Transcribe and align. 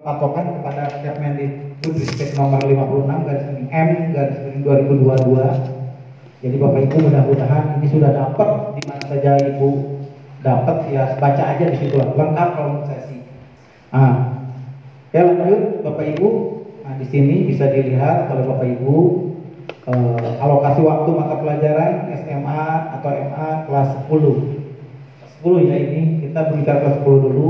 patokan 0.00 0.56
kepada 0.60 1.04
Kemendikbudristek 1.04 2.32
nomor 2.32 2.64
56 2.64 3.26
garis 3.28 3.44
miring 3.52 3.68
M 3.68 3.90
garis 4.16 4.38
miring 4.48 4.62
2022. 4.64 6.40
Jadi 6.40 6.56
Bapak 6.56 6.80
Ibu 6.88 6.96
mudah-mudahan 7.04 7.64
ini 7.76 7.86
sudah 7.92 8.10
dapat 8.16 8.48
di 8.80 8.82
mana 8.88 9.04
saja 9.04 9.36
Ibu 9.36 9.68
dapat 10.40 10.76
ya 10.88 11.20
baca 11.20 11.42
aja 11.52 11.64
di 11.68 11.76
situ 11.76 12.00
lengkap 12.00 12.48
kalau 12.56 12.80
sesi. 12.88 13.20
Ah, 13.92 14.40
ya 15.12 15.28
lanjut 15.28 15.84
Bapak 15.84 16.16
Ibu. 16.16 16.28
Nah 16.80 16.96
di 16.96 17.04
sini 17.04 17.44
bisa 17.44 17.68
dilihat 17.68 18.32
kalau 18.32 18.56
Bapak 18.56 18.72
Ibu 18.80 18.96
eh, 19.84 20.30
alokasi 20.40 20.80
waktu 20.80 21.10
mata 21.12 21.36
pelajaran 21.44 22.08
SMA 22.24 22.64
atau 22.96 23.10
MA 23.12 23.48
kelas 23.68 23.88
10. 24.08 25.44
10 25.44 25.68
ya 25.68 25.76
ini 25.76 26.24
kita 26.24 26.40
berbicara 26.48 26.88
kelas 26.88 26.96
10 27.04 27.04
dulu 27.04 27.48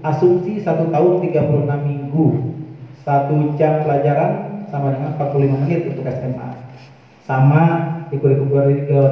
asumsi 0.00 0.60
satu 0.64 0.88
tahun 0.88 1.20
36 1.24 1.66
minggu. 1.84 2.26
Satu 3.00 3.56
jam 3.56 3.84
pelajaran 3.84 4.64
sama 4.68 4.92
dengan 4.92 5.16
45 5.16 5.60
menit 5.64 5.80
untuk 5.88 6.04
SMA 6.04 6.48
sama 7.24 7.62
di 8.10 8.16
kurikulum 8.18 8.50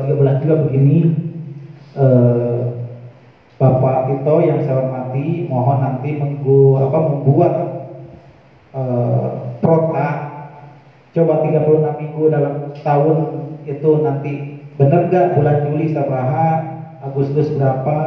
13 0.08 0.42
juga 0.42 0.56
begini. 0.66 0.98
Eh, 1.98 2.60
Bapak 3.58 4.06
Tito 4.06 4.38
yang 4.38 4.62
saya 4.62 4.86
hormati 4.86 5.50
mohon 5.50 5.82
nanti 5.82 6.14
menggu, 6.14 6.78
apa, 6.78 6.98
membuat 7.10 7.52
eh, 8.74 9.30
prota. 9.58 10.08
Coba 11.10 11.42
36 11.42 11.98
minggu 11.98 12.22
dalam 12.30 12.54
tahun 12.84 13.16
itu 13.66 13.90
nanti 14.06 14.62
benar 14.78 15.10
gak 15.10 15.34
bulan 15.34 15.66
Juli 15.66 15.90
seberapa 15.90 16.44
Agustus 17.02 17.50
berapa 17.58 17.98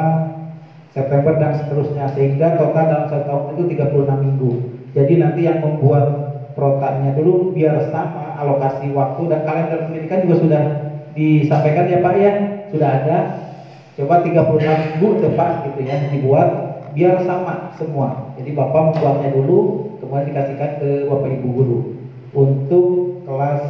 September 0.92 1.40
dan 1.40 1.56
seterusnya 1.56 2.12
sehingga 2.12 2.60
total 2.60 2.86
dalam 2.92 3.08
satu 3.08 3.24
tahun 3.24 3.44
itu 3.56 3.64
36 3.80 4.24
minggu. 4.28 4.52
Jadi 4.92 5.14
nanti 5.24 5.42
yang 5.48 5.64
membuat 5.64 6.06
protanya 6.52 7.16
dulu 7.16 7.56
biar 7.56 7.80
sama 7.96 8.36
alokasi 8.36 8.92
waktu 8.92 9.24
dan 9.32 9.48
kalender 9.48 9.88
pendidikan 9.88 10.28
juga 10.28 10.36
sudah 10.44 10.64
disampaikan 11.16 11.88
ya 11.88 12.04
Pak 12.04 12.16
ya, 12.20 12.32
sudah 12.76 12.90
ada. 12.92 13.18
Coba 13.96 14.24
36 14.24 14.60
minggu 14.60 15.08
depan 15.20 15.50
gitu 15.68 15.80
ya 15.84 15.96
dibuat 16.12 16.50
biar 16.92 17.24
sama 17.24 17.72
semua. 17.80 18.36
Jadi 18.36 18.52
Bapak 18.52 18.92
membuatnya 18.92 19.32
dulu 19.32 19.88
kemudian 20.04 20.28
dikasihkan 20.28 20.72
ke 20.80 20.90
Bapak 21.08 21.30
Ibu 21.40 21.48
guru 21.56 21.80
untuk 22.36 22.88
kelas 23.24 23.64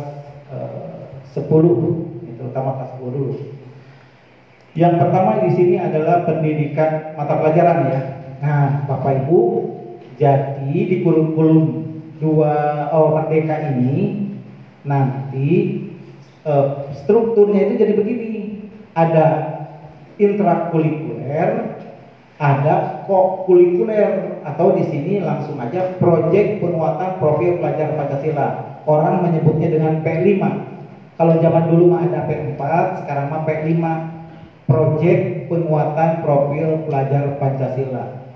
eh, 0.50 1.06
10 1.38 1.46
terutama 2.42 2.82
kelas 2.82 2.92
10 2.98 3.14
dulu. 3.14 3.34
Yang 4.72 5.04
pertama 5.04 5.44
di 5.44 5.52
sini 5.52 5.76
adalah 5.76 6.24
pendidikan 6.24 7.12
mata 7.20 7.44
pelajaran 7.44 7.92
ya. 7.92 8.02
Nah, 8.40 8.88
Bapak 8.88 9.28
Ibu, 9.28 9.40
jadi 10.16 10.72
di 10.72 11.04
kurikulum 11.04 11.92
dua 12.24 12.88
oh, 12.96 13.20
Merdeka 13.20 13.76
ini 13.76 14.32
nanti 14.88 15.50
uh, 16.48 16.88
strukturnya 17.04 17.68
itu 17.68 17.84
jadi 17.84 17.94
begini. 18.00 18.32
Ada 18.96 19.28
intrakurikuler, 20.16 21.80
ada 22.40 22.76
kokulikuler 23.08 24.40
atau 24.48 24.76
di 24.76 24.88
sini 24.88 25.20
langsung 25.20 25.60
aja 25.60 26.00
proyek 26.00 26.64
penguatan 26.64 27.20
profil 27.20 27.60
pelajar 27.60 28.00
Pancasila. 28.00 28.80
Orang 28.88 29.28
menyebutnya 29.28 29.68
dengan 29.68 30.00
P5. 30.00 30.40
Kalau 31.20 31.38
zaman 31.44 31.70
dulu 31.70 31.92
mah 31.92 32.08
ada 32.08 32.26
P4, 32.26 32.62
sekarang 33.04 33.30
mah 33.30 33.44
P5 33.46 33.84
proyek 34.72 35.52
penguatan 35.52 36.24
profil 36.24 36.88
pelajar 36.88 37.36
Pancasila. 37.36 38.32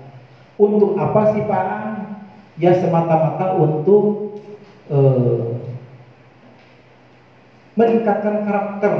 Untuk 0.60 1.00
apa 1.00 1.32
sih 1.32 1.42
Pak? 1.48 1.68
Ya 2.56 2.72
semata-mata 2.76 3.56
untuk 3.60 4.36
eh, 4.88 5.56
meningkatkan 7.76 8.48
karakter 8.48 8.92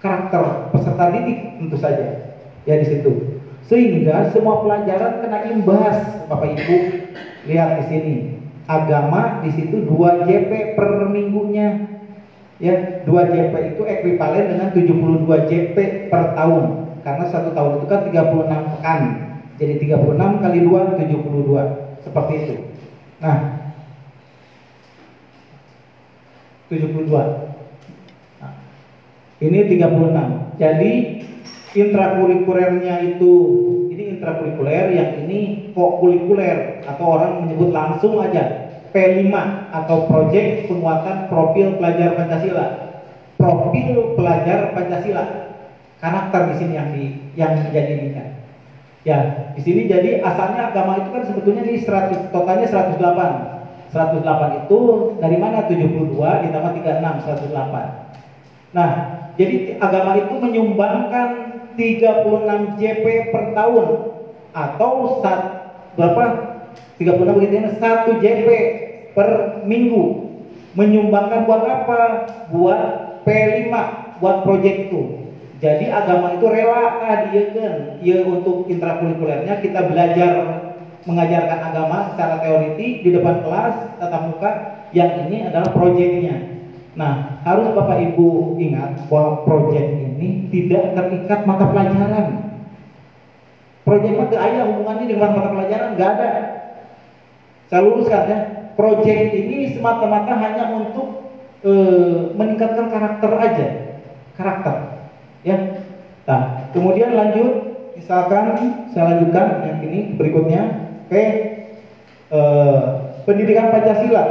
karakter 0.00 0.42
peserta 0.72 1.04
didik 1.12 1.60
tentu 1.60 1.76
saja 1.76 2.32
ya 2.64 2.74
di 2.80 2.86
situ 2.88 3.38
sehingga 3.68 4.32
semua 4.32 4.64
pelajaran 4.64 5.20
kena 5.20 5.38
imbas 5.52 6.26
Bapak 6.26 6.58
Ibu 6.58 6.76
lihat 7.46 7.70
di 7.78 7.84
sini 7.92 8.14
agama 8.66 9.44
di 9.44 9.52
situ 9.52 9.84
2 9.84 10.26
JP 10.26 10.50
per 10.74 11.12
minggunya 11.12 12.00
ya 12.62 13.02
2 13.02 13.10
JP 13.10 13.52
itu 13.74 13.82
ekuivalen 13.82 14.54
dengan 14.54 14.68
72 14.70 15.50
JP 15.50 15.76
per 16.08 16.38
tahun. 16.38 16.64
Karena 17.02 17.26
satu 17.26 17.50
tahun 17.50 17.82
itu 17.82 17.86
kan 17.90 18.00
36 18.06 18.70
pekan. 18.78 19.00
Jadi 19.58 19.74
36 19.90 20.38
kali 20.38 20.58
2 20.62 21.02
72 21.02 22.06
seperti 22.06 22.34
itu. 22.46 22.56
Nah 23.18 23.62
72 26.72 27.12
nah, 28.40 28.52
ini 29.44 29.58
36 29.68 30.56
jadi 30.56 30.92
intrakurikulernya 31.76 32.94
itu 33.16 33.32
ini 33.92 34.16
intrakurikuler 34.16 34.86
yang 34.96 35.10
ini 35.28 35.72
kokulikuler 35.76 36.80
atau 36.88 37.20
orang 37.20 37.44
menyebut 37.44 37.76
langsung 37.76 38.16
aja 38.24 38.61
P5 38.92 39.32
atau 39.72 39.96
Proyek 40.06 40.68
Penguatan 40.68 41.26
Profil 41.32 41.80
Pelajar 41.80 42.14
Pancasila. 42.14 42.66
Profil 43.40 44.14
pelajar 44.14 44.70
Pancasila. 44.76 45.24
Karakter 45.98 46.40
di 46.52 46.54
sini 46.60 46.74
yang 46.78 46.88
di 46.94 47.04
yang 47.34 47.58
ingat. 47.66 48.28
Ya, 49.02 49.18
di 49.58 49.60
sini 49.66 49.90
jadi 49.90 50.22
asalnya 50.22 50.70
agama 50.70 51.02
itu 51.02 51.10
kan 51.10 51.26
sebetulnya 51.26 51.66
ini 51.66 51.82
100 51.82 52.30
totalnya 52.30 52.70
108. 52.70 53.50
108 53.90 54.62
itu 54.62 54.80
dari 55.18 55.36
mana 55.36 55.66
72 55.66 56.14
ditambah 56.16 56.72
36 56.80 57.50
108. 57.50 58.72
Nah, 58.72 58.90
jadi 59.36 59.76
agama 59.82 60.16
itu 60.16 60.34
menyumbangkan 60.38 61.28
36 61.74 62.78
JP 62.78 63.04
per 63.34 63.44
tahun 63.52 63.86
atau 64.52 65.18
sat, 65.20 65.40
berapa 65.98 66.24
36 66.96 67.36
begitu 67.36 67.54
ya, 67.58 67.68
1 67.74 68.22
JP 68.22 68.48
per 69.12 69.62
minggu 69.64 70.32
menyumbangkan 70.76 71.44
buat 71.44 71.62
apa? 71.64 72.00
Buat 72.52 72.82
P5 73.22 73.72
buat 74.22 74.36
proyek 74.46 74.88
itu. 74.88 75.22
Jadi 75.62 75.90
agama 75.94 76.34
itu 76.34 76.46
rela 76.50 76.98
dia 77.30 77.54
kan, 77.54 77.74
ya 78.02 78.26
untuk 78.26 78.66
intrakurikulernya 78.66 79.62
kita 79.62 79.86
belajar 79.86 80.32
mengajarkan 81.06 81.58
agama 81.70 82.14
secara 82.14 82.42
teoritik 82.42 83.06
di 83.06 83.10
depan 83.14 83.46
kelas 83.46 83.98
tatap 83.98 84.22
muka. 84.30 84.50
Yang 84.90 85.10
ini 85.26 85.36
adalah 85.48 85.70
proyeknya. 85.70 86.36
Nah, 86.92 87.40
harus 87.46 87.72
Bapak 87.72 87.98
Ibu 88.12 88.60
ingat 88.60 89.08
bahwa 89.08 89.46
proyek 89.48 89.86
ini 90.20 90.52
tidak 90.52 90.92
terikat 90.92 91.40
mata 91.48 91.64
pelajaran. 91.70 92.26
Proyek 93.86 94.12
mata 94.18 94.36
ayah 94.36 94.68
hubungannya 94.68 95.06
dengan 95.08 95.30
mata 95.32 95.48
pelajaran 95.50 95.96
nggak 95.96 96.10
ada. 96.20 96.30
Saya 97.72 97.80
luruskan 97.88 98.22
ya, 98.28 98.38
proyek 98.74 99.34
ini 99.36 99.72
semata-mata 99.76 100.34
hanya 100.38 100.72
untuk 100.72 101.32
e, 101.62 101.72
meningkatkan 102.34 102.88
karakter 102.88 103.32
aja, 103.36 103.66
karakter, 104.36 104.76
ya. 105.46 105.56
Nah, 106.22 106.70
kemudian 106.70 107.12
lanjut, 107.14 107.52
misalkan 107.98 108.56
saya 108.94 109.14
lanjutkan 109.14 109.46
yang 109.66 109.78
ini 109.84 110.00
berikutnya, 110.14 110.62
oke, 111.08 111.24
e, 112.30 112.40
pendidikan 113.24 113.70
Pancasila. 113.70 114.24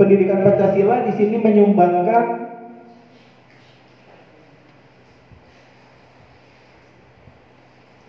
Pendidikan 0.00 0.40
Pancasila 0.40 1.04
di 1.04 1.12
sini 1.12 1.36
menyumbangkan 1.36 2.40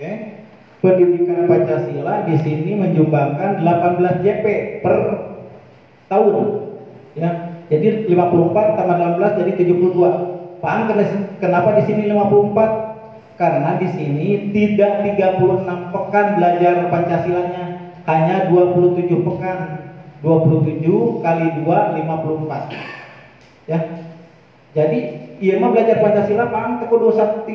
Oke. 0.01 0.33
Pendidikan 0.81 1.45
Pancasila 1.45 2.25
di 2.25 2.41
sini 2.41 2.73
menyumbangkan 2.73 3.61
18 3.61 4.25
JP 4.25 4.45
per 4.81 4.95
tahun. 6.09 6.35
Ya. 7.13 7.29
Jadi 7.69 8.09
54 8.09 8.77
tambah 8.81 8.97
18 8.97 9.39
jadi 9.45 9.51
72. 9.61 10.57
Paham 10.57 10.89
kenapa 11.37 11.69
di 11.77 11.83
sini 11.85 12.09
54? 12.09 13.37
Karena 13.37 13.77
di 13.77 13.87
sini 13.93 14.49
tidak 14.49 15.05
36 15.05 15.93
pekan 15.93 16.27
belajar 16.41 16.89
Pancasilanya, 16.89 17.63
hanya 18.09 18.49
27 18.49 19.21
pekan. 19.21 19.59
27 20.25 21.21
kali 21.21 21.45
2 21.61 21.93
54. 22.09 23.69
Ya. 23.69 23.79
Jadi 24.73 24.99
iya 25.37 25.61
mah 25.61 25.69
belajar 25.69 26.01
Pancasila 26.01 26.49
paham 26.49 26.81
teko 26.81 27.13
36 27.13 27.45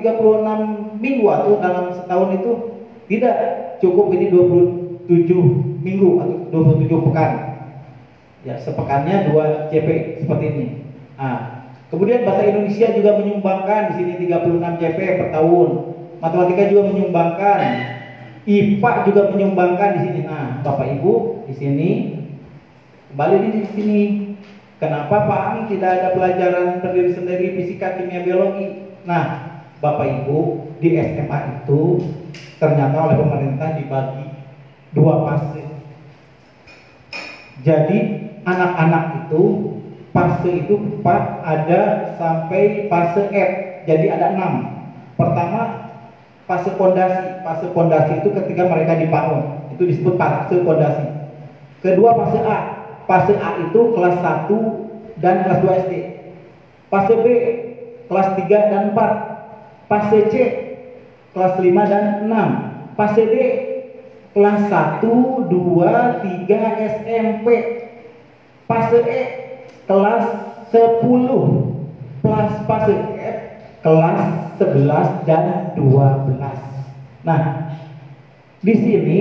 minggu 1.02 1.26
atau 1.26 1.58
dalam 1.58 1.90
setahun 1.90 2.30
itu 2.38 2.75
tidak 3.06 3.36
cukup 3.78 4.10
ini 4.14 4.26
27 4.30 5.06
minggu 5.82 6.08
atau 6.18 6.34
27 6.50 7.06
pekan. 7.10 7.32
Ya, 8.46 8.54
sepekannya 8.58 9.30
2 9.30 9.70
CP 9.70 10.22
seperti 10.22 10.44
ini. 10.54 10.66
Nah, 11.18 11.66
kemudian 11.90 12.22
bahasa 12.22 12.46
Indonesia 12.46 12.94
juga 12.94 13.18
menyumbangkan 13.18 13.90
di 13.90 13.94
sini 14.02 14.12
36 14.26 14.78
CP 14.78 14.98
per 15.18 15.28
tahun. 15.34 15.68
Matematika 16.22 16.70
juga 16.70 16.82
menyumbangkan 16.90 17.58
IPA 18.46 18.90
juga 19.10 19.22
menyumbangkan 19.34 19.90
di 19.98 20.00
sini. 20.06 20.20
Nah, 20.22 20.62
Bapak 20.62 20.86
Ibu 20.98 21.42
di 21.50 21.54
sini 21.54 21.90
kembali 23.10 23.36
di 23.50 23.62
sini. 23.74 24.00
Kenapa 24.76 25.24
Pak 25.24 25.40
Ang 25.40 25.60
tidak 25.72 25.88
ada 25.88 26.08
pelajaran 26.12 26.84
terdiri 26.84 27.16
sendiri 27.16 27.46
fisika, 27.56 27.96
kimia, 27.96 28.20
biologi? 28.20 28.92
Nah, 29.08 29.56
Bapak 29.80 30.04
Ibu 30.04 30.65
di 30.80 30.96
SMA 30.96 31.38
itu 31.62 32.00
ternyata 32.56 32.96
oleh 33.08 33.16
pemerintah 33.20 33.76
dibagi 33.76 34.26
dua 34.96 35.24
fase. 35.28 35.64
Jadi 37.64 37.98
anak-anak 38.46 39.04
itu 39.26 39.42
fase 40.12 40.50
itu 40.64 40.74
empat 40.76 41.44
ada 41.44 42.14
sampai 42.16 42.86
fase 42.88 43.28
F. 43.32 43.50
Jadi 43.84 44.06
ada 44.08 44.32
enam. 44.32 44.52
Pertama 45.16 45.92
fase 46.48 46.70
pondasi. 46.76 47.44
Fase 47.44 47.66
pondasi 47.72 48.12
itu 48.24 48.28
ketika 48.32 48.68
mereka 48.70 48.96
di 48.96 49.06
PAUD. 49.10 49.74
Itu 49.76 49.82
disebut 49.84 50.14
fase 50.16 50.62
pondasi. 50.62 51.06
Kedua 51.84 52.16
fase 52.16 52.38
A. 52.44 52.58
Fase 53.06 53.34
A 53.38 53.62
itu 53.70 53.80
kelas 53.94 54.18
1 54.18 55.22
dan 55.22 55.46
kelas 55.46 55.60
2 55.62 55.80
SD. 55.86 55.94
Fase 56.90 57.14
B 57.22 57.26
kelas 58.10 58.28
3 58.34 58.72
dan 58.72 58.82
4. 58.94 59.86
Fase 59.86 60.18
C 60.34 60.34
kelas 61.36 61.60
5 61.60 61.92
dan 61.92 62.04
6. 62.24 62.96
Fase 62.96 63.22
D 63.28 63.34
kelas 64.32 64.72
1, 64.72 65.04
2, 65.04 65.52
3 66.48 67.04
SMP. 67.04 67.46
Fase 68.64 68.98
E 69.04 69.20
kelas 69.84 70.24
10. 70.72 72.24
Plus 72.24 72.52
fase 72.64 72.96
F 73.20 73.38
kelas 73.84 74.56
11 74.56 75.28
dan 75.28 75.76
12. 75.76 76.40
Nah, 77.28 77.40
di 78.64 78.74
sini 78.74 79.20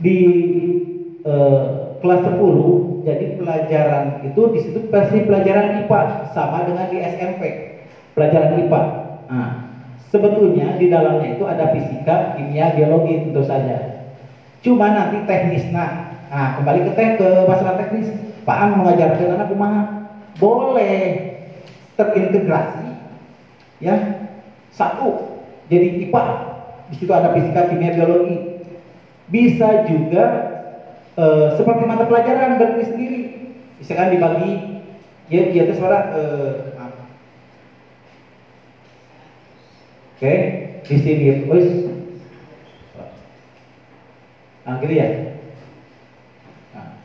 di 0.00 0.20
eh, 1.20 1.64
kelas 2.00 2.22
10 2.32 3.04
jadi 3.06 3.38
pelajaran 3.38 4.24
itu 4.26 4.40
di 4.50 4.58
situ 4.64 4.78
pasti 4.90 5.22
pelajaran 5.22 5.84
IPA 5.84 6.32
sama 6.34 6.66
dengan 6.66 6.90
di 6.90 6.98
SMP 6.98 7.42
pelajaran 8.16 8.66
IPA. 8.66 8.80
Nah, 9.30 9.65
sebetulnya 10.10 10.78
di 10.78 10.86
dalamnya 10.90 11.34
itu 11.34 11.44
ada 11.46 11.72
fisika, 11.74 12.34
kimia, 12.38 12.74
biologi 12.74 13.26
tentu 13.28 13.42
saja. 13.42 14.06
Cuma 14.62 14.90
nanti 14.90 15.22
teknis. 15.26 15.66
Nah, 15.70 16.14
nah 16.30 16.58
kembali 16.58 16.90
ke 16.90 16.92
teh 16.94 17.08
ke 17.18 17.28
masalah 17.46 17.78
teknis. 17.78 18.08
Pak 18.46 18.58
Ang 18.62 18.72
mengajarkan 18.78 19.34
anak 19.34 19.50
kumaha 19.50 19.82
boleh 20.38 21.34
terintegrasi 21.96 22.88
ya 23.80 23.94
satu 24.72 25.40
jadi 25.66 26.06
IPA 26.06 26.24
di 26.92 26.94
situ 27.00 27.12
ada 27.12 27.32
fisika 27.32 27.72
kimia 27.72 27.96
biologi 27.96 28.62
bisa 29.26 29.88
juga 29.88 30.24
e, 31.18 31.24
seperti 31.58 31.82
mata 31.88 32.06
pelajaran 32.06 32.60
berdiri 32.60 32.84
sendiri 32.86 33.22
misalkan 33.80 34.14
dibagi 34.14 34.52
ya 35.32 35.50
dia 35.50 35.62
itu 35.66 35.74
suara 35.74 35.98
e, 36.14 36.22
oke 40.16 40.34
di 40.88 40.96
sini 40.96 41.44
Nah, 44.66 44.82
gitu 44.82 44.98
ya. 44.98 45.06
Nah. 46.74 46.98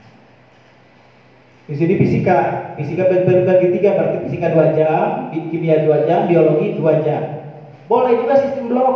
Di 1.70 1.74
sini 1.78 1.94
fisika, 2.02 2.38
fisika 2.74 3.06
berbagi 3.06 3.70
tiga 3.78 3.94
berarti 3.94 4.18
fisika 4.26 4.50
dua 4.50 4.74
jam, 4.74 5.30
kimia 5.30 5.86
dua 5.86 6.10
jam, 6.10 6.26
biologi 6.26 6.74
dua 6.74 7.06
jam. 7.06 7.54
Boleh 7.86 8.18
juga 8.18 8.42
sistem 8.42 8.66
blok. 8.74 8.96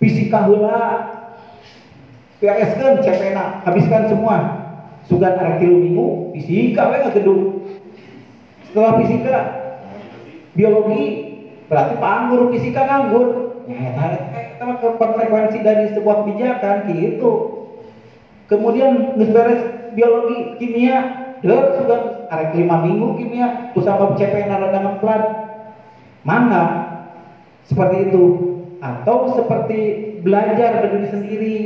Fisika 0.00 0.48
hula, 0.48 0.80
PRS 2.40 2.72
kan 2.80 3.04
CPNA, 3.04 3.68
habiskan 3.68 4.08
semua. 4.08 4.36
Sugan 5.04 5.36
arah 5.36 5.60
minggu, 5.60 6.32
fisika 6.34 6.88
we 6.88 6.98
gedung. 7.14 7.42
Setelah 8.64 8.92
fisika, 9.04 9.36
biologi 10.56 11.25
berarti 11.66 11.94
panggur 11.98 12.50
fisika 12.54 12.82
nganggur. 12.86 13.26
Ya, 13.66 13.90
sama 14.62 14.78
konsekuensi 14.78 15.58
dari 15.66 15.90
sebuah 15.90 16.22
kebijakan 16.22 16.86
gitu. 16.86 17.30
Kemudian 18.46 19.18
beres 19.18 19.90
biologi, 19.98 20.54
kimia, 20.62 20.98
deh 21.42 21.82
sudah 21.82 22.30
ada 22.30 22.54
lima 22.54 22.86
minggu 22.86 23.18
kimia, 23.18 23.74
usaha 23.74 24.14
CPN 24.14 24.70
dengan 24.70 25.02
plat, 25.02 25.22
mana 26.22 26.62
seperti 27.66 28.10
itu. 28.10 28.24
Atau 28.78 29.34
seperti 29.34 29.78
belajar 30.22 30.84
berdiri 30.84 31.08
sendiri, 31.10 31.56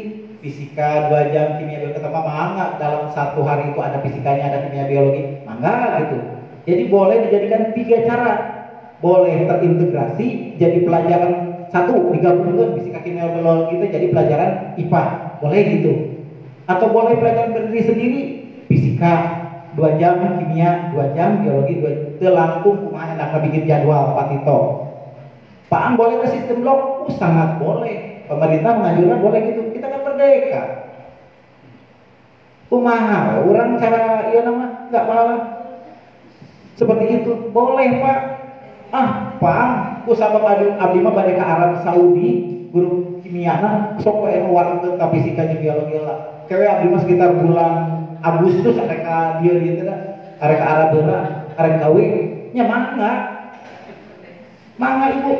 fisika 0.40 1.12
dua 1.12 1.28
jam, 1.28 1.60
kimia 1.60 1.84
biologi 1.84 2.00
ketemu 2.00 2.20
mangga 2.24 2.66
dalam 2.80 3.12
satu 3.12 3.44
hari 3.44 3.76
itu 3.76 3.80
ada 3.82 4.00
fisikanya, 4.00 4.48
ada 4.48 4.58
kimia 4.64 4.88
biologi, 4.88 5.44
mangga 5.44 6.00
gitu. 6.06 6.16
Jadi 6.64 6.82
boleh 6.88 7.28
dijadikan 7.28 7.76
tiga 7.76 7.98
cara, 8.08 8.32
boleh 9.00 9.48
terintegrasi 9.48 10.56
jadi 10.60 10.84
pelajaran. 10.84 11.32
Satu 11.70 12.10
digabungkan 12.10 12.74
fisika 12.74 12.98
kimia 13.00 13.30
biologi 13.30 13.78
kita 13.78 13.86
jadi 13.94 14.06
pelajaran 14.10 14.50
IPA 14.76 15.02
boleh 15.40 15.60
gitu. 15.78 15.92
Atau 16.66 16.90
boleh 16.90 17.14
pelajaran 17.18 17.54
berdiri 17.56 17.82
sendiri? 17.82 18.22
Fisika 18.66 19.14
dua 19.74 19.94
jam 19.98 20.18
kimia 20.18 20.90
dua 20.90 21.14
jam 21.14 21.42
biologi 21.42 21.78
dua 21.78 21.92
telangkung 22.18 22.86
kumaha 22.86 23.14
enak 23.14 23.38
bikin 23.48 23.66
jadwal 23.70 24.18
Pak 24.18 24.26
Tito. 24.34 24.58
Pak 25.70 25.94
boleh 25.94 26.18
ke 26.22 26.26
sistem 26.34 26.66
blok? 26.66 27.06
Oh, 27.06 27.12
sangat 27.14 27.62
boleh. 27.62 28.26
Pemerintah 28.26 28.74
menganjurkan 28.74 29.18
boleh 29.22 29.40
gitu. 29.54 29.62
Kita 29.70 29.86
kan 29.86 30.00
merdeka. 30.02 30.62
Kumaha 32.66 33.46
orang 33.46 33.78
cara 33.78 34.30
iya 34.34 34.42
nama 34.42 34.90
nggak 34.90 35.06
malah. 35.06 35.40
Seperti 36.74 37.22
itu. 37.22 37.32
Boleh 37.54 38.02
Pak 38.02 38.18
ah 38.90 39.38
Pak 39.40 40.04
usah 40.10 40.34
abdi 40.34 40.98
mah 41.00 41.12
bade 41.14 41.32
ke 41.34 41.42
Arab 41.42 41.80
Saudi 41.80 42.30
guru 42.70 43.22
kimia 43.24 43.58
nah 43.62 43.74
sok 44.02 44.26
wae 44.26 44.42
warung 44.44 44.82
ka 44.84 45.06
fisika 45.14 45.48
jeung 45.48 45.62
biologi 45.62 45.96
lah 46.02 46.44
kewe 46.50 46.66
abdi 46.66 46.86
mah 46.90 47.00
sekitar 47.02 47.30
bulan 47.38 47.74
Agustus 48.20 48.76
ada 48.76 48.96
ka 49.00 49.16
dia 49.40 49.56
dieu 49.56 49.80
teh 49.80 49.86
ada 50.42 50.54
ka 50.54 50.64
Arab 50.66 50.88
heula 50.92 51.20
ada 51.56 51.70
kawin 51.80 52.40
nya 52.50 52.64
mangga. 52.66 53.12
Mangga 54.80 55.06
ibu. 55.20 55.32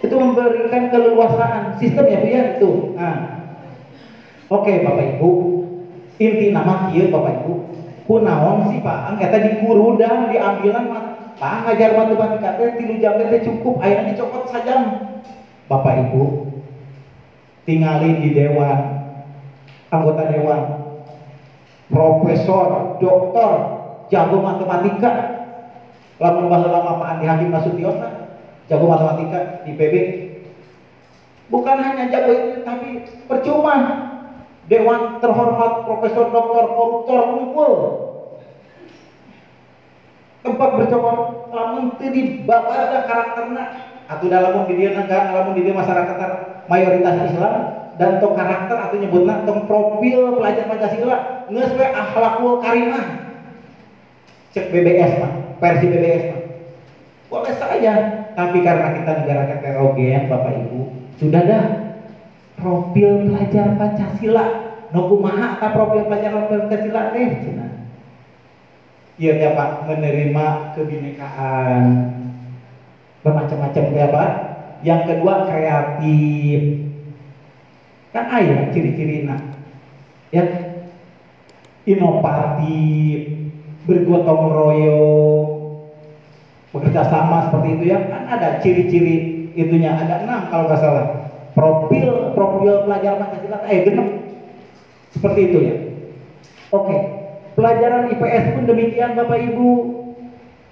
Itu 0.00 0.14
memberikan 0.16 0.92
keleluasaan. 0.92 1.76
Sistem 1.80 2.06
ya 2.08 2.56
itu. 2.56 2.94
Nah. 2.96 3.16
Oke 4.46 4.86
bapak 4.86 5.18
ibu. 5.18 5.30
Inti 6.16 6.54
nama 6.54 6.88
kieu 6.88 7.10
bapak 7.12 7.44
ibu. 7.44 7.54
Kunaon 8.06 8.70
sih 8.70 8.78
pak? 8.80 9.12
Angkata 9.12 9.42
dikurudang 9.42 10.30
diambilan 10.30 10.86
Pak 11.36 11.68
ngajar 11.68 11.92
matematika 11.92 12.56
teh 12.56 12.80
tilu 12.80 12.96
jam 12.96 13.20
teh 13.20 13.44
cukup, 13.44 13.76
akhirnya 13.84 14.16
dicopot 14.16 14.48
saja. 14.48 15.04
Bapak 15.68 16.08
Ibu, 16.08 16.22
tinggalin 17.68 18.24
di 18.24 18.32
dewan, 18.32 18.78
anggota 19.92 20.32
dewan, 20.32 20.62
profesor, 21.92 22.96
doktor, 22.96 23.52
jago 24.08 24.40
matematika, 24.40 25.12
lamun 26.16 26.48
bahasa 26.48 26.72
lama 26.72 27.02
Pak 27.04 27.08
Andi 27.18 27.26
Hakim 27.28 27.50
Nasution 27.52 27.96
jago 28.72 28.84
matematika 28.88 29.60
di 29.68 29.76
PB. 29.76 29.94
Bukan 31.52 31.76
hanya 31.78 32.08
jago 32.10 32.32
itu, 32.32 32.64
tapi 32.64 32.88
percuma. 33.28 33.76
Dewan 34.66 35.22
terhormat 35.22 35.86
Profesor 35.86 36.26
Doktor 36.34 36.74
Koruptor 36.74 37.38
kumpul 37.38 37.70
tempat 40.46 40.68
bercokol 40.78 41.16
lamun 41.50 41.98
teu 41.98 42.10
ada 42.46 42.98
karakternya. 43.04 43.64
Atau 44.06 44.30
dalam 44.30 44.70
di 44.70 44.86
negara 44.86 45.34
lamun 45.34 45.58
di 45.58 45.66
dia 45.66 45.74
masyarakat 45.74 46.16
mayoritas 46.70 47.34
Islam 47.34 47.54
dan 47.98 48.22
to 48.22 48.28
karakter 48.38 48.76
atau 48.78 48.96
nyebutna 49.02 49.42
tong 49.42 49.66
profil 49.66 50.38
pelajar 50.38 50.70
Pancasila 50.70 51.48
geus 51.50 51.70
we 51.74 51.86
akhlakul 51.90 52.62
karimah. 52.62 53.06
Cek 54.54 54.70
BBS 54.70 55.12
mah 55.18 55.32
versi 55.58 55.86
BBS 55.90 56.24
mah 56.30 56.42
boleh 57.26 57.54
saja 57.58 57.92
tapi 58.38 58.62
karena 58.62 58.94
kita 59.02 59.12
negara 59.26 59.42
heterogen 59.50 60.30
Bapak 60.30 60.54
Ibu 60.54 60.80
sudah 61.18 61.42
dah. 61.42 61.66
Profil 62.56 63.28
pelajar 63.28 63.76
Pancasila. 63.76 64.46
No 64.94 65.10
kumaha 65.10 65.60
profil 65.60 66.08
pelajar 66.08 66.32
Pancasila 66.46 67.10
teh 67.12 67.26
Iya 69.16 69.48
Pak 69.56 69.88
menerima 69.88 70.76
kebinekaan. 70.76 71.84
Bermacam-macam 73.24 73.84
ya 73.96 74.06
Pak. 74.12 74.30
Yang 74.84 75.00
kedua 75.08 75.48
kreatif. 75.48 76.60
Kan 78.12 78.24
ayah 78.36 78.68
ciri-cirinya. 78.76 79.36
Ya. 80.28 80.44
Inovatif, 81.86 83.46
bergotong 83.86 84.50
royong, 84.50 85.86
bekerja 86.74 87.06
sama 87.06 87.46
seperti 87.46 87.68
itu 87.78 87.84
ya. 87.94 87.98
Kan 88.10 88.22
ada 88.28 88.60
ciri-ciri 88.60 89.48
itunya. 89.56 89.96
Ada 89.96 90.28
enam 90.28 90.52
kalau 90.52 90.68
nggak 90.68 90.80
salah. 90.82 91.06
Profil 91.56 92.36
profil 92.36 92.84
pelajar 92.84 93.16
Pancasila 93.16 93.64
eh 93.64 93.80
genep. 93.80 94.08
Seperti 95.08 95.40
itu 95.48 95.58
ya. 95.64 95.76
Oke 96.68 97.15
pelajaran 97.56 98.12
IPS 98.12 98.44
pun 98.54 98.64
demikian 98.68 99.16
Bapak 99.16 99.40
Ibu. 99.40 99.70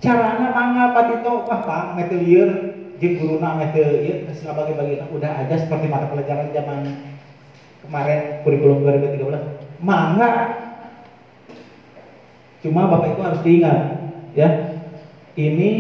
Caranya 0.05 0.53
mangga 0.53 0.93
patito 0.93 1.49
wah 1.49 1.61
pak 1.65 1.97
metelier 1.97 2.77
jeung 3.01 3.17
guruna 3.17 3.57
metelier 3.57 4.29
geus 4.29 4.45
bagi-bagi 4.45 5.01
udah 5.09 5.33
aja 5.41 5.57
seperti 5.57 5.89
mata 5.89 6.13
pelajaran 6.13 6.53
zaman 6.53 6.81
kemarin 7.81 8.45
kurikulum 8.45 8.85
2013 8.85 9.81
mangga. 9.81 10.33
Cuma 12.61 12.93
Bapak 12.93 13.17
Ibu 13.17 13.21
harus 13.25 13.41
diingat 13.41 13.81
ya. 14.37 14.49
Ini 15.35 15.73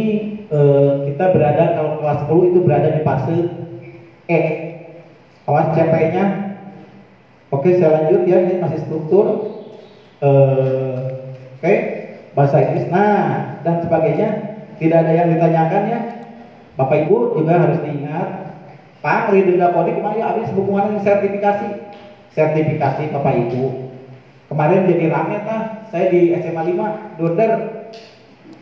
eh, 0.50 0.92
kita 1.12 1.30
berada 1.30 1.78
kalau 1.78 2.02
kelas 2.02 2.26
10 2.26 2.50
itu 2.50 2.58
berada 2.64 2.88
di 2.90 3.00
fase 3.06 3.36
E. 4.26 4.40
Awas 5.44 5.76
CP-nya 5.76 6.56
oke 7.52 7.68
saya 7.76 8.02
lanjut 8.02 8.24
ya 8.24 8.40
ini 8.40 8.54
masih 8.58 8.80
struktur. 8.88 9.26
Eh, 10.24 10.93
oke? 11.64 11.76
Bahasa 12.36 12.56
Inggris. 12.60 12.86
Nah 12.92 13.56
dan 13.64 13.80
sebagainya. 13.80 14.28
Tidak 14.74 14.98
ada 15.06 15.12
yang 15.14 15.32
ditanyakan 15.32 15.82
ya. 15.86 16.00
Bapak 16.74 17.06
Ibu 17.06 17.38
juga 17.40 17.62
harus 17.62 17.78
diingat. 17.80 18.28
Pak 19.00 19.30
Ridha 19.30 19.70
Kodik 19.70 20.02
kemarin 20.02 20.24
habis 20.26 20.50
hubungan 20.52 20.98
sertifikasi. 21.00 21.94
Sertifikasi 22.34 23.02
Bapak 23.14 23.34
Ibu. 23.48 23.64
Kemarin 24.50 24.84
jadi 24.90 25.06
rame 25.08 25.40
tah 25.46 25.88
saya 25.88 26.12
di 26.12 26.34
SMA 26.36 26.62
5 26.74 27.16
Dorder 27.16 27.52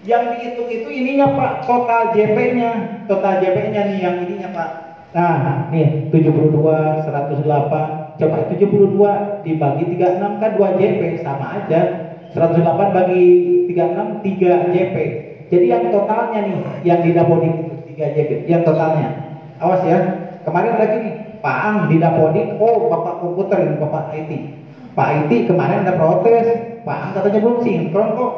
yang 0.04 0.34
dihitung 0.36 0.68
itu 0.68 0.88
ininya 0.92 1.32
Pak. 1.32 1.52
Total 1.64 2.12
JP-nya 2.12 2.70
total 3.08 3.40
JP-nya 3.40 3.82
nih 3.88 3.98
yang 4.04 4.16
ininya 4.22 4.48
Pak. 4.52 4.70
Nah 5.16 5.68
nih 5.72 6.12
72 6.12 6.52
108 7.08 8.12
coba 8.20 8.36
72 8.52 9.44
dibagi 9.46 9.82
36 9.96 10.40
kan 10.40 10.50
2 10.60 10.78
JP 10.78 11.00
sama 11.24 11.46
aja 11.64 12.01
108 12.32 12.96
bagi 12.96 13.24
36 13.68 14.24
3 14.24 14.74
JP 14.74 14.96
jadi 15.52 15.66
yang 15.68 15.84
totalnya 15.92 16.40
nih 16.48 16.56
yang 16.80 17.04
didapodik 17.04 17.52
itu 17.52 17.74
3 17.92 18.16
JP 18.16 18.30
yang 18.48 18.64
totalnya. 18.64 19.08
Awas 19.60 19.84
ya 19.84 20.00
kemarin 20.48 20.80
lagi 20.80 20.96
nih 21.04 21.14
Pak 21.44 21.58
Ang 21.68 21.76
didapodik 21.92 22.56
oh 22.56 22.88
Bapak 22.88 23.20
komputer 23.20 23.68
ini 23.68 23.76
Bapak 23.76 24.16
IT 24.16 24.30
Pak 24.96 25.08
IT 25.28 25.52
kemarin 25.52 25.84
ada 25.84 26.00
protes 26.00 26.48
Pak 26.88 26.98
Ang 27.04 27.10
katanya 27.12 27.38
belum 27.44 27.58
sinkron 27.60 28.16
kok. 28.16 28.32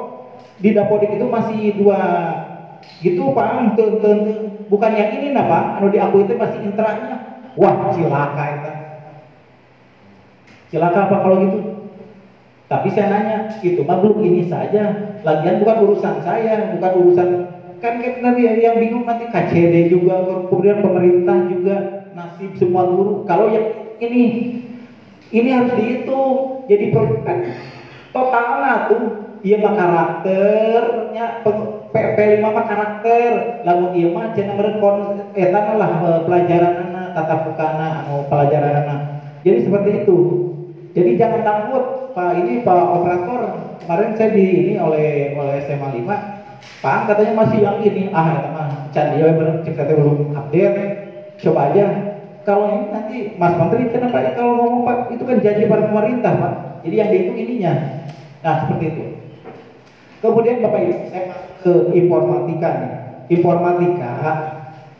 Di 0.58 0.70
Dapodik 0.74 1.14
itu 1.14 1.26
masih 1.26 1.78
dua 1.78 1.98
gitu 2.98 3.30
Pak 3.30 3.78
tuh, 3.78 4.02
bukan 4.66 4.92
yang 4.94 5.10
ini 5.14 5.30
nah 5.30 5.46
Pak. 5.46 5.64
Anu 5.78 5.94
di 5.94 6.02
aku 6.02 6.26
itu 6.26 6.34
masih 6.34 6.66
intranya. 6.66 7.46
Wah 7.54 7.94
cilaka 7.94 8.44
itu. 8.58 8.70
Cilaka 10.74 10.98
apa 11.06 11.16
kalau 11.22 11.46
gitu 11.46 11.73
tapi 12.64 12.88
saya 12.96 13.12
nanya 13.12 13.38
itu 13.60 13.84
mah 13.84 14.00
belum 14.00 14.24
ini 14.24 14.48
saja. 14.48 15.12
Lagian 15.20 15.60
bukan 15.60 15.76
urusan 15.84 16.24
saya 16.24 16.72
bukan 16.76 16.92
urusan 17.04 17.28
kan 17.84 18.00
nanti 18.00 18.40
yang 18.64 18.80
bingung 18.80 19.04
nanti 19.04 19.28
KCD 19.28 19.92
juga 19.92 20.24
kemudian 20.48 20.80
pemerintah 20.80 21.44
juga 21.52 21.76
nasib 22.16 22.56
semua 22.56 22.88
guru. 22.88 23.28
Kalau 23.28 23.52
yang 23.52 23.92
ini 24.00 24.22
ini 25.28 25.48
harus 25.52 25.76
dihitung. 25.76 26.64
Jadi 26.64 26.96
totalnya 28.14 28.88
tuh. 28.88 29.20
Iya 29.44 29.60
mah 29.60 29.76
karakternya 29.76 31.44
PP5 31.92 32.40
mah 32.40 32.64
karakter. 32.64 33.60
Lalu 33.60 33.84
iya 34.00 34.08
mah 34.08 34.32
jangan 34.32 34.56
merekon 34.56 34.96
etan 35.36 35.76
lah 35.76 35.90
e, 36.00 36.10
pelajaran 36.24 36.74
anak 36.88 37.12
tata 37.12 37.34
bukana 37.44 38.08
anu 38.08 38.24
pelajaran 38.32 38.88
anak. 38.88 39.00
Jadi 39.44 39.68
seperti 39.68 39.90
itu. 40.00 40.18
Jadi 40.96 41.10
jangan 41.20 41.44
takut 41.44 42.03
Pak 42.14 42.30
ini 42.46 42.62
Pak 42.62 42.82
operator 42.94 43.40
kemarin 43.82 44.14
saya 44.14 44.30
di 44.30 44.46
ini 44.46 44.74
oleh 44.78 45.34
oleh 45.34 45.66
SMA 45.66 46.06
5 46.06 46.06
Pak 46.78 47.10
katanya 47.10 47.32
masih 47.34 47.58
yang 47.58 47.82
ini. 47.82 48.14
Ah 48.14 48.38
ya 48.38 48.48
mah 48.54 48.68
candi 48.94 49.18
ya 49.18 49.34
bener 49.34 49.66
cek 49.66 49.82
belum 49.98 50.30
update 50.30 50.78
coba 51.42 51.74
aja. 51.74 51.84
Kalau 52.46 52.70
ini 52.70 52.86
nanti 52.92 53.16
Mas 53.34 53.56
Menteri 53.58 53.90
kenapa 53.90 54.20
ya 54.20 54.30
kalau 54.38 54.62
ngomong 54.62 54.82
Pak? 54.86 54.98
Itu 55.16 55.26
kan 55.26 55.42
janji 55.42 55.66
pada 55.66 55.90
pemerintah 55.90 56.32
Pak. 56.38 56.54
Jadi 56.86 56.94
yang 56.94 57.10
dihitung 57.10 57.38
ininya. 57.40 57.72
Nah 58.46 58.54
seperti 58.62 58.84
itu. 58.94 59.04
Kemudian 60.22 60.62
Bapak 60.62 60.80
Ibu, 60.86 60.94
saya 61.10 61.22
masuk 61.28 61.52
ke 61.60 61.72
informatika 61.98 62.68
nih. 62.78 62.92
Informatika 63.40 64.12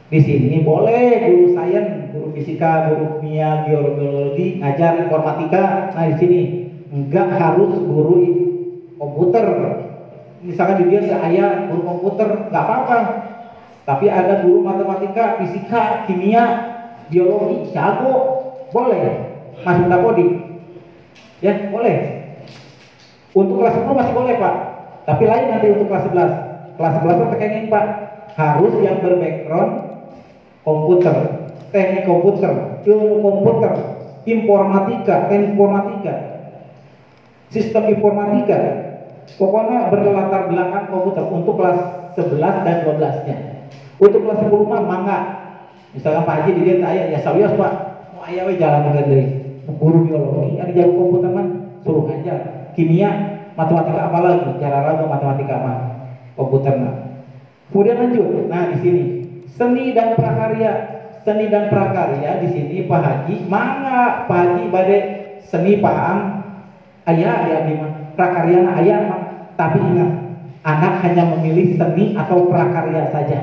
di 0.08 0.20
sini 0.20 0.64
boleh 0.64 1.30
guru 1.30 1.52
sains, 1.52 2.10
guru 2.12 2.32
fisika, 2.32 2.90
guru 2.92 3.20
kimia, 3.20 3.68
biologi 3.68 4.58
ngajar 4.58 5.04
informatika. 5.04 5.92
Nah 5.92 6.04
di 6.10 6.16
sini 6.16 6.40
enggak 6.94 7.34
harus 7.34 7.74
guru 7.82 8.22
komputer. 8.94 9.44
Misalkan 10.44 10.86
di 10.86 10.94
dia 10.94 11.02
saya 11.10 11.66
guru 11.66 11.82
komputer, 11.82 12.48
nggak 12.54 12.64
apa-apa. 12.64 12.98
Tapi 13.84 14.06
ada 14.06 14.46
guru 14.46 14.62
matematika, 14.62 15.42
fisika, 15.42 16.06
kimia, 16.06 16.44
biologi, 17.10 17.74
jago, 17.74 18.14
boleh 18.70 19.34
masuk 19.66 19.90
dapodi. 19.90 20.26
Ya 21.42 21.68
boleh. 21.68 22.22
Untuk 23.34 23.58
kelas 23.58 23.82
10 23.82 23.98
masih 23.98 24.14
boleh 24.14 24.38
Pak 24.38 24.54
tapi 25.04 25.28
lain 25.28 25.52
nanti 25.52 25.68
untuk 25.68 25.92
kelas 25.92 26.08
11. 26.08 26.80
Kelas 26.80 26.92
11 27.04 27.12
itu 27.12 27.26
tekengin 27.36 27.64
Pak. 27.68 27.84
Harus 28.34 28.74
yang 28.82 28.98
berbackground 28.98 29.72
komputer, 30.66 31.14
teknik 31.70 32.02
komputer, 32.02 32.82
ilmu 32.82 33.22
komputer, 33.22 33.72
informatika, 34.26 35.30
informatika, 35.30 36.33
sistem 37.54 37.94
informatika. 37.94 38.58
Pokoknya 39.38 39.88
berlatar 39.88 40.50
belakang 40.50 40.90
komputer 40.90 41.24
untuk 41.30 41.54
kelas 41.56 41.78
11 42.18 42.66
dan 42.66 42.76
12-nya. 42.82 43.36
Untuk 44.02 44.20
kelas 44.26 44.38
10 44.42 44.66
mah 44.66 44.82
mangga. 44.82 45.18
Misalkan 45.94 46.26
Pak 46.26 46.34
Haji 46.42 46.50
dilihat 46.58 46.82
ayah, 46.90 47.06
ya 47.14 47.18
serius 47.22 47.54
Pak, 47.54 47.72
mau 48.18 48.26
ayah 48.26 48.50
we 48.50 48.58
jalan 48.58 48.90
dari 48.90 49.30
guru 49.78 50.10
biologi, 50.10 50.58
ada 50.58 50.74
jago 50.74 50.92
komputer 51.06 51.30
man, 51.30 51.46
suruh 51.86 52.10
aja. 52.10 52.34
Kimia, 52.74 53.10
matematika 53.54 54.10
apa 54.10 54.18
lagi 54.18 54.50
cara 54.58 54.82
ragu 54.82 55.06
matematika 55.06 55.54
mah 55.62 55.78
komputer 56.34 56.74
mah. 56.74 56.94
Kemudian 57.70 57.96
lanjut. 57.96 58.50
Nah 58.50 58.74
di 58.74 58.76
sini. 58.82 59.04
Seni 59.54 59.94
dan 59.94 60.18
prakarya. 60.18 60.72
Seni 61.22 61.46
dan 61.48 61.70
prakarya 61.70 62.42
di 62.42 62.48
sini 62.52 62.76
Pak 62.84 63.00
Haji 63.00 63.48
mana 63.48 64.28
Pak 64.28 64.36
Haji 64.36 64.64
badai 64.68 65.00
seni 65.46 65.80
paham 65.80 66.43
ayah 67.08 67.34
ayah 67.48 67.60
di 67.68 67.74
prakarya 68.16 68.60
ayah 68.80 68.98
mah. 69.08 69.22
Tapi 69.54 69.78
ingat 69.78 70.10
anak 70.66 70.94
hanya 71.06 71.24
memilih 71.36 71.78
seni 71.78 72.16
atau 72.18 72.50
prakarya 72.50 73.12
saja. 73.14 73.40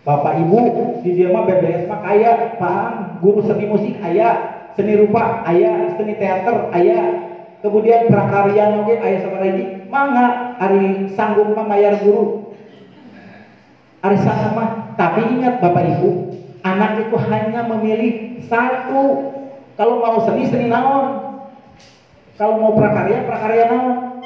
Bapak 0.00 0.40
Ibu 0.40 0.60
di 1.04 1.12
dia 1.12 1.28
mah 1.28 1.44
BBS 1.44 1.84
mah 1.84 2.00
kaya 2.00 2.56
paham? 2.56 3.20
Guru 3.20 3.44
seni 3.44 3.68
musik 3.68 4.00
ayah. 4.00 4.68
Seni 4.72 4.96
rupa 4.96 5.44
ayah. 5.44 5.92
Seni 6.00 6.16
teater 6.16 6.72
ayah. 6.72 7.28
Kemudian 7.60 8.08
prakarya 8.08 8.80
mungkin 8.80 8.98
ayah 9.04 9.18
sama 9.20 9.44
lagi 9.44 9.84
mangga. 9.92 10.56
Hari 10.56 11.12
sanggup 11.12 11.52
membayar 11.52 12.00
guru. 12.00 12.56
Hari 14.00 14.16
sanggup 14.24 14.56
mah. 14.56 14.70
Tapi 14.96 15.36
ingat 15.36 15.60
bapak 15.60 15.84
ibu 16.00 16.40
anak 16.60 17.08
itu 17.08 17.16
hanya 17.28 17.64
memilih 17.64 18.44
satu 18.44 19.32
kalau 19.80 20.04
mau 20.04 20.20
seni 20.28 20.44
seni 20.44 20.68
naon 20.68 21.40
kalau 22.36 22.60
mau 22.60 22.76
prakarya 22.76 23.24
prakarya 23.24 23.64
naon 23.72 24.20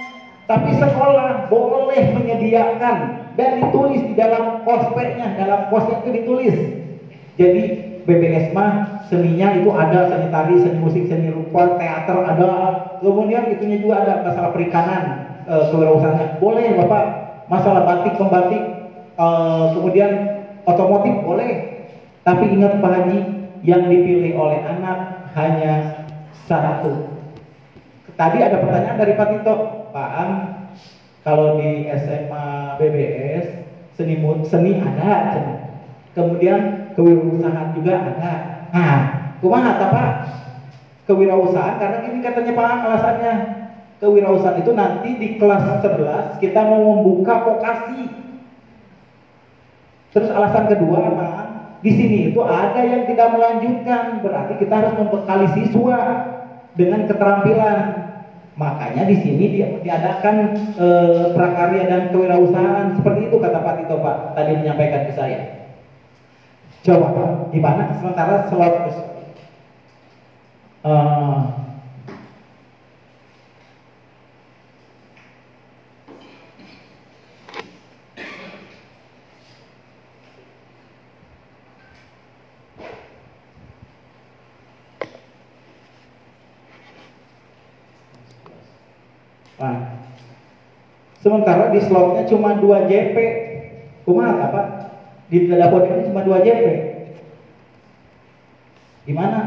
tapi 0.50 0.74
sekolah 0.74 1.46
boleh 1.46 2.02
menyediakan 2.10 2.96
dan 3.38 3.50
ditulis 3.62 4.02
di 4.02 4.18
dalam 4.18 4.66
kospeknya 4.66 5.38
dalam 5.38 5.70
kospeknya 5.70 6.02
itu 6.02 6.10
ditulis 6.18 6.56
jadi 7.38 7.62
BBS 8.02 8.50
mah 8.50 9.00
seninya 9.08 9.56
itu 9.56 9.72
ada 9.72 10.12
seni 10.12 10.28
tari, 10.28 10.60
seni 10.60 10.76
musik, 10.76 11.08
seni 11.08 11.32
rupa, 11.32 11.80
teater 11.80 12.20
ada. 12.20 12.52
Kemudian 13.00 13.48
itunya 13.48 13.80
juga 13.80 14.04
ada 14.04 14.20
masalah 14.28 14.52
perikanan, 14.52 15.04
e, 15.48 15.54
kewirausahaan. 15.72 16.36
Boleh 16.36 16.76
Bapak 16.84 17.04
masalah 17.48 17.88
batik 17.88 18.20
pembatik, 18.20 18.60
e, 19.16 19.26
kemudian 19.72 20.12
otomotif 20.68 21.16
boleh. 21.24 21.52
Tapi 22.28 22.44
ingat 22.52 22.76
Haji, 22.76 23.18
yang 23.64 23.88
dipilih 23.88 24.36
oleh 24.36 24.60
anak 24.60 25.23
hanya 25.34 26.06
satu. 26.46 27.10
Tadi 28.14 28.38
ada 28.38 28.62
pertanyaan 28.62 28.98
dari 28.98 29.18
Pak 29.18 29.28
Tito, 29.34 29.54
Pak 29.90 30.10
Ang, 30.14 30.32
kalau 31.26 31.58
di 31.58 31.90
SMA 31.90 32.78
BBS 32.78 33.46
seni 33.98 34.22
seni 34.46 34.78
ada, 34.78 35.34
kemudian 36.14 36.92
kewirausahaan 36.94 37.74
juga 37.74 37.94
ada. 37.98 38.32
Nah, 38.70 38.98
kumaha 39.42 39.72
Pak? 39.90 40.12
Kewirausahaan 41.10 41.76
karena 41.82 41.98
ini 42.06 42.18
katanya 42.22 42.52
Pak 42.54 42.70
alasannya 42.86 43.34
kewirausahaan 43.98 44.62
itu 44.62 44.72
nanti 44.72 45.08
di 45.18 45.28
kelas 45.36 45.82
11 45.82 46.38
kita 46.38 46.60
mau 46.62 46.96
membuka 46.96 47.42
vokasi. 47.42 48.08
Terus 50.14 50.30
alasan 50.30 50.70
kedua 50.70 51.10
Pak, 51.10 51.33
di 51.84 51.92
sini 51.92 52.18
itu 52.32 52.40
ada 52.40 52.80
yang 52.80 53.04
tidak 53.04 53.36
melanjutkan, 53.36 54.24
berarti 54.24 54.56
kita 54.56 54.72
harus 54.72 54.96
membekali 54.96 55.52
siswa 55.52 56.00
dengan 56.72 57.04
keterampilan. 57.04 57.78
Makanya 58.56 59.04
di 59.04 59.20
sini 59.20 59.44
dia, 59.52 59.68
diadakan 59.84 60.36
e, 60.78 60.86
prakarya 61.36 61.84
dan 61.90 62.02
kewirausahaan 62.08 62.96
seperti 62.96 63.28
itu 63.28 63.36
kata 63.36 63.60
Pak 63.60 63.74
Tito 63.82 64.00
Pak 64.00 64.32
tadi 64.32 64.52
menyampaikan 64.64 65.10
ke 65.10 65.12
saya. 65.12 65.40
Coba 66.80 67.52
di 67.52 67.60
mana 67.60 67.92
sementara 68.00 68.48
slot 68.48 68.76
uh, 70.88 71.64
Nah, 89.54 90.02
sementara 91.24 91.63
di 91.74 91.80
slotnya 91.82 92.22
cuma 92.30 92.56
2 92.56 92.86
JP. 92.86 93.16
Kumaha 94.06 94.32
apa? 94.38 94.62
Di 95.28 95.50
dapur 95.50 95.84
ini 95.84 96.06
cuma 96.08 96.22
2 96.22 96.46
JP. 96.46 96.64
Gimana? 99.04 99.40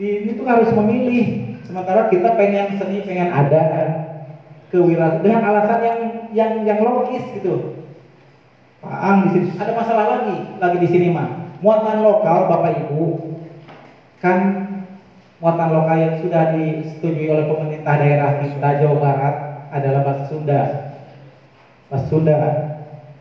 Di 0.00 0.08
ini 0.24 0.30
tuh 0.34 0.46
harus 0.48 0.70
memilih. 0.72 1.60
Sementara 1.68 2.08
kita 2.08 2.32
pengen 2.34 2.80
seni, 2.80 3.04
pengen 3.04 3.28
ada 3.28 3.64
kewirausahaan 4.72 5.20
dengan 5.20 5.42
alasan 5.44 5.80
yang 5.84 6.00
yang 6.32 6.52
yang 6.64 6.78
logis 6.80 7.24
gitu. 7.36 7.84
Paang 8.80 9.28
di 9.28 9.28
sini 9.36 9.48
ada 9.58 9.72
masalah 9.74 10.06
lagi, 10.06 10.36
lagi 10.56 10.78
di 10.80 10.88
sini 10.88 11.08
mah. 11.12 11.58
Muatan 11.58 12.06
lokal 12.06 12.46
Bapak 12.46 12.86
Ibu 12.86 13.34
kan 14.22 14.38
muatan 15.42 15.70
lokal 15.74 15.96
yang 15.98 16.14
sudah 16.22 16.54
disetujui 16.54 17.30
oleh 17.30 17.46
pemerintah 17.50 17.94
daerah 17.98 18.30
kita 18.42 18.68
Jawa 18.82 18.96
Barat 18.98 19.36
adalah 19.72 20.00
bahasa 20.04 20.24
Sunda. 20.30 20.60
Bahasa 21.88 22.06
Sunda 22.08 22.36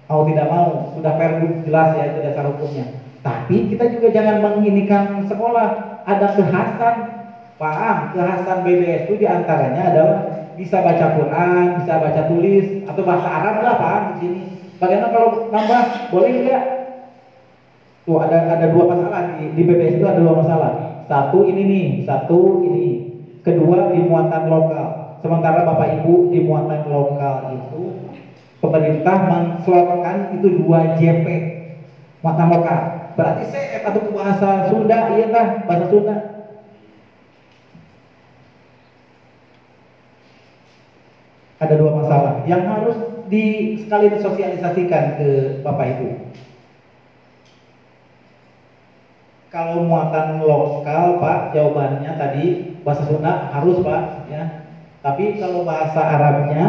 mau 0.07 0.23
tidak 0.23 0.47
mau 0.47 0.67
sudah 0.95 1.13
perlu 1.19 1.61
jelas 1.67 1.89
ya 1.99 2.03
itu 2.15 2.19
dasar 2.23 2.45
hukumnya. 2.51 2.85
Tapi 3.23 3.71
kita 3.73 3.91
juga 3.91 4.07
jangan 4.13 4.39
menginikan 4.39 5.27
sekolah 5.27 5.99
ada 6.07 6.27
kekhasan 6.31 6.95
paham 7.57 7.97
kekhasan 8.15 8.57
BBS 8.63 9.09
itu 9.09 9.19
di 9.19 9.27
antaranya 9.27 9.91
adalah 9.91 10.17
bisa 10.55 10.79
baca 10.79 11.05
Quran, 11.19 11.65
bisa 11.83 11.93
baca 11.99 12.21
tulis 12.29 12.65
atau 12.87 13.01
bahasa 13.03 13.27
Arab 13.27 13.55
lah 13.61 13.75
paham 13.75 14.03
di 14.09 14.15
sini. 14.23 14.41
Bagaimana 14.77 15.09
kalau 15.11 15.29
nambah 15.49 15.81
boleh 16.13 16.31
enggak? 16.33 16.63
Tuh 18.07 18.23
ada 18.23 18.55
ada 18.55 18.65
dua 18.71 18.83
masalah 18.87 19.35
di, 19.35 19.51
di 19.51 19.61
BBS 19.67 19.99
itu 19.99 20.05
ada 20.07 20.21
dua 20.23 20.39
masalah 20.39 20.71
satu 21.07 21.47
ini 21.47 21.63
nih, 21.63 21.87
satu 22.03 22.61
ini. 22.67 22.87
Kedua 23.41 23.95
di 23.95 24.03
muatan 24.03 24.51
lokal. 24.51 25.06
Sementara 25.17 25.65
Bapak 25.65 26.01
Ibu 26.01 26.29
di 26.29 26.39
muatan 26.45 26.85
lokal 26.93 27.57
itu 27.57 27.81
pemerintah 28.61 29.17
menslotkan 29.25 30.37
itu 30.37 30.47
dua 30.61 30.93
JP 30.97 31.25
muatan 32.21 32.47
lokal. 32.53 32.81
Berarti 33.17 33.43
saya 33.49 33.81
atau 33.81 34.13
bahasa 34.13 34.69
Sunda, 34.69 35.17
iya 35.17 35.27
kan? 35.33 35.47
Bahasa 35.65 35.85
Sunda. 35.89 36.15
Ada 41.57 41.73
dua 41.73 41.91
masalah 41.97 42.45
yang 42.45 42.69
harus 42.69 43.25
di 43.25 43.75
sekali 43.81 44.13
disosialisasikan 44.13 45.17
ke 45.17 45.29
Bapak 45.65 45.97
Ibu. 45.97 46.07
Kalau 49.49 49.89
muatan 49.89 50.45
lokal 50.45 51.17
Pak, 51.17 51.57
jawabannya 51.57 52.13
tadi 52.13 52.77
bahasa 52.85 53.09
Sunda 53.09 53.49
harus 53.49 53.81
Pak 53.81 54.29
ya. 54.29 54.66
Tapi 55.07 55.39
kalau 55.39 55.63
bahasa 55.63 56.03
Arabnya, 56.03 56.67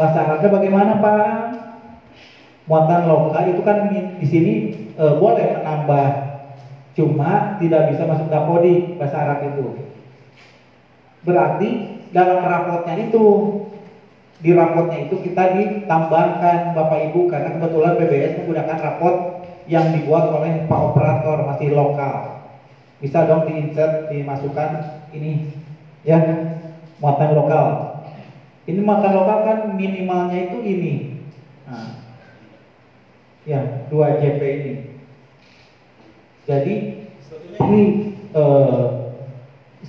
bahasa 0.00 0.24
Arabnya 0.24 0.48
bagaimana 0.48 0.92
Pak? 0.96 1.28
Muatan 2.64 3.04
lokal 3.04 3.52
itu 3.52 3.60
kan 3.60 3.92
di 3.92 4.24
sini 4.24 4.52
e, 4.96 5.04
boleh 5.20 5.60
menambah, 5.60 6.08
cuma 6.96 7.60
tidak 7.60 7.92
bisa 7.92 8.08
masuk 8.08 8.32
dapodi 8.32 8.96
bahasa 8.96 9.28
Arab 9.28 9.44
itu. 9.52 9.92
Berarti 11.20 12.00
dalam 12.16 12.40
rapotnya 12.48 12.96
itu 12.96 13.24
di 14.40 14.56
rapotnya 14.56 15.04
itu 15.04 15.20
kita 15.20 15.52
ditambahkan 15.52 16.72
Bapak 16.72 17.12
Ibu 17.12 17.28
karena 17.28 17.60
kebetulan 17.60 18.00
BBS 18.00 18.40
menggunakan 18.40 18.78
rapot 18.80 19.14
yang 19.68 19.92
dibuat 19.92 20.32
oleh 20.32 20.64
Pak 20.64 20.80
Operator 20.80 21.44
masih 21.44 21.76
lokal. 21.76 22.40
Bisa 23.04 23.28
dong 23.28 23.44
diinsert, 23.44 24.08
dimasukkan 24.08 24.70
ini 25.12 25.60
ya 26.08 26.18
muatan 27.02 27.30
lokal. 27.34 27.66
Ini 28.70 28.78
muatan 28.78 29.12
lokal 29.18 29.38
kan 29.42 29.58
minimalnya 29.74 30.38
itu 30.46 30.58
ini. 30.62 30.94
Nah, 31.66 32.06
ya 33.42 33.90
2 33.90 34.22
JP 34.22 34.40
ini. 34.40 34.72
Jadi 36.46 36.74
ini 37.58 37.82
eh, 38.30 38.84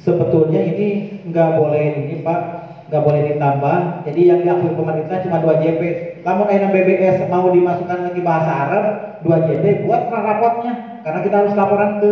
sebetulnya 0.01 0.61
ini 0.65 1.21
nggak 1.29 1.49
boleh 1.61 1.83
ini 2.01 2.25
Pak, 2.25 2.41
nggak 2.89 3.03
boleh 3.05 3.21
ditambah. 3.29 3.77
Jadi 4.09 4.21
yang 4.25 4.41
diakui 4.41 4.73
pemerintah 4.73 5.21
cuma 5.21 5.37
2 5.37 5.61
JP. 5.61 5.81
Namun 6.25 6.49
ayam 6.49 6.73
BBS 6.73 7.29
mau 7.29 7.53
dimasukkan 7.53 8.09
lagi 8.09 8.21
bahasa 8.25 8.51
Arab, 8.65 8.85
2 9.21 9.47
JP 9.53 9.85
buat 9.85 10.09
rapotnya 10.09 10.73
karena 11.05 11.19
kita 11.21 11.35
harus 11.45 11.53
laporan 11.53 12.01
ke 12.01 12.11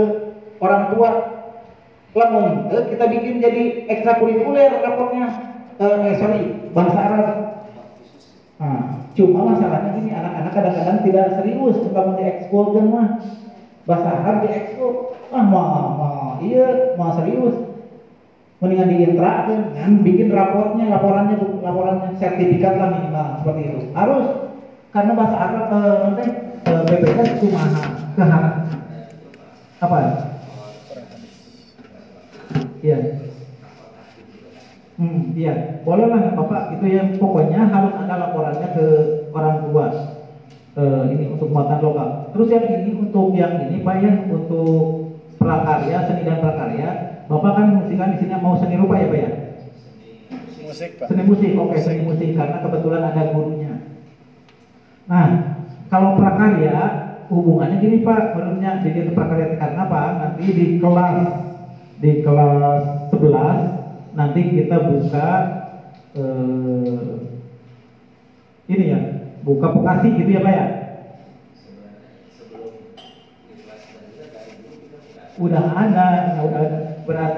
orang 0.62 0.94
tua. 0.94 1.10
Lamun 2.12 2.68
kita 2.92 3.06
bikin 3.08 3.40
jadi 3.40 3.88
ekstrakurikuler 3.88 4.84
raportnya, 4.84 5.32
eh, 5.80 6.16
sorry 6.20 6.68
bahasa 6.76 7.00
Arab. 7.00 7.28
Nah, 8.60 9.08
cuma 9.16 9.56
masalahnya 9.56 9.96
ini 9.96 10.12
anak-anak 10.12 10.52
kadang-kadang 10.52 11.00
tidak 11.08 11.28
serius 11.40 11.78
kalau 11.96 12.20
diekspor 12.20 12.76
kan 12.76 12.86
mah. 12.92 13.08
Bahasa 13.88 14.10
Arab 14.12 14.36
diekspor, 14.44 15.16
ah 15.32 15.44
mau 15.48 15.96
mau 15.96 16.32
iya 16.44 17.00
mau 17.00 17.16
serius. 17.16 17.56
Mendingan 18.60 18.92
diintra 18.92 19.48
kan. 19.48 19.92
Bikin 20.04 20.36
raportnya 20.36 20.92
laporannya 20.92 21.64
laporannya 21.64 22.20
sertifikat 22.20 22.76
lah 22.76 22.92
minimal 22.92 23.40
seperti 23.40 23.62
itu. 23.72 23.80
Harus 23.96 24.26
karena 24.92 25.16
bahasa 25.16 25.38
Arab 25.40 25.66
eh, 25.72 25.96
nanti 26.04 26.24
eh, 26.68 27.24
itu 27.40 27.48
mahal 27.56 27.88
kehak 28.20 28.44
apa 29.82 29.98
iya 32.82 32.98
hmm 35.02 35.22
iya 35.34 35.54
boleh 35.82 36.06
lah 36.10 36.22
bapak 36.38 36.78
itu 36.78 36.86
yang 36.92 37.10
pokoknya 37.18 37.70
harus 37.70 37.94
ada 37.98 38.16
laporannya 38.18 38.68
ke 38.76 38.86
orang 39.34 39.58
tua 39.70 39.86
eh, 40.78 41.04
ini 41.16 41.24
untuk 41.34 41.50
muatan 41.50 41.80
lokal 41.82 42.10
terus 42.36 42.48
yang 42.54 42.66
ini 42.68 42.92
untuk 42.98 43.34
yang 43.34 43.70
ini 43.70 43.82
pak 43.82 43.96
ya 44.02 44.14
untuk 44.30 45.14
prakarya 45.42 45.98
seni 46.06 46.22
dan 46.28 46.38
prakarya 46.38 47.12
Bapak 47.32 47.52
kan 47.56 47.68
musikan 47.80 48.12
di 48.12 48.20
sini 48.20 48.36
mau 48.44 48.60
seni 48.60 48.76
rupa 48.76 49.00
ya 49.00 49.08
Pak 49.08 49.20
ya? 49.24 49.32
Seni 50.52 50.64
musik 50.68 50.90
Pak. 51.00 51.08
Seni 51.08 51.24
musik, 51.24 51.50
oke 51.56 51.72
okay, 51.72 51.80
seni 51.80 52.04
musik 52.04 52.30
karena 52.36 52.60
kebetulan 52.60 53.08
ada 53.08 53.32
gurunya. 53.32 53.74
Nah, 55.08 55.28
kalau 55.88 56.20
prakarya 56.20 56.76
hubungannya 57.32 57.80
gini 57.80 58.04
Pak, 58.04 58.36
menurutnya 58.36 58.84
jadi 58.84 59.16
prakarya 59.16 59.56
karena 59.56 59.88
apa? 59.88 60.02
Nanti 60.20 60.44
di 60.52 60.66
kelas 60.84 61.51
di 62.02 62.26
kelas 62.26 63.14
11 63.14 64.18
nanti 64.18 64.42
kita 64.58 64.90
buka 64.90 65.30
eh, 66.18 67.14
ini 68.66 68.84
ya, 68.90 69.00
buka 69.46 69.70
vokasi 69.70 70.18
gitu 70.18 70.30
ya 70.34 70.42
Pak 70.42 70.54
ya? 70.54 70.66
Udah 75.42 75.66
ada, 75.74 76.06
udah 76.46 76.60
ada 76.62 76.80
berat 77.06 77.34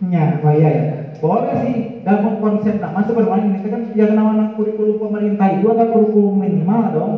Ya, 0.00 0.40
iya 0.56 0.68
ya. 0.72 0.84
Boleh 1.20 1.52
sih 1.60 2.00
dalam 2.00 2.40
konsep 2.40 2.80
nama 2.80 3.04
sebenarnya 3.04 3.52
ini 3.52 3.68
kan 3.68 3.82
yang 3.92 4.16
namanya 4.16 4.56
kurikulum 4.56 4.96
pemerintah 4.96 5.60
itu 5.60 5.68
ada 5.68 5.92
kurikulum 5.92 6.40
minimal 6.40 6.82
dong. 6.96 7.12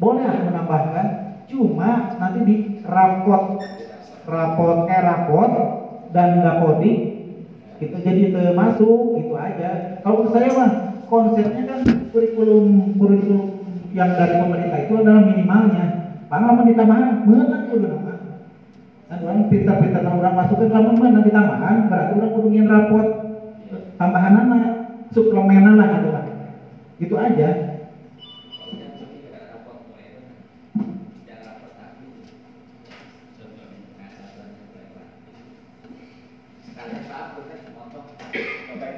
Boleh 0.00 0.24
menambahkan, 0.24 1.06
cuma 1.52 2.16
nanti 2.16 2.40
di 2.48 2.56
rapot 2.92 3.42
rapot 4.28 4.76
eh 4.86 5.00
rapot 5.00 5.50
dan 6.12 6.44
dapodi 6.44 6.92
itu 7.82 7.96
jadi 7.98 8.30
termasuk 8.30 9.18
itu 9.18 9.34
aja. 9.34 9.98
Kalau 10.06 10.22
menurut 10.22 10.30
saya 10.30 10.48
mah 10.54 10.70
konsepnya 11.10 11.62
kan 11.66 11.80
kurikulum 12.14 12.94
kurikulum 12.94 13.66
yang 13.90 14.14
dari 14.14 14.38
pemerintah 14.38 14.78
itu 14.86 14.92
adalah 14.94 15.22
minimalnya. 15.26 15.86
Pengalaman 16.30 16.64
ditambah, 16.70 16.96
mana 17.28 17.56
itu 17.68 17.76
nama 17.76 18.12
orang 19.20 19.52
pintar-pintar 19.52 20.00
orang 20.08 20.32
masukin 20.32 20.72
lamun 20.72 20.96
mana 20.96 21.20
nanti 21.20 21.28
tambahan 21.28 21.76
berarti 21.92 22.12
orang 22.16 22.32
kudu 22.32 22.48
rapot 22.64 23.06
tambahan 24.00 24.32
mana 24.40 24.68
suplemenan 25.12 25.76
lah 25.76 25.86
gitu 26.00 26.08
lah 26.08 26.24
itu 26.96 27.14
aja 27.20 27.48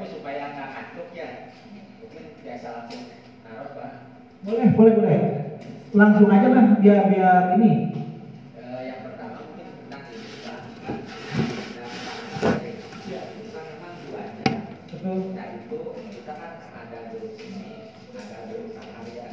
ibu 0.05 0.21
supaya 0.21 0.53
nggak 0.53 0.69
ngantuk 0.73 1.09
ya 1.17 1.29
mungkin 2.01 2.23
biasa 2.45 2.67
langsung 2.77 3.03
naruh 3.45 3.73
pak 3.73 3.91
Boleh, 4.45 4.69
boleh, 4.77 4.93
boleh. 5.01 5.21
Langsung 5.97 6.29
aja 6.29 6.53
lah 6.53 6.77
biar 6.77 7.09
biar 7.09 7.57
ini. 7.57 7.97
Eh, 8.61 8.81
yang 8.93 9.01
pertama 9.09 9.41
mungkin 9.41 9.73
tentang 9.73 10.05
ini 10.13 10.29
pak 10.45 10.61
dan 10.85 12.61
ya 13.09 13.21
itu 13.25 13.49
kan 13.49 13.65
memang 13.65 13.95
duanya 14.05 14.53
Betul. 14.85 15.33
Nah 15.33 15.47
itu 15.57 15.79
kita 16.13 16.33
kan 16.37 16.53
ada 16.61 16.99
dulu 17.09 17.29
sini, 17.41 17.97
ada 18.13 18.39
dulu 18.53 18.67
karya. 18.77 19.29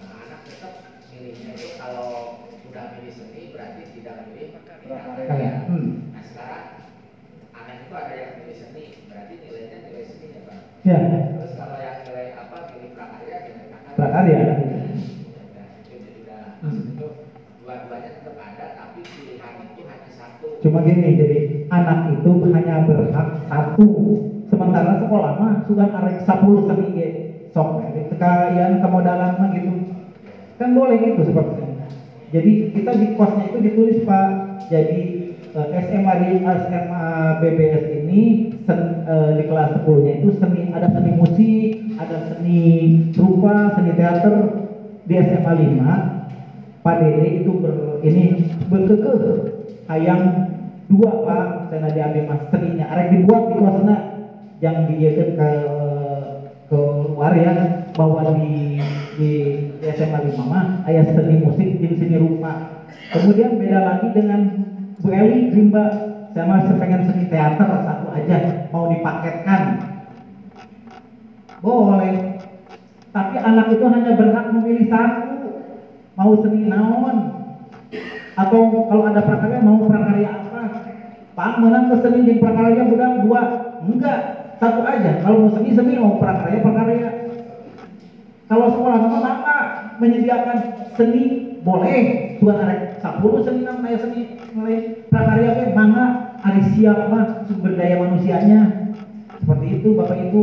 Nah, 0.00 0.12
anak 0.24 0.40
tetap 0.48 0.72
milihnya 1.12 1.52
itu 1.52 1.68
kalau 1.76 2.40
udah 2.48 2.84
milih 2.96 3.12
seni 3.12 3.52
berarti 3.52 3.82
tidak 3.92 4.16
milih 4.24 4.56
Prakarya. 4.88 5.52
Hmm. 5.68 6.05
Itu 7.86 7.94
ada 7.94 8.14
yang 8.18 8.30
milih 8.42 8.56
seni, 8.58 8.84
berarti 9.06 9.34
nilainya 9.38 9.78
nilai 9.86 10.02
seni 10.02 10.26
ya 10.34 10.40
pak. 10.42 10.58
Ya, 10.82 10.98
Terus 11.38 11.52
kalau 11.54 11.78
yang 11.78 11.98
nilai 12.02 12.26
apa 12.34 12.56
milih 12.74 12.90
prakarya, 12.98 13.36
nilai 13.46 13.66
prakarya. 13.70 13.94
prakarya. 13.94 14.38
Nah, 14.42 14.58
itu 15.86 15.94
Hmm. 16.66 16.82
itu 16.90 17.06
dua-duanya 17.62 18.10
tetap 18.18 18.34
ada, 18.42 18.66
tapi 18.74 19.00
pilihan 19.06 19.54
itu 19.70 19.82
hanya 19.86 20.10
satu. 20.10 20.46
Cuma 20.58 20.82
gini, 20.82 21.14
jadi 21.14 21.38
anak 21.70 21.98
itu 22.18 22.30
hanya 22.50 22.74
berhak 22.90 23.28
satu. 23.46 23.88
Sementara 24.46 24.92
sekolah 24.98 25.32
mah 25.38 25.54
sudah 25.66 25.86
arek 25.90 26.26
10 26.26 26.66
seni 26.66 26.86
ge. 26.90 27.08
Sok 27.54 27.86
kekayaan 28.10 28.82
kemodalan 28.82 29.32
mah 29.38 29.48
gitu. 29.54 29.72
Kan 30.58 30.74
boleh 30.74 30.96
gitu 30.98 31.22
sepertinya. 31.22 31.86
Jadi 32.34 32.52
kita 32.74 32.90
di 32.98 33.06
kosnya 33.14 33.46
itu 33.46 33.58
ditulis 33.62 33.98
Pak. 34.02 34.28
Jadi 34.66 35.25
SMA 35.56 36.12
di 36.20 36.28
SMA 36.44 37.04
BBS 37.40 37.84
ini 38.04 38.22
sen- 38.68 39.08
eh, 39.08 39.30
di 39.40 39.44
kelas 39.48 39.80
10-nya 39.80 40.12
itu 40.20 40.28
seni 40.36 40.68
ada 40.68 40.92
seni 40.92 41.10
musik, 41.16 41.96
ada 41.96 42.16
seni 42.28 42.60
rupa, 43.16 43.72
seni 43.72 43.96
teater. 43.96 44.36
Di 45.06 45.14
SMA 45.22 45.52
5 45.54 46.16
Pak 46.82 46.96
Dede 47.02 47.42
itu 47.42 47.50
ber, 47.62 48.02
ini 48.02 48.52
berkekeh. 48.68 49.18
Hayang 49.86 50.22
dua 50.90 51.10
Pak. 51.24 51.46
Saya 51.70 51.90
diambil 51.94 52.30
mas 52.30 52.42
seninya 52.50 52.86
arek 52.90 53.10
dibuat 53.14 53.42
di 53.50 53.54
kosna 53.58 53.96
yang 54.62 54.86
dijelaskan 54.86 55.34
ke 55.38 55.50
ke 56.70 56.78
luar 57.10 57.32
ya. 57.38 57.54
Bahwa 57.96 58.34
di 58.38 58.82
di, 59.16 59.30
di 59.80 59.86
SMA 59.94 60.30
5 60.30 60.42
mah. 60.42 60.84
Ayah 60.84 61.06
seni 61.10 61.40
musik 61.40 61.80
jadi 61.80 61.94
seni 61.96 62.16
rupa. 62.18 62.84
Kemudian 63.14 63.58
beda 63.58 63.78
lagi 63.82 64.06
dengan 64.14 64.40
Bu 65.06 65.14
Eli 65.14 65.54
Rimba 65.54 65.86
saya 66.34 66.50
masih 66.50 66.74
pengen 66.82 67.06
seni 67.06 67.30
teater 67.30 67.70
satu 67.86 68.10
aja 68.10 68.66
mau 68.74 68.90
dipaketkan. 68.90 69.78
Boleh. 71.62 72.42
Tapi 73.14 73.38
anak 73.38 73.70
itu 73.70 73.86
hanya 73.86 74.18
berhak 74.18 74.50
memilih 74.50 74.90
satu. 74.90 75.62
Mau 76.18 76.34
seni 76.42 76.66
naon? 76.66 77.38
Atau 78.34 78.90
kalau 78.90 79.06
ada 79.06 79.22
prakarya 79.22 79.62
mau 79.62 79.86
prakarya 79.86 80.28
apa? 80.42 80.62
Pak 81.38 81.54
menang 81.62 81.86
ke 81.94 81.96
seni 82.02 82.26
jeung 82.26 82.42
prakarya 82.42 82.82
udah 82.82 83.10
dua. 83.22 83.42
Enggak. 83.86 84.20
Satu 84.58 84.82
aja. 84.82 85.22
Kalau 85.22 85.46
mau 85.46 85.54
seni 85.54 85.70
seni. 85.70 85.94
Mau 86.02 86.18
prakarya 86.18 86.66
prakarya. 86.66 87.10
Kalau 88.50 88.66
sekolah 88.74 88.98
mama 89.06 89.18
maka 89.22 89.58
menyediakan 90.02 90.58
seni 90.98 91.22
boleh. 91.62 92.26
Tuan 92.42 92.60
arek 92.60 93.00
10 93.00 93.46
seni 93.48 93.60
nama 93.64 93.86
aya 93.88 93.96
seni 93.96 94.20
mulai 94.56 95.04
prakarya 95.12 95.52
ge 95.60 95.76
mangga 95.76 96.04
ari 96.40 96.64
siap 96.72 97.12
mah 97.12 97.44
sumber 97.44 97.76
daya 97.76 98.00
manusianya? 98.00 98.60
Seperti 99.36 99.66
itu 99.76 99.88
bapak 99.92 100.16
ibu. 100.32 100.42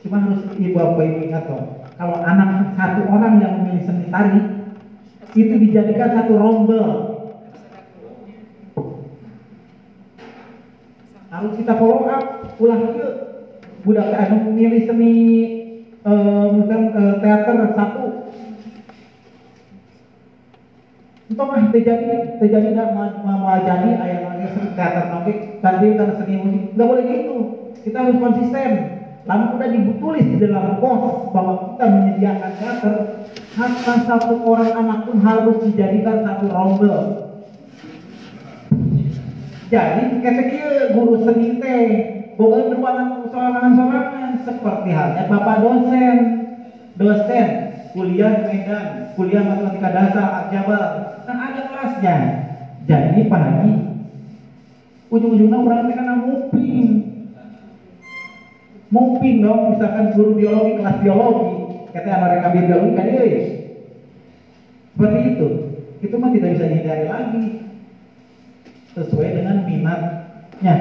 Cuma 0.00 0.16
harus 0.24 0.40
ibu 0.56 0.72
bapak 0.72 1.04
ibu 1.04 1.18
ingat 1.28 1.44
loh 1.52 1.84
kalau 2.00 2.16
anak 2.24 2.74
satu 2.74 3.06
orang 3.12 3.44
yang 3.44 3.52
memilih 3.60 3.84
seni 3.84 4.08
tari 4.08 4.40
itu 5.36 5.54
dijadikan 5.68 6.16
satu 6.16 6.32
rombel. 6.40 6.88
Harus 11.28 11.52
kita 11.60 11.76
follow 11.76 12.08
up 12.08 12.56
ulah 12.56 12.80
yuk. 12.80 13.12
Budak 13.84 14.16
anu 14.16 14.48
memilih 14.48 14.88
seni 14.88 15.12
eh, 16.00 16.48
eh, 16.56 17.14
teater 17.20 17.56
satu 17.76 18.04
itu 21.23 21.23
mah 21.42 21.74
terjadi 21.74 22.38
terjadi 22.38 22.70
mau 23.26 23.50
jadi 23.58 23.98
ayah 23.98 24.20
lagi 24.30 24.46
teater 24.78 25.04
nanti 25.10 25.32
ganti 25.58 25.86
karena 25.98 26.14
seni 26.20 26.34
musik 26.38 26.62
nggak 26.78 26.86
boleh 26.86 27.04
gitu. 27.10 27.36
Kita 27.82 27.96
harus 28.00 28.16
konsisten. 28.22 28.70
Lalu 29.24 29.44
udah 29.56 29.68
ditulis 29.72 30.26
di 30.28 30.36
dalam 30.36 30.78
pos 30.78 31.32
bahwa 31.32 31.74
kita 31.74 31.84
menyediakan 31.88 32.52
teater 32.60 32.96
hatta 33.56 33.94
satu 34.04 34.34
orang 34.44 34.72
anak 34.78 34.98
pun 35.08 35.16
harus 35.18 35.56
dijadikan 35.64 36.22
satu 36.22 36.46
rombel. 36.52 36.96
Jadi 39.72 40.02
ketika 40.22 40.92
guru 40.92 41.24
seni 41.24 41.58
teh 41.58 41.82
boga 42.36 42.68
ruangan 42.68 43.26
sorangan-sorangan 43.32 44.30
seperti 44.44 44.90
halnya 44.92 45.22
bapak 45.26 45.56
dosen. 45.64 46.16
Dosen 46.94 47.46
kuliah 47.90 48.46
Medan 48.46 49.14
kuliah 49.14 49.42
matematika 49.42 49.90
dasar 49.90 50.50
Jabar 50.50 50.82
ada 50.82 51.13
kelasnya 51.84 52.16
jadi 52.88 53.20
Haji 53.28 53.72
ujung-ujungnya 55.12 55.58
orang 55.60 55.86
teh 55.86 55.94
kana 56.00 56.14
muping. 56.16 56.88
Muping 58.88 59.36
dong 59.44 59.60
misalkan 59.76 60.16
guru 60.16 60.32
biologi 60.34 60.80
kelas 60.80 60.96
biologi 61.04 61.54
kata 61.92 62.08
anak 62.08 62.28
mereka 62.40 62.48
biologi 62.56 62.96
kan 62.96 63.06
seperti 64.94 65.20
itu. 65.36 65.48
Itu 66.02 66.14
mah 66.16 66.30
tidak 66.32 66.50
bisa 66.56 66.64
dihindari 66.72 67.06
lagi. 67.06 67.44
Sesuai 68.94 69.28
dengan 69.42 69.56
minatnya. 69.66 70.74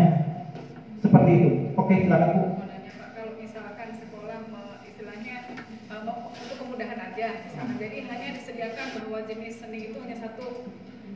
Seperti 1.04 1.32
itu. 1.34 1.50
Oke 1.76 1.94
silakan 2.06 2.30
bu. 2.38 2.44
Kalau 3.14 3.34
misalkan 3.42 3.90
sekolah 3.98 4.40
istilahnya 4.86 5.36
eh, 5.60 6.02
untuk 6.06 6.58
kemudahan 6.62 7.00
aja, 7.12 7.30
jadi 7.82 7.98
hanya 8.06 8.28
disediakan 8.38 8.88
bahwa 9.02 9.20
jenis 9.26 9.56
seni 9.62 9.80
itu 9.90 9.98
hanya 9.98 10.18
satu, 10.22 10.46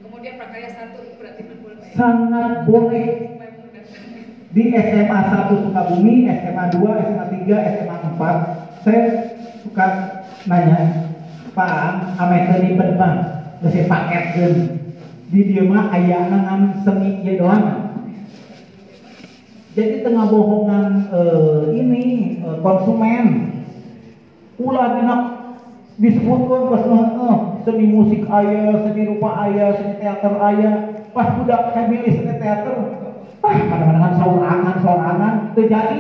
kemudian 0.08 0.40
prakarya 0.40 0.70
satu, 0.72 1.04
itu 1.04 1.16
berarti 1.20 1.42
kan 1.44 1.58
boleh. 1.60 1.78
Ya? 1.84 1.92
sangat 1.94 2.54
boleh 2.64 3.08
di 4.56 4.64
SMA 4.74 5.20
1 5.20 5.64
Sukabumi, 5.68 6.16
SMA 6.32 6.66
2, 6.72 6.82
SMA 6.82 7.26
3, 7.46 7.76
SMA 7.76 7.98
4 8.16 8.68
saya 8.88 9.04
suka 9.60 9.88
nanya 10.48 11.12
Pak, 11.52 12.16
ame 12.22 12.38
tadi 12.48 12.78
berbang 12.78 13.18
geus 13.60 13.90
paketkeun 13.90 14.54
di 15.28 15.42
dieu 15.50 15.66
mah 15.66 15.90
aya 15.90 16.30
ngan 16.30 16.86
seni 16.86 17.26
ieu 17.26 17.42
doang. 17.42 17.98
Jadi 19.74 20.06
tengah 20.06 20.30
bohongan 20.30 21.10
eh, 21.10 21.62
ini 21.82 22.06
eh, 22.46 22.58
konsumen. 22.62 23.26
Ulah 24.62 25.02
dina 25.02 25.16
disebutkan 25.98 26.62
pas 26.70 26.84
eh, 26.86 27.38
seni 27.68 27.92
musik 27.92 28.24
aya, 28.32 28.80
seni 28.80 29.04
rupa 29.12 29.36
aya, 29.44 29.76
seni 29.76 30.00
teater 30.00 30.34
aya. 30.40 30.72
Pas 31.12 31.36
budak 31.36 31.76
milih 31.92 32.14
seni 32.16 32.34
teater, 32.40 32.76
ah 33.44 33.58
kadang-kadang 33.68 34.16
saurangan 34.16 34.76
saurangan. 34.80 35.34
Terjadi 35.52 36.00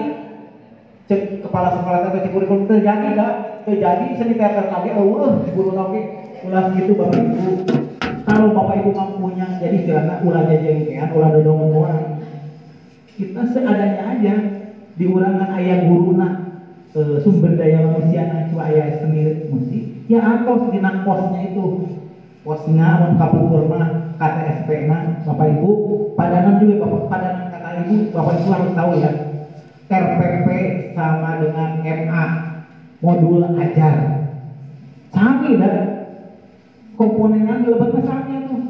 cek 1.11 1.43
kepala 1.43 1.75
sekolah 1.75 2.07
atau 2.07 2.23
cek 2.23 2.31
kurikulum 2.31 2.71
terjadi 2.71 3.07
dah. 3.19 3.31
Terjadi 3.67 4.15
seni 4.15 4.39
teater 4.39 4.71
lagi 4.71 4.95
eueuh 4.95 5.43
guru 5.51 5.75
lagi 5.75 6.01
ulah 6.47 6.71
gitu 6.71 6.95
bapak 6.95 7.19
ibu. 7.19 7.51
Kalau 8.23 8.55
bapak 8.55 8.75
ibu 8.79 8.91
mampunya 8.95 9.59
jadi 9.59 9.75
istilahnya 9.83 10.23
ulah 10.23 10.47
jengkean 10.47 11.11
ulah 11.11 11.29
dodong 11.35 11.75
orang 11.75 12.17
kita 13.17 13.41
seadanya 13.49 14.13
aja 14.13 14.35
di 14.93 15.05
ayah 15.09 15.77
guruna 15.89 16.46
e, 16.95 16.99
sumber 17.23 17.57
daya 17.57 17.83
manusia 17.83 18.47
ayah 18.67 18.87
seni 19.03 19.47
musik 19.51 19.83
ya 20.07 20.19
atau 20.23 20.71
di 20.71 20.79
posnya 20.79 21.39
itu 21.51 21.63
posnya 22.47 22.87
mun 23.03 23.19
kapungkur 23.19 23.67
mah 23.67 24.07
KTSP 24.17 24.89
na 24.89 25.21
bapak 25.23 25.47
ibu. 25.59 25.71
Padanan 26.17 26.57
juga 26.57 26.87
bapak 26.87 27.03
padanan 27.11 27.45
kata 27.53 27.69
ibu 27.85 27.95
bapak 28.15 28.33
ibu 28.41 28.47
harus 28.49 28.71
tahu 28.73 28.91
ya. 28.97 29.11
RPP 29.87 30.47
sama 30.97 31.39
dengan 31.39 31.79
MA 31.79 32.23
modul 32.99 33.45
ajar. 33.55 33.95
Sami 35.13 35.55
dah. 35.61 35.95
Komponenan 36.97 37.69
lebetnya 37.69 38.01
sami 38.09 38.49
tuh 38.49 38.61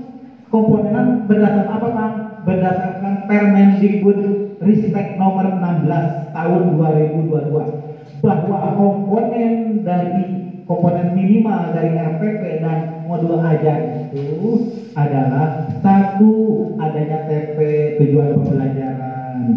komponenan 0.51 1.23
berdasarkan 1.32 1.80
apa 1.80 1.88
pak? 1.95 2.12
Berdasarkan 2.43 3.13
Permendikbud 3.23 4.19
Ristek 4.60 5.15
nomor 5.15 5.47
16 5.47 6.36
tahun 6.36 6.63
2022 6.75 7.76
bahwa 8.21 8.75
komponen 8.75 9.82
dari 9.86 10.47
komponen 10.67 11.15
minimal 11.15 11.71
dari 11.71 11.95
RPP 11.95 12.60
dan 12.60 12.99
modul 13.08 13.39
ajar 13.39 13.88
itu 13.88 14.60
adalah 14.91 15.63
satu 15.80 16.67
adanya 16.75 17.23
TP 17.23 17.56
tujuan 17.95 18.36
pembelajaran. 18.36 19.56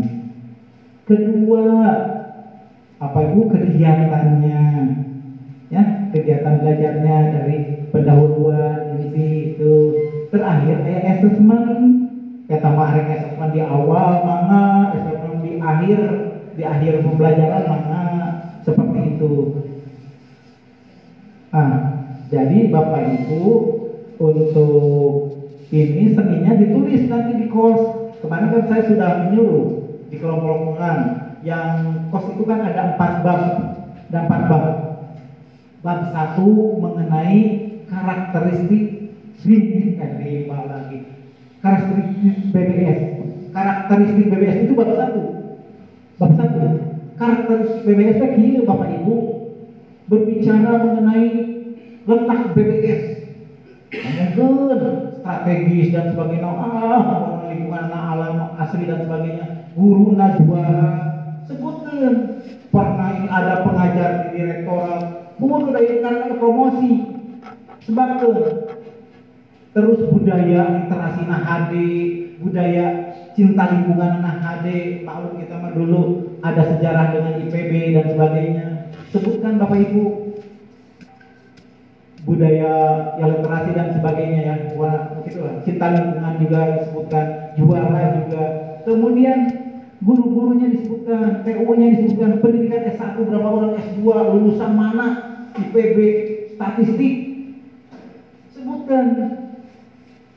Kedua, 1.03 1.67
apa 3.03 3.19
itu 3.27 3.43
kegiatannya? 3.51 4.63
Ya, 5.71 5.83
kegiatan 6.15 6.63
belajarnya 6.63 7.17
dari 7.31 7.67
pendahuluan 7.91 8.87
ini 8.91 9.51
itu 9.51 9.95
terakhir 10.31 10.83
kayak 10.87 11.19
assessment 11.19 12.07
kata 12.51 12.71
Mak 12.75 13.07
assessment 13.07 13.51
di 13.55 13.63
awal 13.63 14.23
mana 14.27 14.91
assessment 14.91 15.39
di 15.39 15.55
akhir 15.59 15.99
di 16.55 16.67
akhir 16.67 16.99
pembelajaran 17.07 17.63
mana 17.71 18.03
seperti 18.65 19.01
itu. 19.17 19.33
Nah 21.51 21.71
jadi 22.31 22.71
Bapak 22.71 23.03
Ibu 23.25 23.45
untuk 24.21 24.75
ini 25.71 26.15
seninya 26.15 26.53
ditulis 26.55 27.09
nanti 27.11 27.33
di 27.41 27.47
kos. 27.51 28.13
Kemarin 28.21 28.53
kan 28.53 28.65
saya 28.69 28.83
sudah 28.85 29.11
menyuruh 29.27 29.67
di 30.13 30.17
kelompok-kelompokan 30.21 30.99
yang 31.41 32.05
kos 32.13 32.29
itu 32.37 32.45
kan 32.45 32.61
ada 32.63 32.95
empat 32.95 33.13
bab 33.25 33.43
dan 34.13 34.29
empat 34.29 34.43
bab. 34.47 34.65
Bab 35.81 36.01
satu 36.13 36.77
mengenai 36.77 37.41
karakteristik 37.89 39.17
rim 39.41 39.97
eh, 39.97 40.45
lagi 40.47 40.99
karakteristik 41.65 42.53
BBS 42.53 43.01
karakteristik 43.57 44.27
BBS 44.29 44.57
itu 44.69 44.73
bab 44.77 44.93
satu. 44.93 45.23
Bab 46.21 46.31
satu 46.37 46.90
karakteristik 47.21 47.85
BBS 47.85 48.19
itu 48.41 48.65
Bapak 48.65 48.89
Ibu 48.97 49.15
berbicara 50.09 50.73
mengenai 50.81 51.29
letak 52.09 52.57
BBS 52.57 53.03
mungkin 54.41 54.83
strategis 55.21 55.93
dan 55.93 56.17
sebagainya. 56.17 56.49
Ah 56.49 57.45
lingkungan 57.51 57.93
alam 57.93 58.57
asli 58.57 58.89
dan 58.89 59.05
sebagainya. 59.05 59.47
Guru 59.77 60.17
juara 60.41 60.91
sebutkan. 61.45 62.15
Pernah 62.71 63.27
ada 63.27 63.67
pengajar 63.67 64.11
di 64.31 64.39
direktorat. 64.39 65.35
Mungkin 65.43 65.75
udah 65.75 65.83
karena 65.83 66.39
promosi. 66.39 66.91
Sebabkan 67.83 68.31
terus 69.71 70.01
budaya 70.11 70.83
literasi 70.83 71.23
nah 71.31 71.41
HD 71.43 71.73
budaya 72.43 72.87
cinta 73.35 73.71
lingkungan 73.71 74.23
nah 74.23 74.37
HD 74.43 75.01
maklum 75.07 75.39
kita 75.39 75.55
mah 75.63 75.73
dulu 75.73 76.31
ada 76.41 76.63
sejarah 76.77 77.07
dengan 77.13 77.35
IPB 77.47 77.73
dan 77.97 78.07
sebagainya. 78.17 78.67
Sebutkan 79.13 79.61
Bapak 79.61 79.79
Ibu. 79.91 80.05
Budaya 82.21 82.73
yang 83.17 83.41
literasi 83.41 83.71
dan 83.73 83.89
sebagainya 83.97 84.41
ya. 84.45 84.57
Begitu 85.21 85.39
lah 85.41 85.55
cinta 85.65 85.87
lingkungan 85.93 86.35
juga 86.41 86.61
disebutkan 86.81 87.27
juara 87.57 88.05
juga. 88.17 88.45
Kemudian 88.85 89.39
guru-gurunya 90.01 90.69
disebutkan 90.73 91.45
TU-nya 91.45 91.87
disebutkan 91.97 92.41
pendidikan 92.41 92.89
S1 92.97 93.17
berapa 93.21 93.49
orang? 93.49 93.73
S2 93.77 94.05
lulusan 94.05 94.73
mana? 94.73 95.07
IPB 95.57 95.99
statistik. 96.57 97.15
Sebutkan 98.53 99.05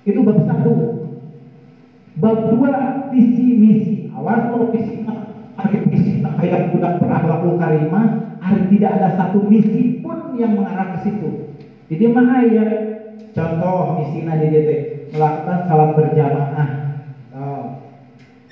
itu 0.03 0.19
bab 0.23 0.39
satu. 0.43 0.73
Bab 2.19 2.37
dua 2.53 2.73
visi 3.09 3.45
misi. 3.57 3.95
Awal 4.13 4.51
kalau 4.51 4.67
visi 4.69 5.03
hari 5.57 5.79
visi 5.89 6.21
kayak 6.21 6.75
budak 6.75 7.01
berakhlakul 7.01 7.57
karimah 7.57 8.37
hari 8.43 8.67
tidak 8.75 8.91
ada 8.99 9.09
satu 9.15 9.41
misi 9.47 10.03
pun 10.03 10.35
yang 10.35 10.59
mengarah 10.59 10.97
ke 10.97 11.07
situ. 11.07 11.55
Jadi 11.87 12.03
mah 12.11 12.43
ya 12.47 12.65
contoh 13.33 13.97
misi 14.01 14.25
di 14.25 14.47
DT 14.51 14.69
melakukan 15.13 15.59
salam 15.69 15.89
berjamaah. 15.95 16.69
Oh. 17.33 17.63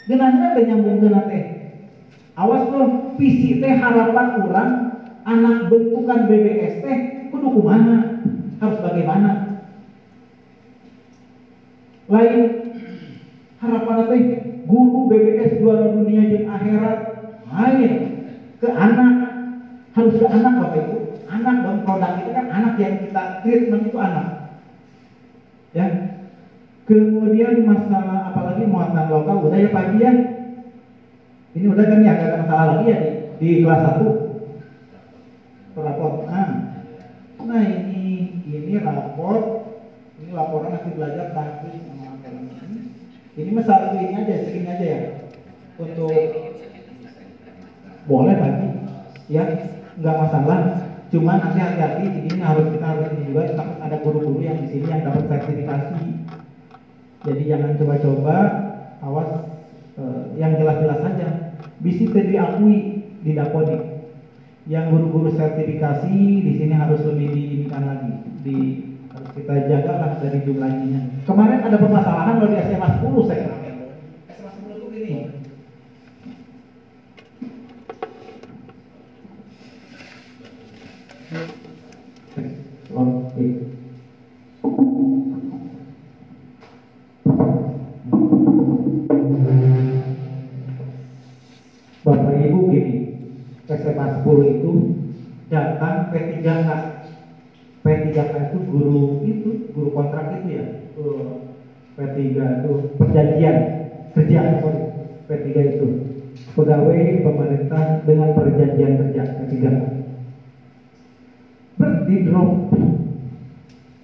Genanya 0.05 0.57
ada 0.57 0.61
nyambung 0.65 0.97
ke 0.97 1.09
nate. 1.09 1.39
Awas 2.39 2.63
loh, 2.71 3.13
visi 3.19 3.59
teh 3.59 3.75
harapan 3.75 4.27
orang 4.39 4.71
anak 5.27 5.67
bentukan 5.69 6.25
BBS 6.25 6.81
teh 6.81 6.97
kudu 7.29 7.59
kumaha? 7.59 8.23
Harus 8.61 8.79
bagaimana 8.81 9.50
lain 12.12 12.41
harapan 13.63 13.97
teh 14.12 14.24
guru 14.67 15.08
BBS 15.08 15.63
juara 15.63 15.95
dunia 15.95 16.28
yang 16.28 16.52
akhirat 16.52 17.00
main 17.47 17.93
ke 18.60 18.67
anak. 18.67 19.13
Harus 19.91 20.15
ke 20.15 20.28
anak 20.28 20.54
bapak 20.56 20.88
ibu 20.88 20.97
anak 21.28 21.56
dan 21.63 21.78
produk 21.84 22.12
itu 22.19 22.32
kan 22.32 22.47
anak 22.47 22.74
yang 22.80 22.95
kita 23.04 23.24
treatment 23.43 23.84
itu 23.88 23.97
anak. 24.00 24.28
Ya. 25.71 25.88
Kemudian 26.88 27.63
masalah 27.63 28.32
apalagi 28.32 28.67
muatan 28.67 29.08
lokal 29.08 29.47
udah 29.47 29.60
ya 29.60 29.69
pagi 29.71 30.00
ya? 30.04 30.12
Ini 31.56 31.65
udah 31.67 31.86
kan 31.88 32.04
ya 32.04 32.12
ada 32.15 32.39
masalah 32.43 32.65
lagi 32.76 32.86
ya 32.88 33.00
di, 33.41 33.65
kelas 33.65 33.82
1 35.74 35.82
rapor 35.82 36.30
nah, 36.30 36.78
nah 37.41 37.63
ini 37.63 38.38
ini 38.45 38.78
rapor 38.78 39.65
ini 40.21 40.30
laporan 40.30 40.78
hasil 40.78 40.93
belajar 40.93 41.34
sama 41.34 41.90
ini 43.39 43.49
masalah 43.55 43.95
ini 43.95 44.11
aja 44.11 44.35
segini 44.43 44.67
aja 44.67 44.85
ya. 44.85 44.99
Untuk 45.79 46.11
boleh 48.09 48.35
bagi 48.35 48.69
ya 49.31 49.43
nggak 49.95 50.17
masalah. 50.19 50.59
Cuma 51.11 51.39
nanti 51.39 51.59
hati-hati 51.59 52.31
ini 52.31 52.39
harus 52.39 52.71
kita 52.71 52.85
harus 52.87 53.07
ini 53.15 53.31
juga. 53.31 53.43
Ada 53.83 53.99
guru-guru 54.03 54.43
yang 54.43 54.63
di 54.63 54.67
sini 54.71 54.87
yang 54.87 55.03
dapat 55.07 55.27
sertifikasi. 55.27 56.03
Jadi 57.21 57.41
jangan 57.45 57.77
coba-coba 57.77 58.35
awas 59.03 59.29
eh, 59.99 60.21
yang 60.39 60.55
jelas-jelas 60.55 60.99
saja. 61.03 61.27
Bisa 61.83 62.19
diakui 62.19 62.77
di 63.21 63.31
Dapodi 63.37 63.91
yang 64.69 64.93
guru-guru 64.93 65.33
sertifikasi 65.33 66.13
di 66.15 66.51
sini 66.57 66.73
harus 66.77 67.01
lebih 67.01 67.33
diinikan 67.33 67.81
lagi 67.81 68.13
di 68.45 68.57
harus 69.12 69.30
kita 69.30 69.54
jaga 69.62 69.93
lah 70.00 70.12
dari 70.15 70.39
jumlah 70.39 70.67
ininya 70.71 71.00
kemarin 71.28 71.60
ada 71.60 71.76
permasalahan 71.76 72.34
kalau 72.34 72.47
di 72.47 72.58
SMA 72.58 72.88
10 72.89 73.28
saya 73.28 73.45
P3 102.31 102.63
itu 102.63 102.71
perjanjian 102.95 103.55
kerja, 104.15 104.39
sorry. 104.63 104.79
P3 105.27 105.75
itu 105.75 105.87
pegawai 106.55 107.23
pemerintah 107.27 107.99
dengan 108.07 108.31
perjanjian 108.31 108.95
kerja 108.95 109.21
P3 109.35 109.55
berarti 111.75 112.13
drop 112.23 112.49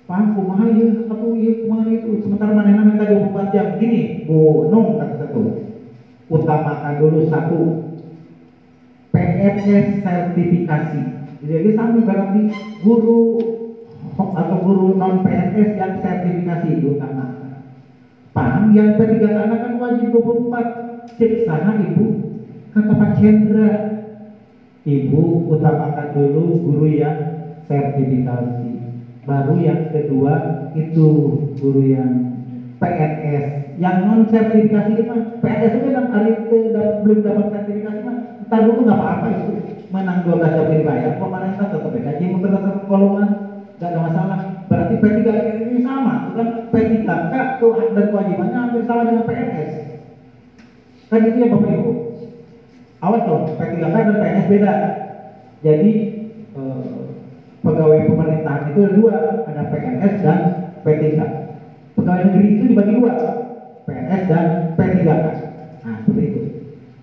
Pak, 0.07 0.39
kumaha 0.39 0.71
ya, 0.71 0.87
atau 1.11 1.35
iya 1.35 1.51
kumaha 1.59 1.91
itu 1.91 2.15
sementara 2.23 2.55
mana 2.55 2.79
minta 2.79 3.03
24 3.03 3.51
jam 3.51 3.75
gini, 3.75 4.23
Bu 4.23 4.63
Nung 4.71 4.95
kata 4.95 5.19
satu 5.19 5.51
utamakan 6.31 6.95
dulu 6.95 7.27
satu 7.27 7.75
PNS 9.11 9.99
sertifikasi. 9.99 11.03
Jadi 11.43 11.69
sambil 11.75 12.07
berarti 12.07 12.47
guru 12.79 13.35
atau 14.31 14.57
guru 14.63 14.95
non 14.95 15.19
PNS 15.19 15.75
yang 15.75 15.91
sertifikasi 15.99 16.79
itu 16.79 16.95
utama. 16.95 17.27
Paham 18.37 18.69
yang 18.69 18.93
ketiga 19.01 19.33
anak 19.33 19.65
kan 19.65 19.73
wajib 19.81 20.13
24 20.13 21.17
cek 21.17 21.49
sana 21.49 21.73
ibu. 21.81 22.21
Kata 22.69 22.93
Pak 22.93 23.17
Chandra 23.17 23.97
ibu 24.85 25.49
utamakan 25.49 26.13
dulu 26.13 26.61
guru 26.61 26.85
yang 26.85 27.17
sertifikasi. 27.65 28.77
Baru 29.25 29.57
yang 29.57 29.89
kedua 29.89 30.53
itu 30.77 31.33
guru 31.57 31.81
yang 31.81 32.13
PNS 32.77 33.73
yang 33.81 34.05
non 34.05 34.29
sertifikasi 34.29 34.93
itu 34.93 35.01
PNS 35.41 35.73
itu 35.73 35.89
kan 35.97 36.05
hari 36.13 36.37
itu 36.37 36.57
belum 36.77 37.25
dapat 37.25 37.45
sertifikasi 37.49 38.05
mah 38.05 38.21
entar 38.45 38.61
dulu 38.69 38.85
nggak 38.85 39.01
apa-apa 39.01 39.27
itu. 39.33 39.49
Menang 39.89 40.21
dua 40.21 40.37
belas 40.37 40.53
jam 40.53 40.69
dibayar 40.69 41.09
pemerintah 41.17 41.73
tetap 41.73 41.89
gaji 41.89 42.25
memperketat 42.29 42.85
golongan 42.85 43.33
nggak 43.81 43.89
ada 43.89 43.97
masalah 43.97 44.56
berarti 44.67 44.95
P3 44.99 45.27
ini 45.67 45.79
sama 45.83 46.35
kan 46.35 46.47
P3K 46.69 47.33
tuh 47.59 47.71
dan 47.95 48.05
kewajibannya 48.11 48.57
hampir 48.59 48.83
sama 48.83 49.07
dengan 49.07 49.23
PNS 49.27 49.71
kan 51.07 51.19
itu 51.23 51.37
ya 51.39 51.47
Bapak 51.55 51.71
Ibu 51.71 51.91
awas 52.99 53.23
loh 53.27 53.41
P3K 53.55 53.95
dan 53.95 54.17
PNS 54.19 54.47
beda 54.51 54.73
jadi 55.65 55.91
eh, 56.53 56.97
pegawai 57.65 57.99
pemerintahan 58.07 58.71
itu 58.71 58.79
ada 58.85 58.93
dua, 58.93 59.15
ada 59.49 59.61
PNS 59.73 60.13
dan 60.21 60.39
P3. 60.85 61.05
Pegawai 61.97 62.23
negeri 62.29 62.47
itu 62.55 62.63
dibagi 62.71 62.93
dua, 63.01 63.13
PNS 63.89 64.23
dan 64.29 64.45
P3 64.77 64.97
kan. 65.03 65.35
Nah, 65.81 65.95
seperti 66.05 66.23
itu. 66.29 66.41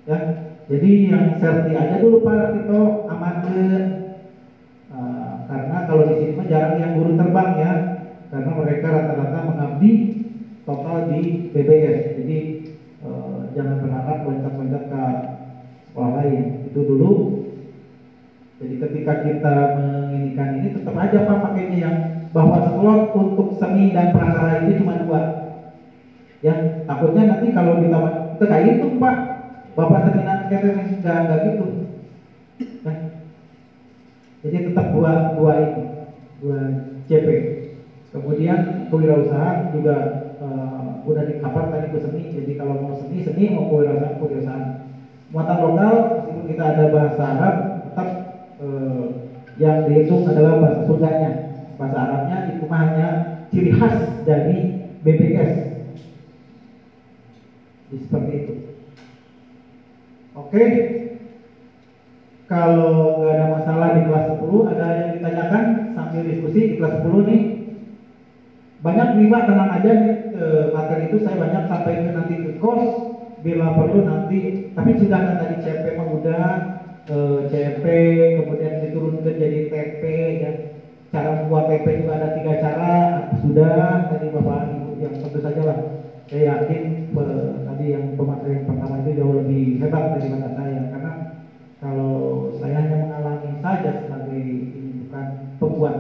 Ya. 0.07 0.19
Jadi 0.65 0.91
yang 1.13 1.37
serti 1.37 1.77
aja 1.77 2.01
dulu 2.01 2.25
Pak 2.25 2.57
Tito 2.57 3.05
amankan. 3.11 3.85
Uh, 4.95 5.45
karena 5.51 5.91
kalau 5.91 6.07
di 6.07 6.15
sini 6.23 6.34
jarang 6.51 6.77
yang 6.81 6.93
guru 7.01 7.17
terbang 7.17 7.51
ya, 7.61 7.73
karena 8.33 8.51
mereka 8.55 8.87
rata-rata 8.91 9.39
mengabdi 9.49 9.93
total 10.65 10.97
di 11.13 11.51
BBS. 11.53 12.21
Jadi 12.21 12.39
uh, 13.05 13.51
jangan 13.53 13.77
berharap 13.85 14.19
loncat-loncat 14.25 14.83
ke 14.89 15.03
sekolah 15.91 16.13
lain. 16.21 16.69
Itu 16.73 16.81
dulu 16.85 17.13
jadi 18.65 18.75
ketika 18.81 19.13
kita 19.27 19.55
menginginkan 19.77 20.63
ini 20.63 20.69
tetap 20.79 20.95
aja 20.95 21.27
Pak 21.27 21.39
pakainya 21.43 21.79
yang 21.85 21.97
bahwa 22.31 22.65
slot 22.71 23.13
untuk 23.13 23.59
seni 23.59 23.91
dan 23.91 24.15
prasara 24.15 24.65
itu 24.65 24.81
cuma 24.83 25.03
dua. 25.03 25.21
Ya, 26.41 26.85
takutnya 26.89 27.35
nanti 27.35 27.51
kalau 27.51 27.83
kita 27.83 27.99
itu 28.39 28.45
kayak 28.47 28.67
itu 28.79 28.87
Pak, 28.97 29.17
Bapak 29.75 30.01
seni 30.07 30.23
dan 30.23 30.49
enggak 30.49 31.39
gitu. 31.51 31.67
Nah, 32.87 32.97
jadi 34.47 34.57
tetap 34.71 34.87
dua 34.95 35.13
dua 35.35 35.53
ini, 35.61 35.83
dua 36.43 36.59
CP. 37.07 37.29
Kemudian 38.15 38.89
kewirausahaan 38.89 39.75
juga 39.75 39.97
uh, 40.39 41.03
udah 41.03 41.25
di 41.27 41.35
cover 41.43 41.65
tadi 41.71 41.87
ke 41.91 41.99
seni. 41.99 42.23
Jadi 42.31 42.53
kalau 42.55 42.75
mau 42.79 42.95
seni 42.95 43.19
seni 43.23 43.45
mau 43.53 43.67
kewirausahaan 43.71 44.17
kewirausahaan. 44.23 44.67
Muatan 45.35 45.59
lokal 45.67 45.93
meskipun 46.15 46.45
kita 46.47 46.65
ada 46.79 46.85
bahasa 46.95 47.23
Arab 47.27 47.55
tetap 47.83 48.09
eh, 48.63 49.05
yang 49.59 49.83
dihitung 49.83 50.23
adalah 50.31 50.63
bahasa 50.63 50.83
Sundanya. 50.87 51.31
Bahasa 51.75 51.99
Arabnya 52.07 52.37
itu 52.55 52.65
hanya 52.71 53.07
ciri 53.51 53.75
khas 53.75 53.99
dari 54.23 54.79
BPS. 55.03 55.53
Seperti 57.95 58.33
itu. 58.47 58.53
Oke. 60.39 60.65
Kalau 62.55 63.19
nggak 63.19 63.33
ada 63.35 63.47
masalah 63.51 63.89
di 63.91 64.01
kelas 64.07 64.27
10, 64.31 64.63
ada 64.63 64.87
yang 64.95 65.11
ditanyakan 65.19 65.63
sambil 65.91 66.23
diskusi 66.23 66.71
di 66.71 66.75
kelas 66.79 66.95
10 67.03 67.27
nih. 67.27 67.41
Banyak 68.87 69.09
nih 69.19 69.27
Pak, 69.33 69.43
tenang 69.51 69.71
aja 69.75 69.91
nih 69.99 70.13
eh, 70.31 70.67
materi 70.71 71.03
itu 71.11 71.19
saya 71.19 71.35
banyak 71.35 71.63
sampai 71.67 71.95
ke 71.99 72.11
nanti 72.15 72.35
ke 72.39 72.55
kos 72.63 73.11
bila 73.43 73.75
perlu 73.75 74.07
nanti 74.07 74.55
tapi 74.79 74.95
sudah 74.95 75.19
kan 75.27 75.35
tadi 75.35 75.59
CP 75.59 75.83
mah 75.99 76.07
udah 76.07 76.47
eh, 77.11 77.41
CP 77.51 77.85
kemudian 78.39 78.79
diturunkan 78.79 79.35
jadi 79.35 79.59
TP 79.67 80.03
ya 80.39 80.51
cara 81.11 81.35
membuat 81.35 81.67
TP 81.67 81.87
juga 81.99 82.23
ada 82.23 82.31
tiga 82.31 82.55
cara 82.55 83.19
sudah 83.43 84.07
tadi 84.07 84.31
bapak 84.31 84.71
ibu 84.71 84.95
yang 85.03 85.15
tentu 85.19 85.43
saja 85.43 85.75
lah 85.75 85.79
saya 86.31 86.55
yakin 86.55 86.83
eh, 87.19 87.55
tadi 87.67 87.85
yang 87.99 88.15
pemateri 88.15 88.63
pertama 88.63 89.03
itu 89.03 89.11
jauh 89.19 89.35
lebih 89.35 89.75
hebat 89.83 90.07
daripada 90.15 90.47
saya 90.55 90.87
karena 90.89 91.19
kalau 91.85 92.49
saya 92.57 92.81
hanya 92.81 92.97
mengalami 92.97 93.61
saja 93.61 93.93
sebagai 94.01 94.41
ini 94.41 95.05
bukan 95.05 95.27
pembuat 95.61 95.97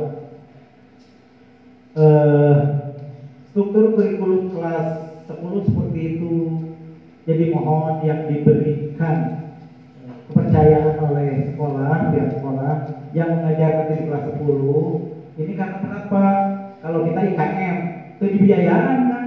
eh, 1.93 2.57
struktur 3.53 3.93
kurikulum 3.93 4.57
kelas 4.57 5.21
10 5.29 5.69
seperti 5.69 6.01
itu 6.17 6.35
jadi 7.29 7.53
mohon 7.53 8.01
yang 8.01 8.25
diberikan 8.33 9.45
kepercayaan 10.25 10.97
oleh 11.05 11.53
sekolah, 11.53 12.17
pihak 12.17 12.31
sekolah 12.41 12.73
yang 13.13 13.37
mengajarkan 13.37 13.93
di 13.93 14.09
kelas 14.09 14.25
10 14.41 15.37
ini 15.37 15.53
karena 15.53 15.77
kenapa? 15.85 16.25
Kalau 16.81 17.05
kita 17.05 17.21
IKM 17.29 17.77
itu 18.17 18.25
dibiayaan 18.41 18.97
kan? 19.13 19.25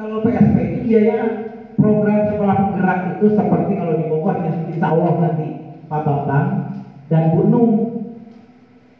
Kalau 0.00 0.24
PSP 0.24 0.56
itu 0.64 0.78
biayaan 0.88 1.32
program 1.76 2.20
sekolah 2.24 2.56
penggerak 2.56 2.98
itu 3.16 3.26
seperti 3.36 3.72
kalau 3.76 3.94
di 4.00 4.04
Bogor 4.08 4.36
yang 4.40 4.56
insya 4.68 4.96
Allah 4.96 5.12
nanti 5.20 5.59
Pak 5.90 6.06
Bambang 6.06 6.70
dan 7.10 7.34
Bu 7.34 7.50
Nung 7.50 7.98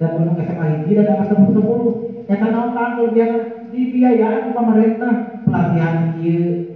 dan 0.02 0.10
Bu 0.18 0.26
Nung 0.26 0.42
SMA 0.42 0.82
Hiji 0.82 0.98
dan 0.98 1.22
SMA 1.22 1.46
10 1.54 2.26
ya 2.26 2.34
karena 2.34 2.66
tanggung 2.74 3.14
dia 3.14 3.46
dibiayaan 3.70 4.50
pemerintah. 4.50 5.14
Pelatihan 5.46 6.10
iya 6.18 6.66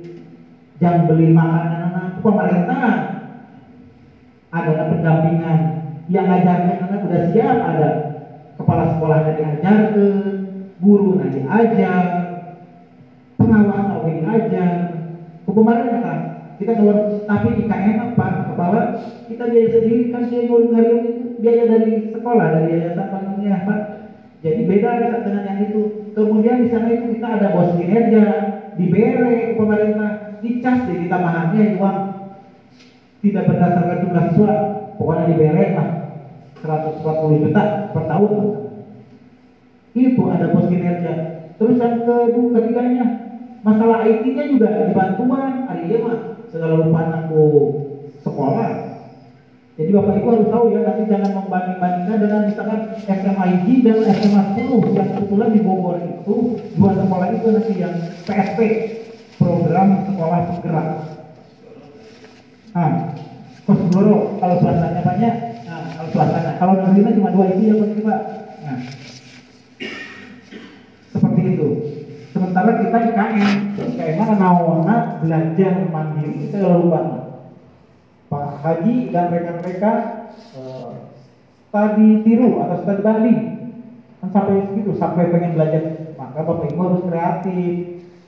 jam 0.78 1.02
beli 1.10 1.34
makanan 1.34 1.90
anak 1.90 2.06
pemerintah 2.22 3.10
ada 4.54 4.86
pendampingan. 4.86 5.82
Yang 6.06 6.26
ngajarnya 6.30 6.74
anak 6.78 7.00
udah 7.10 7.22
siap. 7.34 7.58
Ada 7.58 7.86
kepala 8.54 8.86
sekolahnya 8.94 9.34
diajar 9.34 9.90
ke 9.90 10.06
guru 10.78 11.18
nanti 11.18 11.42
ajar 11.42 12.38
pengawas 13.34 13.90
oke 13.90 14.10
diajar. 14.14 14.94
Ke 15.42 15.50
pemerintah 15.50 16.23
kita 16.60 16.72
keluar 16.78 16.98
tapi 17.26 17.48
IKN 17.66 17.96
apa 18.14 18.26
kepala 18.52 18.80
kita 19.26 19.44
biaya 19.50 19.68
sendiri 19.72 20.12
kan 20.12 20.22
dia 20.28 20.40
ngurus 20.46 20.70
itu 20.70 21.24
biaya 21.40 21.64
dari 21.66 21.92
sekolah 22.12 22.46
dari 22.60 22.68
yayasan 22.72 23.08
pandangnya 23.10 23.66
Pak. 23.66 23.80
Jadi 24.44 24.60
beda 24.68 24.90
dengan 25.24 25.44
yang 25.48 25.60
itu. 25.72 25.82
Kemudian 26.12 26.62
di 26.62 26.68
sana 26.68 26.92
itu 26.92 27.16
kita 27.16 27.28
ada 27.40 27.56
bos 27.56 27.72
kinerja 27.74 28.24
dibere 28.76 29.50
ke 29.50 29.52
pemerintah 29.56 30.36
dicas 30.44 30.84
jadi 30.84 31.08
tambahannya 31.08 31.80
uang. 31.80 31.98
Tidak 33.24 33.44
berdasarkan 33.48 33.98
jumlah 34.04 34.24
siswa 34.30 34.54
pokoknya 35.00 35.24
diberi 35.32 35.66
lah 35.72 35.88
140 36.60 37.40
juta 37.40 37.62
per 37.90 38.04
tahun 38.04 38.32
itu 39.96 40.22
ada 40.28 40.46
pos 40.52 40.68
kinerja. 40.68 41.12
Terus 41.56 41.76
yang 41.80 42.04
kedua 42.04 42.60
ketiganya 42.60 43.04
masalah 43.64 44.04
IT-nya 44.04 44.44
juga 44.52 44.84
dibantuan 44.84 45.64
ada 45.64 45.96
mah 46.04 46.33
lupa 46.54 47.02
aku 47.24 47.44
sekolah 48.22 48.94
jadi 49.74 49.90
Bapak 49.90 50.22
Ibu 50.22 50.28
harus 50.30 50.48
tahu 50.54 50.64
ya, 50.70 50.86
nanti 50.86 51.02
jangan 51.10 51.30
membanding-bandingkan 51.34 52.18
dengan 52.22 52.40
misalkan 52.46 52.94
SMA 52.94 53.44
IG 53.58 53.82
dan 53.82 54.06
SMA 54.06 54.42
10 54.54 54.70
yang 54.94 55.08
kebetulan 55.18 55.50
di 55.50 55.60
Bogor 55.66 55.98
itu 55.98 56.34
dua 56.78 56.94
sekolah 56.94 57.26
itu 57.34 57.46
nanti 57.50 57.72
yang 57.82 57.94
PSP 58.22 58.60
program 59.34 60.06
sekolah 60.06 60.38
penggerak. 60.46 60.88
Nah, 62.70 62.90
Kosgoro 63.66 64.38
kalau 64.38 64.56
swastanya 64.62 65.02
banyak, 65.02 65.34
nah 65.66 65.82
kalau 65.90 66.08
swastanya, 66.14 66.52
kalau 66.62 66.72
negerinya 66.78 67.12
cuma 67.18 67.30
dua 67.34 67.44
itu 67.50 67.62
ya 67.66 67.74
Pak. 67.74 68.20
Nah, 68.62 68.78
seperti 71.18 71.42
itu. 71.50 71.68
Sementara 72.34 72.82
kita 72.82 72.98
IKM, 73.14 73.78
IKM 73.78 74.18
kan 74.18 74.34
nawana 74.42 75.22
belajar 75.22 75.86
mandiri, 75.86 76.50
kita 76.50 76.66
lupa. 76.66 77.30
Pak 78.26 78.58
Haji 78.58 79.14
dan 79.14 79.30
rekan-rekan 79.30 79.98
eh, 80.58 80.92
tadi 81.70 82.08
tiru 82.26 82.58
atau 82.58 82.82
studi 82.82 83.02
banding 83.06 83.40
kan 84.18 84.28
sampai 84.34 84.66
segitu 84.66 84.98
sampai 84.98 85.30
pengen 85.30 85.54
belajar. 85.54 86.10
Maka 86.18 86.42
bapak 86.42 86.74
ibu 86.74 86.82
harus 86.82 87.06
kreatif. 87.06 87.74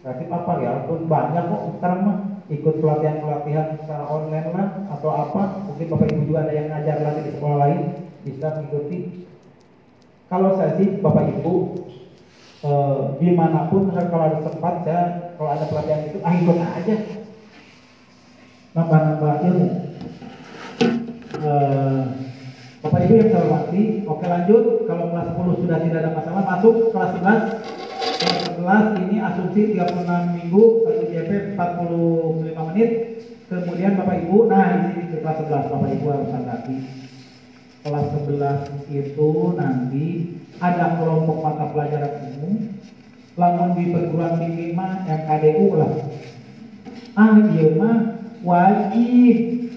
Kreatif 0.06 0.28
apa? 0.30 0.52
Ya 0.62 0.86
pun 0.86 1.10
banyak 1.10 1.44
kok 1.50 1.62
sekarang 1.74 2.00
mah. 2.06 2.18
Ikut 2.46 2.78
pelatihan 2.78 3.18
pelatihan 3.26 3.74
secara 3.74 4.06
online 4.06 4.54
lah 4.54 4.68
atau 4.94 5.10
apa. 5.10 5.66
Mungkin 5.66 5.86
bapak 5.90 6.14
ibu 6.14 6.30
juga 6.30 6.46
ada 6.46 6.54
yang 6.54 6.70
ngajar 6.70 7.02
lagi 7.02 7.20
di 7.26 7.32
sekolah 7.34 7.58
lain 7.58 7.80
bisa 8.22 8.46
mengikuti. 8.54 8.98
Kalau 10.30 10.54
saya 10.54 10.78
sih 10.78 11.02
bapak 11.02 11.42
ibu 11.42 11.54
eh, 12.64 12.98
di 13.20 13.28
mana 13.36 13.68
pun 13.68 13.92
kalau 13.92 14.24
ada 14.24 14.38
tempat 14.40 14.74
saya 14.86 15.02
kalau 15.36 15.50
ada 15.52 15.64
pelatihan 15.68 16.00
itu 16.08 16.18
ah 16.24 16.32
ikut 16.32 16.56
aja 16.56 16.94
nambah-nambah 18.76 19.34
ilmu 19.44 19.68
Eh, 21.36 22.02
Bapak 22.80 23.00
Ibu 23.02 23.12
yang 23.18 23.28
saya 23.34 23.42
hormati, 23.44 23.82
oke 24.06 24.24
lanjut. 24.24 24.64
Kalau 24.86 25.10
kelas 25.10 25.26
10 25.34 25.60
sudah 25.62 25.78
tidak 25.82 26.00
ada 26.06 26.10
masalah, 26.14 26.42
masuk 26.46 26.74
kelas 26.94 27.10
11. 27.18 27.40
Kelas 28.16 28.42
11 28.56 29.02
ini 29.04 29.16
asumsi 29.20 29.60
36 29.74 30.22
minggu, 30.38 30.62
satu 30.86 31.02
JP 31.10 31.30
45 31.58 32.68
menit. 32.72 32.90
Kemudian 33.46 33.98
Bapak 33.98 34.16
Ibu, 34.26 34.36
nah 34.50 34.64
ini 34.74 35.06
ke 35.10 35.18
kelas 35.22 35.38
11 35.44 35.70
Bapak 35.70 35.90
Ibu 35.92 36.06
harus 36.10 36.30
hati 36.34 36.76
Kelas 37.86 38.10
11 38.26 38.90
itu 38.90 39.30
nanti 39.54 40.06
ada 40.58 40.98
kelompok 40.98 41.38
mata 41.38 41.70
pelajaran 41.70 42.18
umum, 42.34 42.74
lalu 43.38 43.64
di 43.78 43.84
perguruan 43.94 44.42
tinggi 44.42 44.74
mah 44.74 45.06
MKDU 45.06 45.78
lah. 45.78 45.94
Ah, 47.14 47.38
iya 47.46 47.78
mah 47.78 48.18
wajib 48.42 49.70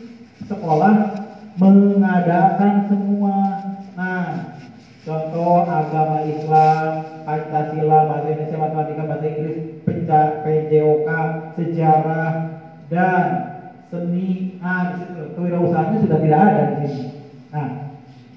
sekolah 0.49 1.21
mengadakan 1.61 2.89
semua. 2.89 3.37
Nah, 3.93 4.57
contoh 5.05 5.69
agama 5.69 6.25
Islam, 6.25 6.89
Pancasila, 7.29 8.09
bahasa 8.09 8.27
Indonesia, 8.33 8.57
matematika, 8.57 9.03
bahasa 9.05 9.25
Inggris, 9.29 9.57
PJOK, 9.85 11.07
sejarah, 11.61 12.31
dan 12.89 13.25
seni. 13.93 14.57
Situ 14.97 15.23
kewirausahaannya 15.37 15.97
sudah 16.01 16.19
tidak 16.25 16.41
ada 16.41 16.63
di 16.73 16.87
sini. 16.89 17.05
Nah, 17.49 17.88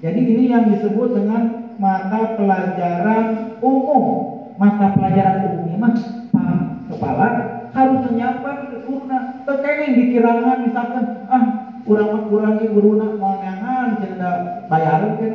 jadi 0.03 0.19
ini 0.19 0.51
yang 0.51 0.67
disebut 0.67 1.15
dengan 1.15 1.71
mata 1.79 2.35
pelajaran 2.35 3.55
umum. 3.63 4.35
Mata 4.59 4.91
pelajaran 4.99 5.47
umumnya 5.47 5.79
mah 5.79 5.95
Pak 6.35 6.59
Kepala 6.91 7.27
harus 7.71 7.99
menyiapkan 8.11 8.67
ke 8.67 8.77
guruna. 8.83 9.47
Tekenging 9.47 9.91
dikirangan 9.95 10.67
misalkan, 10.67 11.23
ah 11.31 11.43
kurang 11.87 12.19
mah 12.19 12.23
kurangi 12.27 12.67
guruna 12.67 13.15
mau 13.15 13.39
nyangan 13.39 14.03
cerita 14.03 14.29
bayaran 14.67 15.11
kan 15.23 15.33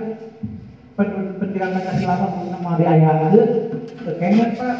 pendidikan 1.40 1.72
kesilapan 1.72 2.28
guruna 2.36 2.58
mau 2.60 2.76
diayakan 2.76 3.40
Tekenging 4.04 4.52
Pak. 4.52 4.76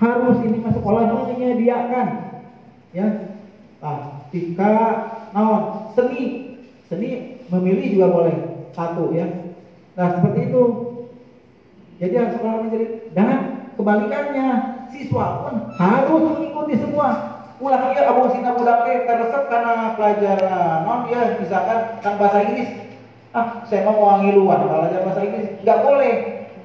Harus 0.00 0.36
ini 0.48 0.64
masuk 0.64 0.80
sekolah 0.80 1.12
menyediakan. 1.12 2.08
Ya 2.96 3.36
ah 3.84 4.24
jika 4.32 4.72
seni. 5.92 6.24
Seni 6.86 7.42
memilih 7.50 7.98
juga 7.98 8.06
boleh 8.14 8.55
satu 8.76 9.16
ya. 9.16 9.24
Nah 9.96 10.20
seperti 10.20 10.52
itu. 10.52 10.62
Jadi 11.96 12.12
harus 12.12 12.36
sekolah 12.36 12.60
menjadi 12.60 12.86
dan 13.16 13.28
kebalikannya 13.80 14.48
siswa 14.92 15.48
pun 15.48 15.72
harus 15.80 16.22
mengikuti 16.36 16.76
semua. 16.76 17.08
Ulah 17.56 17.88
iya 17.96 18.04
abu 18.12 18.28
sina 18.28 18.52
teresep 18.52 19.42
karena 19.48 19.96
pelajaran. 19.96 20.84
Non 20.84 21.08
ya 21.08 21.40
misalkan 21.40 22.04
kan 22.04 22.20
bahasa 22.20 22.44
Inggris. 22.44 22.68
Ah 23.32 23.64
saya 23.64 23.88
mau 23.88 23.96
wangi 23.96 24.36
luar 24.36 24.60
belajar 24.68 25.00
bahasa 25.08 25.24
Inggris. 25.24 25.56
Nggak 25.64 25.80
boleh. 25.80 26.14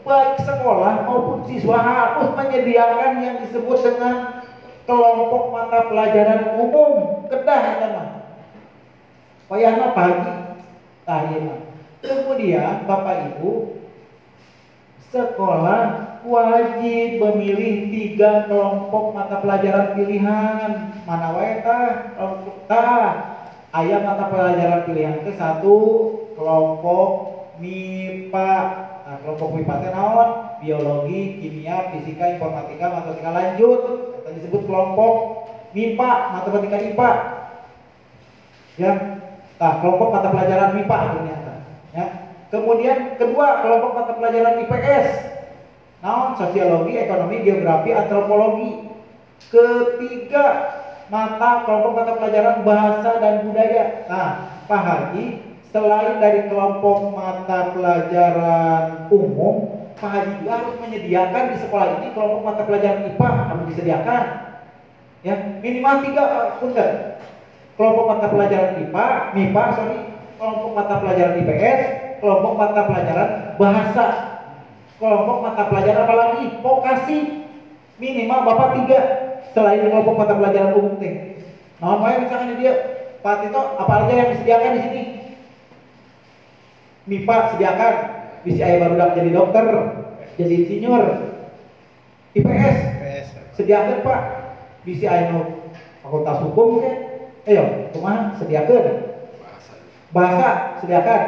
Baik 0.01 0.43
sekolah 0.43 1.05
maupun 1.07 1.45
siswa 1.47 1.78
harus 1.78 2.34
menyediakan 2.34 3.22
yang 3.22 3.38
disebut 3.45 3.86
dengan 3.86 4.43
kelompok 4.89 5.53
mata 5.53 5.88
pelajaran 5.88 6.59
umum. 6.59 7.24
Kedah 7.32 7.59
ya 9.62 9.78
mah 9.78 9.91
pagi 9.93 10.32
iya 11.05 11.70
kemudian 12.01 12.85
bapak 12.89 13.37
ibu 13.37 13.77
sekolah 15.13 16.19
wajib 16.25 17.21
memilih 17.21 17.89
tiga 17.89 18.45
kelompok 18.49 19.13
mata 19.13 19.41
pelajaran 19.41 19.97
pilihan 19.97 20.69
mana 21.05 21.27
wae 21.37 21.61
kelompok 21.61 22.55
tah 22.65 23.09
ayat 23.73 24.01
mata 24.05 24.29
pelajaran 24.29 24.81
pilihan 24.85 25.17
ke 25.25 25.31
satu 25.37 25.77
kelompok 26.37 27.09
MIPA 27.61 28.53
Nah, 29.11 29.19
kelompok 29.27 29.59
MIPA 29.59 29.91
naon? 29.91 30.29
Biologi, 30.63 31.43
kimia, 31.43 31.91
fisika, 31.91 32.31
informatika, 32.31 32.95
matematika 32.95 33.35
lanjut. 33.35 33.79
Tadi 34.23 34.39
disebut 34.39 34.63
kelompok 34.63 35.13
MIPA, 35.75 36.11
matematika 36.31 36.77
IPA. 36.79 37.11
Ya. 38.79 38.91
Nah, 39.59 39.73
kelompok 39.83 40.15
mata 40.15 40.31
pelajaran 40.31 40.79
MIPA 40.79 40.97
ternyata. 41.11 41.40
Kemudian 42.51 43.15
kedua, 43.15 43.63
kelompok 43.63 43.91
mata 43.95 44.13
pelajaran 44.19 44.59
IPS. 44.67 45.07
Naon? 46.03 46.35
Sosiologi, 46.35 46.99
ekonomi, 46.99 47.47
geografi, 47.47 47.95
antropologi. 47.95 48.91
Ketiga, 49.47 50.45
mata 51.07 51.63
kelompok 51.63 51.91
mata 51.95 52.11
pelajaran 52.19 52.67
bahasa 52.67 53.23
dan 53.23 53.47
budaya. 53.47 54.03
Nah, 54.11 54.29
Pak 54.67 54.81
Haji, 54.83 55.25
selain 55.71 56.19
dari 56.19 56.51
kelompok 56.51 57.15
mata 57.15 57.71
pelajaran 57.71 59.07
umum, 59.07 59.87
Pak 59.95 60.09
Haji 60.11 60.31
juga 60.43 60.51
harus 60.59 60.75
menyediakan 60.83 61.43
di 61.51 61.57
sekolah 61.63 61.87
ini 62.03 62.07
kelompok 62.11 62.41
mata 62.43 62.63
pelajaran 62.67 63.07
IPA 63.15 63.29
harus 63.47 63.65
disediakan. 63.71 64.23
Ya, 65.21 65.35
minimal 65.63 65.95
tiga 66.03 66.23
punten. 66.59 66.91
Kelompok 67.79 68.05
mata 68.11 68.27
pelajaran 68.27 68.83
IPA, 68.83 69.07
MIPA, 69.39 69.63
sorry, 69.79 69.99
kelompok 70.35 70.71
mata 70.75 70.95
pelajaran 70.99 71.39
IPS, 71.39 72.00
kelompok 72.22 72.53
mata 72.55 72.82
pelajaran 72.86 73.30
bahasa, 73.57 74.05
kelompok 75.01 75.38
mata 75.41 75.63
pelajaran 75.67 76.05
apa 76.05 76.15
lagi? 76.15 76.43
Vokasi. 76.61 77.19
Minimal 78.01 78.41
Bapak 78.49 78.69
tiga 78.82 78.99
selain 79.53 79.86
kelompok 79.86 80.17
mata 80.17 80.34
pelajaran 80.34 80.74
umum 80.74 80.97
teh. 80.97 81.38
Nah, 81.78 82.01
misalnya 82.01 82.57
dia 82.57 82.74
Pak 83.22 83.45
Tito, 83.45 83.61
apa 83.78 83.93
aja 84.05 84.13
yang 84.17 84.30
disediakan 84.34 84.74
di 84.74 84.82
sini? 84.82 85.03
MIPA 87.05 87.36
sediakan. 87.53 87.95
Bisa 88.41 88.65
ayah 88.65 88.89
baru 88.89 89.13
jadi 89.13 89.30
dokter 89.38 89.65
jadi 90.34 90.53
insinyur. 90.65 91.05
IPS 92.34 92.78
sediakan 93.53 94.01
pak. 94.01 94.22
Bisa 94.82 95.05
ayah 95.13 95.45
fakultas 96.01 96.41
hukum 96.41 96.82
kan 96.82 96.97
ayo 97.45 97.91
cuma 97.93 98.34
sediakan. 98.41 99.13
Bahasa 100.09 100.82
sediakan 100.82 101.22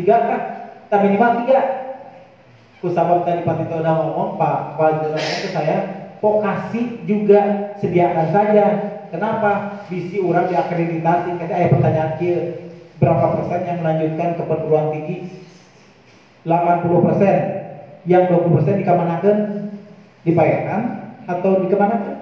tiga 0.00 0.16
kan 0.28 0.40
tak 0.92 1.00
minimal 1.08 1.44
tiga. 1.44 1.60
Kusabab 2.84 3.24
tadi 3.24 3.40
Pak 3.42 3.56
Tito 3.64 3.80
udah 3.80 3.94
ngomong 3.96 4.30
Pak 4.36 4.76
Pak 4.76 4.88
ngomong 5.08 5.16
ke 5.16 5.48
saya 5.48 5.76
vokasi 6.20 7.06
juga 7.08 7.72
sediakan 7.80 8.26
saja. 8.30 8.64
Kenapa? 9.08 9.80
Visi 9.88 10.20
orang 10.20 10.50
diakreditasi. 10.50 11.40
Kita 11.40 11.54
ayah 11.56 11.70
pertanyaan 11.72 12.12
kia 12.20 12.38
berapa 13.00 13.38
persen 13.38 13.60
yang 13.64 13.78
melanjutkan 13.80 14.36
ke 14.36 14.42
perguruan 14.44 14.92
tinggi? 14.92 15.16
80 16.44 17.06
persen. 17.06 17.38
Yang 18.06 18.22
20 18.34 18.54
persen 18.60 18.74
dikemanakan? 18.82 19.36
Dibayarkan 20.26 20.80
atau 21.26 21.50
dikemanakan? 21.64 22.14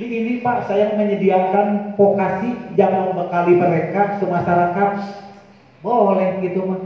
Di 0.00 0.06
ini 0.08 0.32
Pak 0.40 0.64
saya 0.64 0.96
menyediakan 0.96 1.92
vokasi 1.92 2.72
yang 2.72 3.12
membekali 3.12 3.52
mereka 3.52 4.16
ke 4.16 4.24
masyarakat 4.24 4.90
boleh 5.80 6.44
gitu 6.44 6.60
mah 6.68 6.80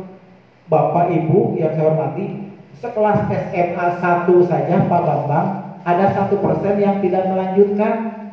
Bapak 0.71 1.11
Ibu 1.13 1.59
yang 1.61 1.75
saya 1.75 1.93
hormati 1.93 2.55
sekelas 2.79 3.29
SMA 3.53 3.87
1 4.01 4.51
saja 4.51 4.75
Pak 4.87 5.03
Bambang 5.03 5.49
ada 5.85 6.07
satu 6.17 6.41
persen 6.41 6.81
yang 6.81 7.03
tidak 7.05 7.29
melanjutkan 7.29 8.25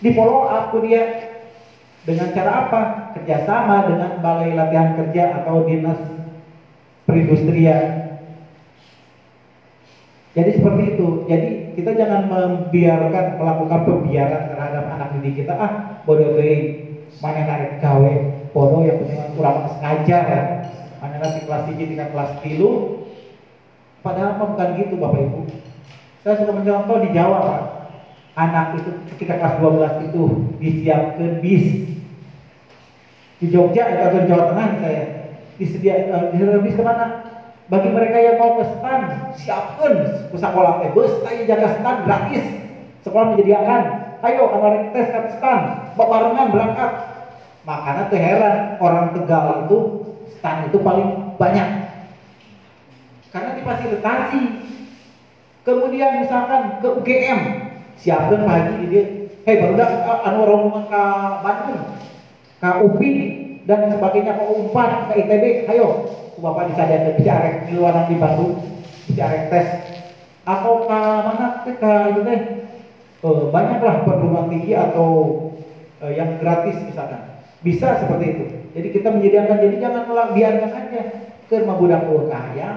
di 0.00 0.14
follow 0.14 0.46
up 0.46 0.70
dia 0.80 1.34
dengan 2.06 2.32
cara 2.32 2.50
apa? 2.66 2.80
Kerjasama 3.18 3.90
dengan 3.90 4.10
balai 4.24 4.56
latihan 4.56 4.96
kerja 4.96 5.42
atau 5.42 5.68
dinas 5.68 6.00
perindustrian. 7.04 8.16
Jadi 10.30 10.50
seperti 10.56 10.82
itu. 10.94 11.08
Jadi 11.26 11.74
kita 11.74 11.90
jangan 11.98 12.30
membiarkan 12.30 13.36
melakukan 13.36 13.80
pembiaran 13.82 14.42
terhadap 14.54 14.84
anak 14.94 15.08
didik 15.18 15.44
kita. 15.44 15.52
Ah, 15.58 15.72
bodoh 16.06 16.38
deh. 16.38 16.86
Mana 17.18 17.42
narik 17.42 17.82
gawe 17.82 18.39
bodoh 18.50 18.82
yang 18.82 18.98
penting 19.02 19.38
kurang 19.38 19.66
sengaja 19.78 20.18
ya. 20.26 20.40
Mana 21.00 21.16
nasi 21.22 21.48
kelas 21.48 21.64
tinggi 21.70 21.94
tingkat 21.94 22.12
kelas 22.12 22.30
tilu. 22.44 23.02
Padahal 24.00 24.40
bukan 24.40 24.80
gitu 24.80 24.94
Bapak 24.96 25.20
Ibu. 25.20 25.40
Saya 26.24 26.34
suka 26.40 26.52
mencontoh 26.52 26.96
di 27.04 27.08
Jawa 27.16 27.38
Pak. 27.44 27.62
Anak 28.36 28.66
itu 28.80 28.90
ketika 29.12 29.36
kelas 29.40 29.54
12 29.60 30.06
itu 30.12 30.22
disiapkan 30.60 31.32
bis. 31.44 31.66
Di 33.40 33.46
Jogja 33.48 33.88
atau 33.88 34.20
di 34.20 34.28
Jawa 34.28 34.44
Tengah 34.52 34.68
saya. 34.80 35.04
Disediakan 35.60 36.08
uh, 36.08 36.24
disediakan 36.32 36.64
bis 36.64 36.76
ke 36.76 36.84
mana? 36.84 37.06
Bagi 37.70 37.90
mereka 37.92 38.18
yang 38.18 38.36
mau 38.40 38.58
ke 38.60 38.64
stan 38.66 39.00
siapkan. 39.36 39.92
Sekolah 40.32 40.84
teh 40.84 40.90
bus 40.96 41.12
ayo 41.28 41.42
jaga 41.44 41.80
stan 41.80 41.96
gratis. 42.08 42.44
Sekolah 43.04 43.36
menyediakan. 43.36 43.82
Ayo 44.20 44.52
anak 44.52 44.92
tes 44.92 45.08
ke 45.08 45.20
stan 45.36 45.60
barengan 45.96 46.48
berangkat 46.52 47.09
makanya 47.70 48.10
tuh 48.10 48.18
heran 48.18 48.56
orang 48.82 49.14
Tegal 49.14 49.46
itu 49.70 49.78
stan 50.34 50.66
itu 50.66 50.78
paling 50.82 51.38
banyak. 51.38 51.68
Karena 53.30 53.54
difasilitasi 53.62 54.42
kemudian 55.62 56.26
misalkan 56.26 56.82
ke 56.82 56.88
UGM 56.90 57.40
siapkan 57.94 58.42
pagi 58.42 58.90
dia? 58.90 59.04
Hei 59.46 59.56
baru 59.62 59.78
dah 59.78 59.90
anu 60.26 60.40
rombongan 60.44 60.84
ke 60.90 61.02
Bandung 61.46 61.82
ke 62.60 62.70
UPI 62.84 63.14
dan 63.64 63.88
sebagainya 63.88 64.36
ke 64.36 64.44
UNPAD 64.50 64.90
ke 65.06 65.12
ITB 65.22 65.44
ayo. 65.70 65.88
Bapak 66.40 66.72
disadiakan 66.72 67.20
bisa 67.20 67.32
arek 67.36 67.54
di 67.68 67.72
luar 67.76 68.08
di 68.10 68.16
Bandung 68.18 68.58
bisa 69.06 69.22
arek 69.30 69.42
tes. 69.48 69.68
Atau 70.42 70.90
ke 70.90 70.98
mana 70.98 71.62
ke 71.62 71.92
itu 72.10 72.20
teh 72.26 72.40
uh, 73.22 73.42
banyaklah 73.54 74.02
perguruan 74.02 74.50
tinggi 74.50 74.72
atau 74.74 75.08
uh, 76.02 76.12
yang 76.12 76.40
gratis 76.40 76.76
misalkan 76.84 77.29
bisa 77.60 78.00
seperti 78.00 78.26
itu 78.36 78.44
jadi 78.72 78.88
kita 78.94 79.08
menyediakan 79.12 79.58
jadi 79.60 79.76
jangan 79.82 80.02
biarkan 80.32 80.70
aja 80.72 81.02
ke 81.50 81.56
budak 81.66 82.02
kaya 82.30 82.70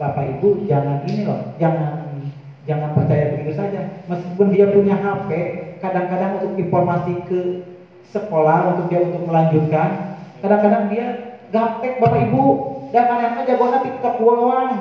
bapak 0.00 0.38
ibu 0.38 0.64
jangan 0.64 1.04
ini 1.04 1.28
loh 1.28 1.54
jangan 1.60 2.10
Jangan 2.70 2.94
percaya 2.94 3.34
begitu 3.34 3.52
saja. 3.58 3.82
Meskipun 4.06 4.54
dia 4.54 4.70
punya 4.70 4.94
HP, 4.94 5.30
kadang-kadang 5.82 6.38
untuk 6.38 6.54
informasi 6.54 7.12
ke 7.26 7.40
sekolah 8.14 8.78
untuk 8.78 8.86
dia 8.86 9.02
untuk 9.02 9.26
melanjutkan, 9.26 10.20
kadang-kadang 10.38 10.86
dia 10.86 11.06
gaptek 11.50 11.98
Bapak 11.98 12.30
Ibu 12.30 12.44
dan 12.94 13.10
anak-anak 13.10 13.44
jagona 13.50 13.78
TikTok 13.82 14.14
doang. 14.22 14.72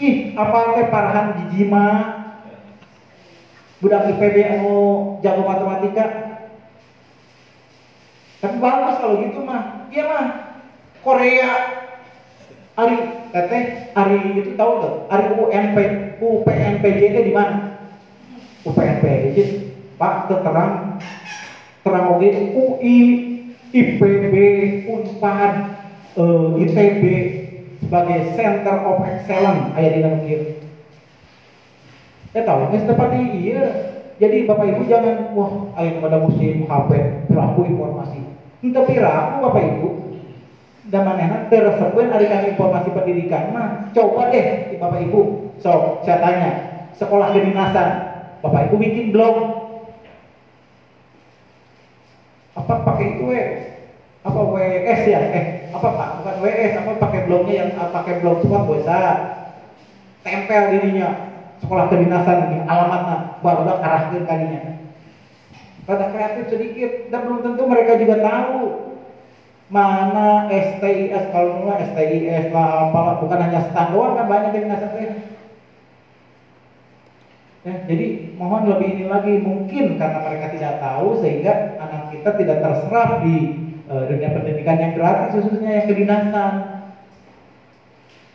Ih, 0.00 0.32
apa 0.32 0.58
teh 0.80 0.86
parahan 0.88 1.26
jijima 1.44 1.86
budak 3.84 4.16
IPB 4.16 4.36
anu 4.48 4.76
jago 5.20 5.44
matematika. 5.44 6.31
Tapi 8.42 8.56
bagus 8.58 8.98
kalau 8.98 9.22
gitu 9.22 9.38
mah. 9.46 9.86
Iya 9.94 10.04
mah. 10.10 10.26
Korea 11.02 11.50
Ari 12.72 12.96
teteh 13.30 13.94
Ari 13.94 14.42
itu 14.42 14.50
tahu 14.58 14.82
nggak 14.82 14.94
Ari 15.12 15.26
UNP 15.38 15.76
UPNPJ 16.18 17.02
di 17.22 17.32
mana 17.34 17.84
UPNPJ 18.66 19.36
Pak 19.98 20.30
terang 20.30 20.98
terang 21.82 22.06
oke 22.16 22.28
UI 22.54 22.96
IPB 23.72 24.34
Unpad 24.88 25.52
eh, 26.16 26.62
ITB 26.64 27.02
sebagai 27.82 28.20
Center 28.38 28.76
of 28.88 29.04
Excellence 29.04 29.74
ayah 29.76 29.90
di 29.90 30.00
dalam 30.00 30.22
Ya 32.32 32.48
tahu, 32.48 32.72
nggak 32.72 32.88
seperti 32.88 33.20
iya. 33.44 33.64
Jadi 34.16 34.46
bapak 34.48 34.70
ibu 34.70 34.86
jangan 34.88 35.34
wah 35.34 35.52
ayo 35.82 35.98
pada 36.00 36.22
musim 36.22 36.64
HP 36.64 36.90
piraku 37.28 37.60
informasi. 37.68 38.21
Entah 38.62 38.86
piraku 38.86 39.34
bapak 39.42 39.62
ibu. 39.74 39.88
Dan 40.86 41.02
mana 41.02 41.50
tersebut 41.50 42.06
ada 42.10 42.46
informasi 42.46 42.94
pendidikan. 42.94 43.50
Mah 43.50 43.90
coba 43.90 44.30
deh 44.30 44.78
bapak 44.78 45.10
ibu. 45.10 45.50
So 45.58 46.02
saya 46.06 46.22
tanya 46.22 46.50
sekolah 46.94 47.34
kedinasan 47.34 47.88
bapak 48.38 48.70
ibu 48.70 48.78
bikin 48.78 49.10
blog. 49.10 49.34
Apa 52.54 52.86
pakai 52.86 53.18
itu 53.18 53.26
eh? 53.34 53.46
Apa 54.22 54.38
WS 54.38 55.02
ya? 55.10 55.20
Eh 55.34 55.46
apa 55.74 55.88
pak? 55.98 56.08
Bukan 56.22 56.36
WS 56.46 56.72
apa 56.78 56.90
pakai 57.02 57.20
blognya 57.26 57.54
yang 57.66 57.70
pakai 57.74 58.14
blog 58.22 58.46
semua 58.46 58.70
bisa 58.70 58.98
tempel 60.22 60.62
dirinya. 60.78 61.34
Sekolah 61.58 61.90
kedinasan 61.90 62.62
alamatnya. 62.66 63.42
Baru 63.42 63.66
udah 63.66 63.82
arahkan 63.82 64.22
kalinya 64.22 64.71
pada 65.82 66.14
kreatif 66.14 66.44
sedikit 66.52 66.90
dan 67.10 67.26
belum 67.26 67.40
tentu 67.42 67.62
mereka 67.66 67.98
juga 67.98 68.22
tahu 68.22 68.58
mana 69.72 70.46
STIS 70.52 71.32
kalau 71.32 71.64
nggak 71.64 71.96
STIS 71.96 72.52
lah 72.52 72.86
apalah 72.86 73.14
bukan 73.24 73.38
hanya 73.40 73.60
stand 73.72 73.96
doang 73.96 74.14
kan 74.14 74.26
banyak 74.28 74.52
kedinasan 74.52 74.90
teh 74.94 75.08
ya, 77.64 77.74
jadi 77.88 78.06
mohon 78.36 78.68
lebih 78.68 78.88
ini 79.00 79.04
lagi 79.08 79.34
mungkin 79.40 79.96
karena 79.96 80.18
mereka 80.22 80.46
tidak 80.54 80.74
tahu 80.78 81.18
sehingga 81.18 81.80
anak 81.80 82.12
kita 82.14 82.30
tidak 82.36 82.58
terserap 82.60 83.24
di 83.24 83.36
uh, 83.88 84.04
dunia 84.06 84.30
pendidikan 84.34 84.76
yang 84.78 84.92
gratis 84.98 85.34
khususnya 85.34 85.82
yang 85.82 85.86
kedinasan. 85.88 86.54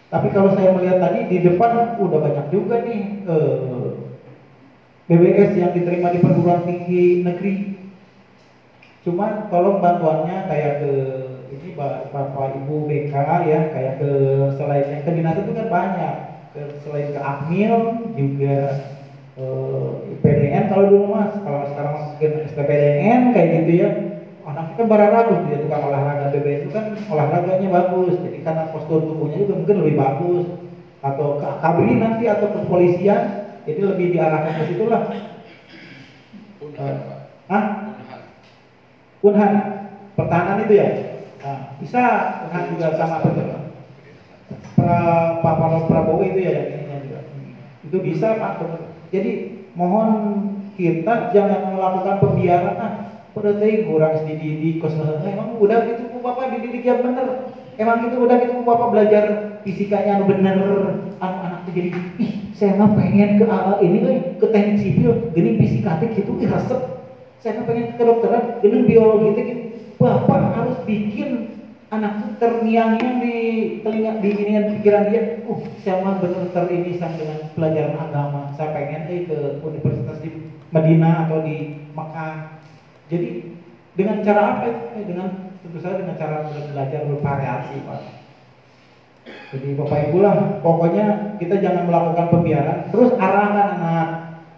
Tapi 0.08 0.32
kalau 0.32 0.56
saya 0.56 0.72
melihat 0.72 1.04
tadi 1.04 1.28
di 1.28 1.44
depan 1.44 2.00
udah 2.00 2.20
banyak 2.24 2.48
juga 2.48 2.80
nih 2.80 3.28
eh, 3.28 3.87
BBS 5.08 5.56
yang 5.56 5.72
diterima 5.72 6.12
di 6.12 6.20
perguruan 6.20 6.68
tinggi 6.68 7.24
negeri. 7.24 7.80
Cuma 9.08 9.48
tolong 9.48 9.80
bantuannya 9.80 10.52
kayak 10.52 10.84
ke 10.84 10.94
ini 11.48 11.80
Bapak 11.80 12.60
Ibu 12.60 12.92
BK 12.92 13.16
ya, 13.48 13.72
kayak 13.72 14.04
ke 14.04 14.12
selain 14.60 14.84
yang 14.84 15.02
ke 15.08 15.12
dinas 15.16 15.40
itu 15.40 15.52
kan 15.56 15.68
banyak. 15.72 16.16
Ke, 16.52 16.62
selain 16.84 17.16
ke 17.16 17.20
Akmil 17.24 18.04
juga 18.20 18.84
eh, 19.40 19.90
PDN 20.28 20.68
kalau 20.68 20.92
dulu 20.92 21.08
mas, 21.16 21.40
kalau 21.40 21.64
sekarang 21.72 21.96
mungkin 22.12 22.32
STPDN 22.52 23.32
kayak 23.32 23.48
gitu 23.64 23.72
ya. 23.80 23.90
Anak 24.44 24.76
kita 24.76 24.84
bagus 24.92 25.40
dia 25.48 25.60
tukang 25.64 25.88
olahraga 25.88 26.36
BB 26.36 26.68
itu 26.68 26.70
kan 26.76 26.92
olahraganya 27.08 27.72
bagus. 27.72 28.20
Jadi 28.20 28.44
karena 28.44 28.68
postur 28.76 29.08
tubuhnya 29.08 29.40
juga 29.40 29.56
mungkin 29.56 29.88
lebih 29.88 29.96
bagus. 30.04 30.44
Atau 31.00 31.40
ke 31.40 31.48
kabri 31.64 31.96
nanti 31.96 32.28
atau 32.28 32.52
ke 32.52 32.60
kepolisian 32.60 33.47
jadi 33.68 33.82
lebih 33.84 34.16
diarahkan 34.16 34.54
ke 34.56 34.64
situ 34.72 34.86
lah. 34.88 35.04
Unhan, 36.64 36.96
uh, 36.96 37.52
ah 37.52 37.64
Unhan 39.22 39.52
pertahanan 40.16 40.64
itu 40.64 40.74
ya? 40.80 40.90
Nah, 41.44 41.60
bisa 41.84 42.02
Unhan 42.48 42.64
juga 42.72 42.88
sama 42.96 43.22
betul 43.28 43.68
pra, 44.78 44.98
Pak 45.44 45.90
Prabowo 45.92 46.24
itu 46.24 46.40
ya 46.40 46.52
yang 46.64 46.68
ininya 46.72 46.98
juga. 47.04 47.20
Itu 47.84 47.98
bisa 48.00 48.40
Pak. 48.40 48.52
Jadi 49.12 49.32
mohon 49.76 50.10
kita 50.80 51.34
jangan 51.36 51.76
melakukan 51.76 52.16
pembiaran 52.24 52.78
ah. 52.80 52.92
Udah 53.38 53.54
tadi 53.54 53.86
kurang 53.86 54.18
dididik 54.26 54.82
kos. 54.82 54.98
Emang 54.98 55.62
udah 55.62 55.86
gitu 55.86 56.10
bapak 56.24 56.58
dididik 56.58 56.82
yang 56.82 57.06
bener? 57.06 57.54
Emang 57.78 58.02
itu 58.10 58.18
udah 58.18 58.42
gitu 58.42 58.66
bapak 58.66 58.90
belajar 58.90 59.24
fisikanya 59.62 60.26
bener? 60.26 60.58
Anak 61.22 61.70
tuh 61.70 61.74
jadi 61.78 61.94
ih 62.18 62.47
saya 62.58 62.74
mah 62.74 62.92
pengen 62.98 63.38
ke 63.38 63.46
AA 63.46 63.74
ini 63.86 63.98
kan 64.02 64.18
ke 64.42 64.46
teknik 64.50 64.78
sipil 64.82 65.12
gini 65.38 65.50
fisikatik 65.62 66.18
gitu 66.18 66.34
ih 66.42 66.50
resep 66.50 66.82
saya 67.38 67.62
mah 67.62 67.66
pengen 67.70 67.94
ke 67.94 68.04
dokteran 68.04 68.44
gini 68.66 68.78
biologi 68.84 69.28
itu 69.30 69.42
gitu. 69.46 69.64
bapak 70.02 70.42
harus 70.58 70.78
bikin 70.90 71.30
anak 71.94 72.36
terngiang-ngiang 72.42 73.16
di 73.24 73.38
telinga 73.86 74.12
di 74.20 74.30
ini 74.34 74.54
pikiran 74.76 75.04
dia 75.14 75.22
uh 75.46 75.62
saya 75.86 76.02
mah 76.02 76.18
bener 76.18 76.50
terinisan 76.52 77.14
dengan 77.16 77.48
pelajaran 77.54 77.96
agama 77.96 78.52
saya 78.58 78.74
pengen 78.74 79.06
eh 79.08 79.30
ke 79.30 79.38
universitas 79.62 80.18
di 80.20 80.52
Medina 80.74 81.30
atau 81.30 81.46
di 81.46 81.78
Mekah 81.96 82.58
jadi 83.08 83.56
dengan 83.98 84.22
cara 84.22 84.42
apa? 84.62 84.68
Eh, 85.00 85.04
dengan 85.08 85.56
tentu 85.64 85.80
saja 85.82 86.04
dengan 86.04 86.20
cara 86.20 86.46
belajar 86.52 87.02
bervariasi, 87.08 87.82
Pak. 87.88 88.02
Jadi 89.48 89.80
Bapak 89.80 90.12
Ibu 90.12 90.18
lah, 90.20 90.60
pokoknya 90.60 91.40
kita 91.40 91.64
jangan 91.64 91.88
melakukan 91.88 92.28
pembiaran, 92.28 92.92
terus 92.92 93.16
arahkan 93.16 93.80
anak. 93.80 94.10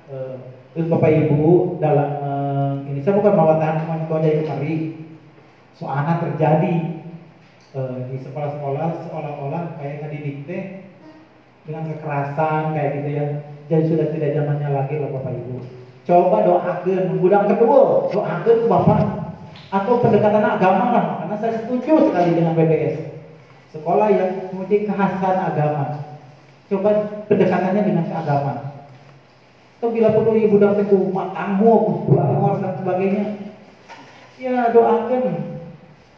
Eh, 0.09 0.36
terus 0.74 0.89
Bapak 0.89 1.13
Ibu 1.13 1.78
dalam 1.78 2.09
eh, 2.26 2.74
ini 2.89 2.99
saya 3.05 3.22
bukan 3.22 3.38
mawatan 3.38 3.86
cuma 3.86 4.17
aja 4.17 4.41
kemari. 4.41 4.74
Soalnya 5.78 6.13
terjadi 6.26 6.76
eh, 7.78 7.97
di 8.09 8.17
sekolah-sekolah 8.17 8.88
seolah-olah 9.05 9.78
kayak 9.78 10.09
ngedidik 10.09 10.38
teh 10.49 10.63
dengan 11.70 11.86
kekerasan 11.93 12.74
kayak 12.74 12.89
gitu 12.97 13.09
ya. 13.13 13.26
Jadi 13.70 13.84
sudah 13.93 14.07
tidak 14.09 14.34
zamannya 14.41 14.70
lagi 14.74 14.97
loh 14.97 15.13
Bapak 15.13 15.38
Ibu. 15.38 15.53
Coba 16.09 16.38
doakan 16.41 17.22
budak 17.22 17.45
kedua, 17.53 18.09
doakan 18.09 18.57
Bapak 18.65 19.01
atau 19.70 20.01
pendekatan 20.01 20.41
agama 20.41 20.86
lah. 20.97 21.05
Karena 21.22 21.36
saya 21.38 21.53
setuju 21.61 22.09
sekali 22.09 22.34
dengan 22.34 22.57
BBS. 22.57 23.09
Sekolah 23.70 24.09
yang 24.09 24.49
memiliki 24.49 24.89
kekhasan 24.89 25.38
agama. 25.53 26.09
Coba 26.70 26.89
pendekatannya 27.30 27.82
dengan 27.86 28.05
keagamaan. 28.09 28.59
Atau 29.80 29.95
bila 29.95 30.11
perlu 30.11 30.36
ibu 30.36 30.59
dan 30.59 30.76
itu 30.76 30.97
matamu, 31.13 32.03
buah 32.09 32.59
dan 32.59 32.74
sebagainya. 32.82 33.26
Ya 34.41 34.74
doakan 34.76 35.24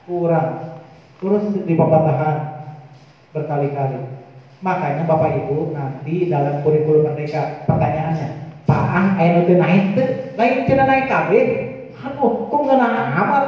kurang. 0.10 0.82
Terus 1.22 1.44
di 1.54 1.74
pembatahan 1.78 2.38
berkali-kali. 3.36 4.00
Makanya 4.62 5.06
Bapak 5.06 5.46
Ibu 5.46 5.74
nanti 5.74 6.30
dalam 6.30 6.62
kurikulum 6.62 7.18
mereka 7.18 7.66
pertanyaannya 7.66 8.42
Paang 8.72 9.18
aya 9.18 9.42
nu 9.42 9.58
naik 9.58 9.98
teh, 9.98 10.10
lain 10.38 10.64
cenah 10.70 10.86
naik 10.86 11.10
kabeh. 11.10 11.46
Aduh, 12.02 12.48
kok 12.48 12.62
ngeunah 12.62 13.14
amat 13.20 13.46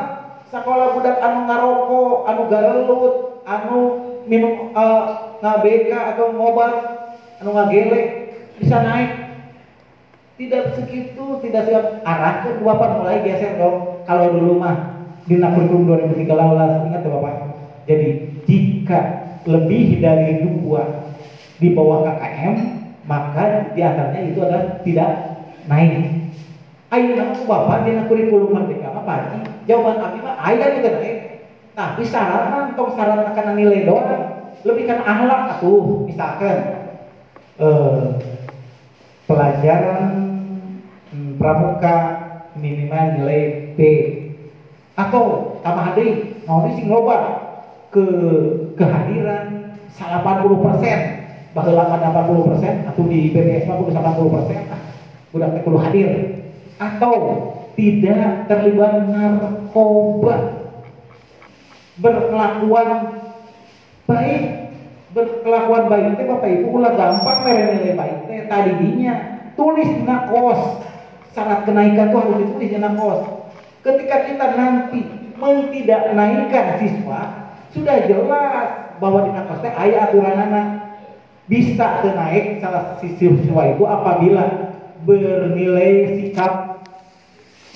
sekolah 0.52 0.94
budak 0.94 1.18
anu 1.22 1.48
ngarokok, 1.48 2.18
anu 2.28 2.42
garelut, 2.52 3.14
anu 3.44 3.80
minum 4.28 4.72
uh, 4.72 5.38
ngabeka 5.44 6.16
atau 6.16 6.32
ngobat, 6.36 6.74
anu 7.44 7.50
ngagelek 7.56 8.06
bisa 8.60 8.80
naik. 8.84 9.12
Tidak 10.34 10.74
segitu, 10.76 11.38
tidak 11.46 11.70
siap 11.70 12.02
arah 12.02 12.42
ke 12.42 12.58
Bapak 12.58 13.00
mulai 13.00 13.22
geser 13.22 13.54
dong. 13.62 14.02
Kalau 14.10 14.34
dulu 14.34 14.58
mah 14.58 15.06
di 15.30 15.40
kurikulum 15.40 15.88
2013 15.88 16.90
ingat 16.90 17.02
ya 17.06 17.10
Bapak. 17.14 17.34
Jadi 17.86 18.10
jika 18.50 19.00
lebih 19.44 20.00
dari 20.00 20.44
dua 20.44 21.12
di 21.60 21.72
bawah 21.72 22.04
KKM 22.08 22.56
maka 23.04 23.72
di 23.76 23.82
antaranya 23.84 24.22
itu 24.24 24.40
adalah 24.40 24.64
tidak 24.84 25.12
naik. 25.68 26.24
Ayo 26.94 27.18
bapak 27.50 27.90
di 27.90 27.92
kurikulum 28.06 28.54
merdeka 28.54 28.94
apa 28.94 29.42
jawaban 29.66 29.98
abi 29.98 30.20
mah 30.22 30.36
ayah 30.46 30.68
juga 30.78 30.90
naik. 31.02 31.18
Tapi 31.74 32.02
syarat 32.06 32.78
tong 32.78 32.94
syarat 32.94 33.34
akan 33.34 33.58
nilai 33.58 33.90
doang 33.90 34.46
lebih 34.64 34.86
kan 34.86 35.02
ahlak 35.02 35.58
atuh 35.58 36.06
misalkan. 36.06 36.58
Eh, 37.54 38.06
pelajaran 39.30 40.06
hmm, 41.14 41.38
pramuka 41.38 41.98
minimal 42.58 43.06
nilai 43.18 43.72
B 43.78 43.80
atau 44.94 45.58
tambah 45.66 45.98
deui 45.98 46.44
mau 46.46 46.66
sing 46.70 46.90
loba 46.90 47.18
ke 47.90 48.06
kehadiran 48.78 49.78
80 49.94 50.66
persen 50.66 51.00
bahwa 51.54 51.86
80 51.86 52.50
persen 52.50 52.74
atau 52.90 53.06
di 53.06 53.30
BPS 53.30 53.70
80 53.70 54.34
persen 54.34 54.60
udah 55.34 55.50
perlu 55.62 55.80
hadir. 55.82 56.10
Atau 56.78 57.14
tidak 57.78 58.50
terlibat 58.50 59.10
narkoba 59.10 60.63
berkelakuan 62.00 62.90
baik. 64.10 64.44
Berkelakuan 65.14 65.84
baik. 65.92 66.06
Itu 66.18 66.24
bapak 66.30 66.50
ibu 66.50 66.68
ulah 66.80 66.94
gampang 66.98 67.40
mere 67.46 67.94
baik. 67.94 68.18
Teh 68.30 68.46
tadi 68.50 68.72
dinya 68.82 69.14
tulis 69.54 69.92
na 70.08 70.30
kos. 70.30 70.62
Syarat 71.34 71.66
kenaikan 71.66 72.14
tuh 72.14 72.22
harus 72.22 72.46
ditulis 72.46 72.70
di 72.70 72.80
kos. 72.80 73.22
Ketika 73.84 74.16
kita 74.30 74.46
nanti 74.56 75.02
tidak 75.44 76.02
naikkan 76.16 76.80
siswa 76.80 77.52
sudah 77.76 78.06
jelas 78.08 78.96
bahwa 79.02 79.28
di 79.28 79.32
nakos 79.36 79.60
teh 79.60 79.74
aya 79.76 80.08
aturanana 80.08 80.94
bisa 81.50 82.00
teu 82.00 82.16
naik 82.16 82.64
salah 82.64 82.96
siswa 83.02 83.64
itu 83.68 83.84
apabila 83.84 84.72
bernilai 85.04 86.16
sikap 86.16 86.80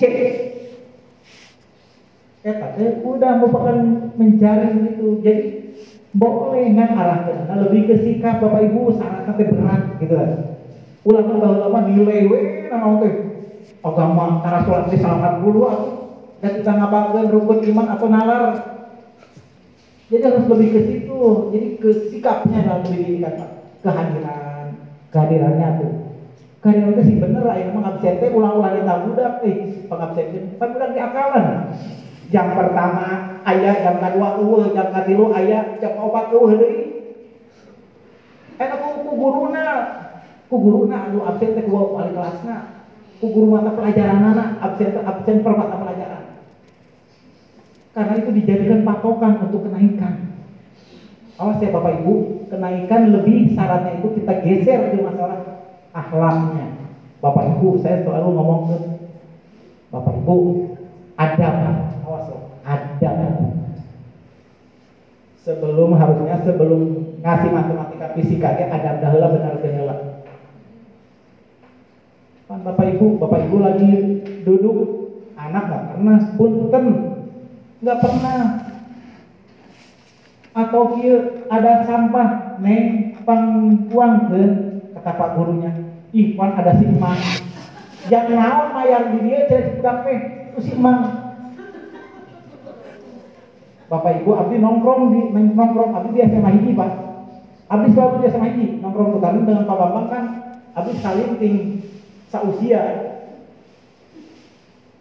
eta 2.48 2.68
teh 2.80 3.04
udah 3.04 3.32
merupakan 3.36 3.76
mencari 4.16 4.68
gitu 4.88 5.20
jadi 5.20 5.68
boleh 6.16 6.72
kan 6.72 6.88
arah 6.96 7.18
ke 7.28 7.34
lebih 7.52 7.80
ke 7.84 7.94
sikap 8.00 8.40
bapak 8.40 8.72
ibu 8.72 8.96
sangat 8.96 9.28
sampai 9.28 9.52
berat 9.52 9.82
gitu 10.00 10.14
kan. 10.16 10.30
Ulah 11.04 11.22
ulama 11.28 11.84
nilai 11.84 12.24
we 12.26 12.40
naon 12.72 13.04
teh. 13.04 13.14
Agama 13.84 14.42
karena 14.42 14.64
sholat 14.66 14.84
di 14.90 14.98
salamat 14.98 15.38
dulu 15.44 15.62
dan 16.42 16.52
kita 16.58 16.72
ngapain 16.74 17.30
rukun 17.30 17.62
iman 17.70 17.86
atau 17.94 18.08
nalar. 18.10 18.44
Jadi 20.08 20.24
harus 20.24 20.48
lebih 20.48 20.68
ke 20.72 20.80
situ. 20.88 21.20
Jadi 21.52 21.66
ke 21.76 21.90
sikapnya 22.10 22.80
pendidikan 22.82 23.38
Pak. 23.38 23.50
kehadiran 23.78 24.66
kehadirannya 25.14 25.68
tuh. 25.78 25.92
Kehadiran 26.64 26.96
itu 26.96 27.02
sih 27.06 27.16
bener 27.22 27.42
lah 27.46 27.56
yang 27.60 27.76
mengabsen 27.76 28.18
teh 28.18 28.32
ulang-ulang 28.34 28.74
di 28.74 28.82
budak 28.82 29.32
eh 29.46 29.56
pengabsen 29.86 30.58
kan 30.58 30.68
budak 30.74 30.90
di 30.96 31.00
jam 32.28 32.52
pertama 32.52 33.40
ayah 33.48 33.74
jam 33.80 33.96
kedua 34.00 34.28
eueuh 34.40 34.72
jam 34.76 34.88
katilu 34.92 35.32
ayah 35.32 35.80
jam 35.80 35.96
opat 35.96 36.28
eueuh 36.32 36.60
deui 36.60 36.80
eta 38.58 38.74
ku 38.76 39.12
guruna 39.16 39.64
ku 40.48 40.56
guruna 40.60 41.08
anu 41.08 41.24
absen 41.24 41.56
teh 41.56 41.64
ku 41.64 41.72
wali 41.72 42.12
kelasna 42.12 42.78
ku 43.18 43.26
guru 43.34 43.50
mata 43.50 43.74
pelajaran 43.74 44.22
anak 44.34 44.62
absen 44.62 44.94
absen 45.02 45.36
per 45.42 45.54
mata 45.58 45.76
pelajaran. 45.78 46.24
Karena 47.90 48.14
itu 48.14 48.30
dijadikan 48.30 48.86
patokan 48.86 49.42
untuk 49.42 49.66
kenaikan. 49.66 50.30
Awas 51.34 51.58
ya 51.58 51.74
bapak 51.74 52.02
ibu 52.02 52.46
kenaikan 52.46 53.10
lebih 53.10 53.54
syaratnya 53.58 53.98
itu 53.98 54.22
kita 54.22 54.32
geser 54.42 54.94
ke 54.94 55.02
masalah 55.02 55.66
akhlaknya. 55.90 56.94
Bapak 57.18 57.58
ibu 57.58 57.74
saya 57.82 58.06
selalu 58.06 58.28
ngomong 58.38 58.60
ke 58.70 58.76
bapak 59.90 60.14
ibu 60.22 60.36
adab 61.18 61.54
awas 62.06 62.26
loh 62.30 62.42
adab 62.62 63.18
sebelum 65.42 65.90
harusnya 65.98 66.36
sebelum 66.46 66.82
ngasih 67.20 67.50
matematika 67.50 68.06
fisika 68.14 68.48
ya 68.54 68.66
adab 68.70 69.02
dahlah 69.02 69.28
benar 69.34 69.54
benar 69.58 69.98
kan 72.48 72.64
bapak 72.64 72.96
ibu 72.96 73.20
bapak 73.20 73.44
ibu 73.44 73.56
lagi 73.60 73.92
duduk 74.46 74.78
anak 75.36 75.68
nggak 75.68 75.84
pernah 75.92 76.18
punten 76.38 76.84
nggak 77.82 77.98
pernah. 78.02 78.40
Atau 80.58 80.98
kia 80.98 81.46
ada 81.46 81.86
sampah 81.86 82.58
neng 82.58 83.14
pangkuang 83.22 84.26
ke 84.26 84.42
kata 84.98 85.12
pak 85.14 85.30
gurunya. 85.38 85.70
Ih 86.10 86.34
ada 86.34 86.72
si 86.80 86.88
emang 86.88 87.20
yang 88.08 88.32
naon 88.32 88.72
mayar 88.72 89.12
di 89.12 89.28
dia 89.28 89.44
jadi 89.44 89.76
budak 89.76 89.96
teh 90.08 90.20
itu 90.58 90.66
si 90.66 90.74
emang 90.74 91.30
bapak 93.86 94.26
ibu 94.26 94.34
abdi 94.34 94.58
nongkrong 94.58 95.14
di 95.14 95.20
nongkrong 95.54 95.94
abdi 95.94 96.18
di 96.18 96.20
SMA 96.26 96.50
hiji 96.58 96.74
pak. 96.74 96.90
Abdi 97.70 97.94
selalu 97.94 98.14
di 98.18 98.26
SMA 98.26 98.46
hiji 98.50 98.66
nongkrong 98.82 99.14
tuh 99.14 99.22
dengan 99.22 99.70
pak 99.70 99.78
bambang 99.78 100.06
kan. 100.10 100.24
Abdi 100.74 100.92
saling 100.98 101.38
ting 101.38 101.54
sausia. 102.26 102.82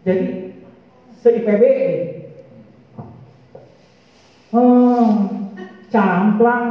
Jadi 0.05 0.53
se 1.17 1.29
IPB 1.41 1.63
hmm, 4.53 5.09
camplang 5.89 6.65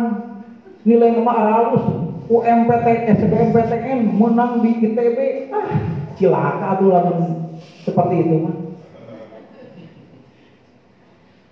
nilai 0.87 1.11
nama 1.18 1.32
aralus 1.34 1.84
UMPT 2.30 2.87
SBMPTN 3.18 3.99
menang 4.14 4.62
di 4.62 4.78
ITB 4.78 5.18
ah 5.51 5.68
cilaka 6.16 6.80
tuh 6.80 6.89
lamun 6.89 7.47
seperti 7.84 8.14
itu 8.24 8.37
mah 8.41 8.65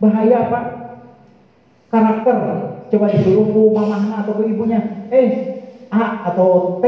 bahaya 0.04 0.38
pak. 0.52 0.64
Karakter. 1.88 2.38
Coba 2.92 3.06
disuruh 3.10 3.46
ku 3.50 3.62
mamahna 3.72 4.22
atau 4.22 4.36
ku 4.36 4.42
ibunya. 4.44 5.08
Eh 5.08 5.28
A 5.88 6.30
atau 6.30 6.78
T. 6.82 6.84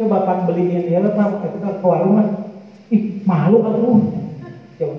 Coba 0.00 0.24
pak 0.24 0.48
beliin. 0.48 0.88
Dia 0.88 1.04
pak 1.04 1.44
kita 1.44 1.78
ke 1.78 1.86
warung 1.86 2.16
mah 2.16 2.28
ih 2.88 3.20
malu 3.28 3.60
aku. 3.60 3.92
Coba. 4.80 4.96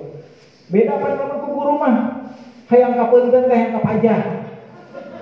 Beda 0.66 0.98
apa 0.98 1.06
sama 1.18 1.34
ku 1.42 1.48
guru 1.54 1.74
mah 1.78 1.94
hayang 2.70 2.94
kapunten 2.94 3.50
teh 3.50 3.60
yang 3.74 3.82
aja. 3.82 4.16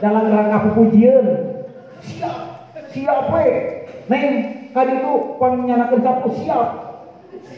Dalam 0.03 0.29
rangka 0.29 0.77
pujian 0.77 1.27
siap. 2.05 2.37
Siap 2.93 3.33
we 3.33 3.47
neng 4.07 4.25
kali 4.71 4.93
itu 5.01 5.13
panyanakeun 5.41 6.05
sapu 6.05 6.29
siap. 6.37 6.69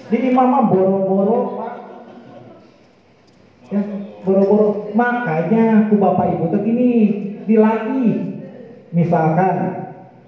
Di 0.07 0.18
imam 0.30 0.47
mah 0.47 0.62
boro-boro 0.70 1.39
pak. 1.59 1.74
Ya 3.74 4.05
boro-boro 4.27 4.91
makanya 4.99 5.87
ku 5.87 5.95
bapak 6.03 6.35
ibu 6.35 6.51
tuh 6.51 6.61
gini 6.66 6.93
dilatih 7.47 8.43
misalkan 8.91 9.87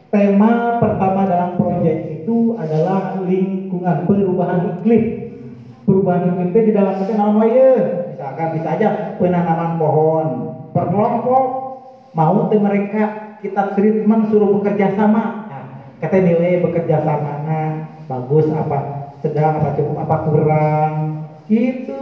tema 0.09 0.80
pertama 0.80 1.28
dalam 1.28 1.51
proyek 1.61 2.22
itu 2.22 2.57
adalah 2.57 3.20
lingkungan 3.24 4.09
perubahan 4.09 4.80
iklim. 4.80 5.05
Perubahan 5.84 6.32
iklim 6.32 6.49
itu 6.53 6.61
di 6.68 6.72
dalam 6.72 6.94
itu 7.01 7.12
wae 7.12 7.72
misalkan 8.12 8.49
bisa 8.57 8.68
aja 8.76 8.88
penanaman 9.20 9.76
pohon 9.76 10.26
per 10.72 10.84
kelompok 10.92 11.44
mau 12.16 12.49
tuh 12.49 12.61
mereka 12.61 13.36
kita 13.44 13.76
treatment 13.76 14.32
suruh 14.32 14.51
bekerja 14.59 14.96
sama. 14.96 15.46
Nah, 15.46 15.64
kata 16.03 16.16
nilai 16.24 16.64
bekerja 16.64 17.05
sama. 17.05 17.32
Nah, 17.44 17.68
bagus 18.11 18.51
apa? 18.51 19.12
Sedang 19.22 19.62
apa 19.62 19.76
cukup? 19.78 19.96
Apa 20.03 20.16
kurang? 20.26 20.92
Gitu 21.49 21.97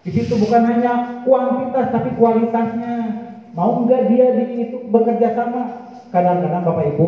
di 0.00 0.10
situ 0.10 0.34
bukan 0.40 0.62
hanya 0.64 1.22
kuantitas 1.24 1.92
tapi 1.92 2.16
kualitasnya. 2.16 2.94
Mau 3.50 3.82
nggak 3.82 4.06
dia 4.08 4.32
di 4.38 4.44
itu 4.68 4.76
bekerja 4.88 5.34
sama? 5.34 5.90
Kadang-kadang 6.14 6.62
bapak 6.62 6.86
ibu 6.94 7.06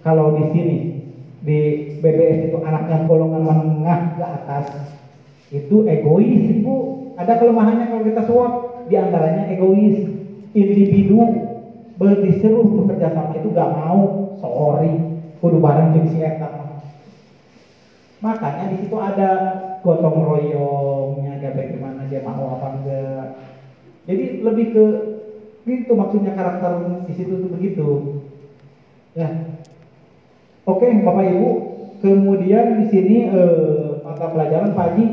kalau 0.00 0.36
di 0.36 0.44
sini 0.52 0.76
di 1.44 1.58
BBS 2.00 2.50
itu 2.50 2.58
anaknya 2.64 3.04
golongan 3.04 3.44
menengah 3.44 4.00
ke 4.16 4.24
atas 4.24 4.66
itu 5.52 5.84
egois 5.84 6.60
ibu. 6.60 6.76
Ada 7.14 7.38
kelemahannya 7.38 7.94
kalau 7.94 8.02
kita 8.02 8.22
suap 8.26 8.52
di 8.90 8.94
antaranya 8.96 9.52
egois. 9.52 10.24
Individu 10.54 11.18
berdiseru 11.98 12.62
bekerja 12.78 13.10
sama 13.10 13.34
itu 13.38 13.50
gak 13.50 13.74
mau. 13.74 14.32
Sorry 14.38 15.14
kudu 15.44 15.60
bareng 15.60 15.92
jadi 15.92 16.08
si 16.08 16.18
makanya 18.24 18.72
di 18.72 18.76
situ 18.80 18.96
ada 18.96 19.30
gotong 19.84 20.24
royongnya 20.24 21.36
dia 21.36 21.52
dia 22.08 22.20
mau 22.24 22.58
apa 22.58 22.66
enggak. 22.78 23.26
Jadi 24.04 24.24
lebih 24.44 24.66
ke 24.72 24.84
itu 25.64 25.92
maksudnya 25.96 26.36
karakter 26.36 26.72
di 27.08 27.12
situ 27.16 27.40
tuh 27.40 27.50
begitu. 27.52 27.88
Ya. 29.16 29.28
Oke 30.64 30.88
bapak 31.04 31.24
ibu 31.32 31.48
kemudian 32.00 32.84
di 32.84 32.86
sini 32.92 33.16
eh, 33.28 34.00
mata 34.04 34.28
pelajaran 34.32 34.76
pagi 34.76 35.04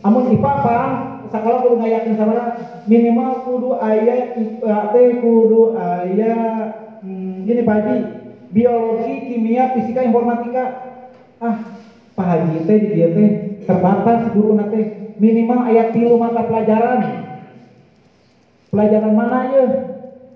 amun 0.00 0.32
ipa 0.32 0.52
parang 0.64 0.94
sekolah 1.28 1.58
kudu 1.64 1.76
ngayakin 1.80 2.14
sama 2.16 2.56
minimal 2.88 3.44
kudu 3.44 3.70
ayat 3.76 4.36
IPA 4.36 5.02
kudu 5.20 5.76
ayat 5.76 6.68
hmm, 7.04 7.44
gini 7.44 7.62
pagi 7.64 7.96
biologi 8.48 9.14
kimia 9.28 9.76
fisika 9.76 10.00
informatika. 10.00 10.64
Ah 11.38 11.56
Pak 12.18 12.26
Haji 12.26 12.66
teh 12.66 12.76
di 12.82 12.88
dia 12.98 13.08
teh 13.14 13.28
terbatas 13.62 14.34
guru 14.34 14.58
nate 14.58 14.97
minimal 15.18 15.66
ayat 15.66 15.90
tilu 15.92 16.16
mata 16.16 16.46
pelajaran. 16.46 17.00
Pelajaran 18.70 19.12
mana 19.14 19.38
ya? 19.50 19.64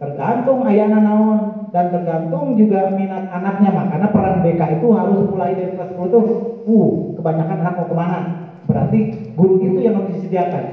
Tergantung 0.03 0.67
ayana 0.67 0.99
naon. 1.01 1.41
Dan 1.73 1.89
tergantung 1.89 2.53
juga 2.61 2.93
minat 2.93 3.33
anaknya 3.33 3.73
makanya 3.73 4.13
peran 4.13 4.45
BK 4.45 4.61
itu 4.77 4.93
harus 4.93 5.25
mulai 5.25 5.57
dari 5.57 5.73
kelas 5.73 5.97
10 5.97 6.13
tuh 6.13 6.25
uh 6.69 7.17
kebanyakan 7.17 7.65
anak 7.65 7.75
mau 7.81 7.89
ke 7.89 7.97
mana? 7.97 8.21
Berarti 8.69 8.99
guru 9.33 9.57
itu 9.65 9.81
yang 9.81 9.97
harus 9.97 10.13
disediakan. 10.13 10.65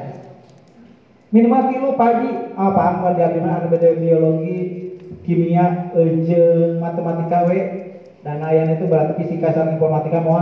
Minimal 1.31 1.61
tilu 1.71 1.89
pagi 1.95 2.29
apa? 2.57 2.81
Apa 2.99 3.15
dia 3.15 3.31
gimana? 3.31 3.63
Ada 3.63 3.67
beda 3.71 3.89
biologi 4.01 4.57
kimia 5.23 5.93
eje 5.95 6.75
matematika 6.81 7.47
we. 7.47 7.59
Dan 8.19 8.43
ayana 8.43 8.75
itu 8.75 8.91
berarti 8.91 9.23
fisika 9.23 9.55
sama 9.55 9.79
informatika 9.79 10.19
mau 10.19 10.35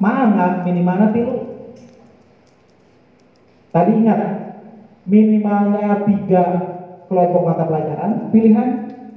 mana? 0.00 0.64
Minimalnya 0.64 1.12
tilu 1.12 1.47
tadi 3.74 3.90
ingat 3.98 4.20
minimalnya 5.08 6.04
tiga 6.04 6.44
kelompok 7.08 7.42
mata 7.44 7.64
pelajaran 7.64 8.28
pilihan 8.32 8.68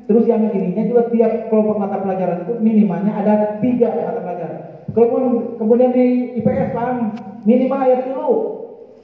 terus 0.08 0.28
yang 0.28 0.48
ininya 0.52 0.84
juga 0.88 1.08
tiap 1.12 1.52
kelompok 1.52 1.78
mata 1.80 1.98
pelajaran 2.00 2.48
itu 2.48 2.54
minimalnya 2.60 3.14
ada 3.16 3.34
tiga 3.60 3.92
mata 3.92 4.20
pelajaran 4.24 4.60
kemudian 4.92 5.34
kemudian 5.56 5.92
di 5.96 6.06
IPS 6.40 6.70
kan 6.76 7.16
minimal 7.48 7.80
ayat 7.80 8.02
dulu 8.08 8.32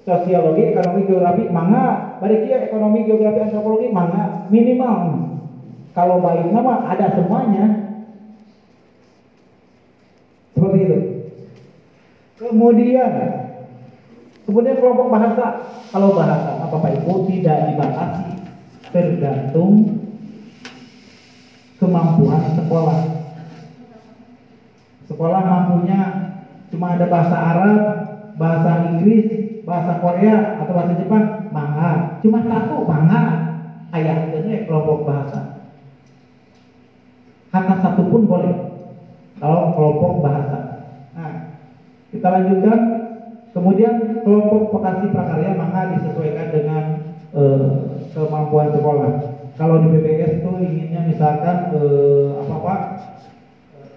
sosiologi, 0.08 0.72
ekonomi, 0.72 1.04
geografi, 1.04 1.44
mangga. 1.52 2.16
Bari 2.24 2.48
kieu 2.48 2.56
ekonomi, 2.64 3.04
geografi, 3.04 3.44
antropologi, 3.44 3.92
mangga 3.92 4.48
minimal. 4.48 5.28
Kalau 5.92 6.24
baik 6.24 6.48
nama 6.48 6.88
ada 6.88 7.12
semuanya. 7.12 7.66
Seperti 10.56 10.78
itu. 10.80 10.98
Kemudian 12.40 13.12
kemudian 14.48 14.80
kelompok 14.80 15.12
bahasa. 15.12 15.46
Kalau 15.92 16.16
bahasa 16.16 16.64
Bapak 16.72 17.04
Ibu 17.04 17.28
tidak 17.28 17.76
dibatasi 17.76 18.32
tergantung 18.96 20.00
kemampuan 21.78 22.56
sekolah. 22.56 23.00
Sekolah 25.08 25.42
mampunya 25.44 26.02
cuma 26.72 26.96
ada 26.96 27.06
bahasa 27.08 27.38
Arab, 27.38 27.82
bahasa 28.36 28.72
Inggris, 28.92 29.28
bahasa 29.64 30.00
Korea 30.00 30.64
atau 30.64 30.72
bahasa 30.76 30.94
Jepang, 31.00 31.52
mangga. 31.52 32.20
Cuma 32.24 32.40
satu 32.44 32.88
mangga. 32.88 33.24
Ayat 33.88 34.36
ini 34.36 34.68
kelompok 34.68 35.08
bahasa. 35.08 35.64
Kata 37.56 37.74
satu 37.80 38.04
pun 38.12 38.28
boleh. 38.28 38.52
Kalau 39.40 39.72
kelompok 39.72 40.28
bahasa. 40.28 40.60
Nah, 41.16 41.56
kita 42.12 42.28
lanjutkan. 42.28 43.07
Kemudian 43.58 44.22
kelompok 44.22 44.70
vokasi 44.70 45.10
prakarya 45.10 45.58
maka 45.58 45.98
disesuaikan 45.98 46.48
dengan 46.54 46.84
eh, 47.34 47.70
kemampuan 48.14 48.70
sekolah. 48.70 49.14
Kalau 49.58 49.82
di 49.82 49.98
BPS 49.98 50.46
itu 50.46 50.52
inginnya 50.62 51.02
misalkan 51.10 51.74
eh, 51.74 52.38
apa 52.38 52.56
pak? 52.62 52.82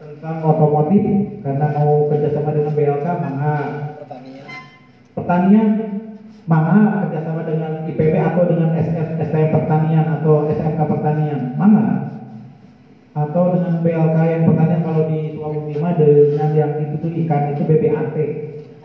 Tentang 0.01 0.37
otomotif 0.49 1.05
karena 1.45 1.77
mau 1.77 2.09
kerjasama 2.09 2.57
dengan 2.57 2.73
BLK 2.73 3.07
maka 3.21 3.55
pertanian. 4.01 4.49
pertanian 5.13 5.69
mana 6.49 7.05
kerjasama 7.05 7.45
dengan 7.45 7.85
IPB 7.85 8.15
atau 8.17 8.49
dengan 8.49 8.73
SF, 8.81 9.21
STM 9.29 9.49
pertanian 9.61 10.07
atau 10.09 10.49
SMK 10.49 10.81
pertanian 10.89 11.53
mana? 11.61 12.17
Atau 13.13 13.61
dengan 13.61 13.85
BLK 13.85 14.17
yang 14.25 14.43
pertanian 14.49 14.81
kalau 14.89 15.05
di 15.05 15.37
Sulawesi 15.37 15.77
mah 15.77 15.93
dengan 16.01 16.49
yang 16.57 16.73
itu 16.81 16.97
tuh 16.97 17.13
ikan 17.13 17.53
itu 17.53 17.63
BBAT 17.69 18.17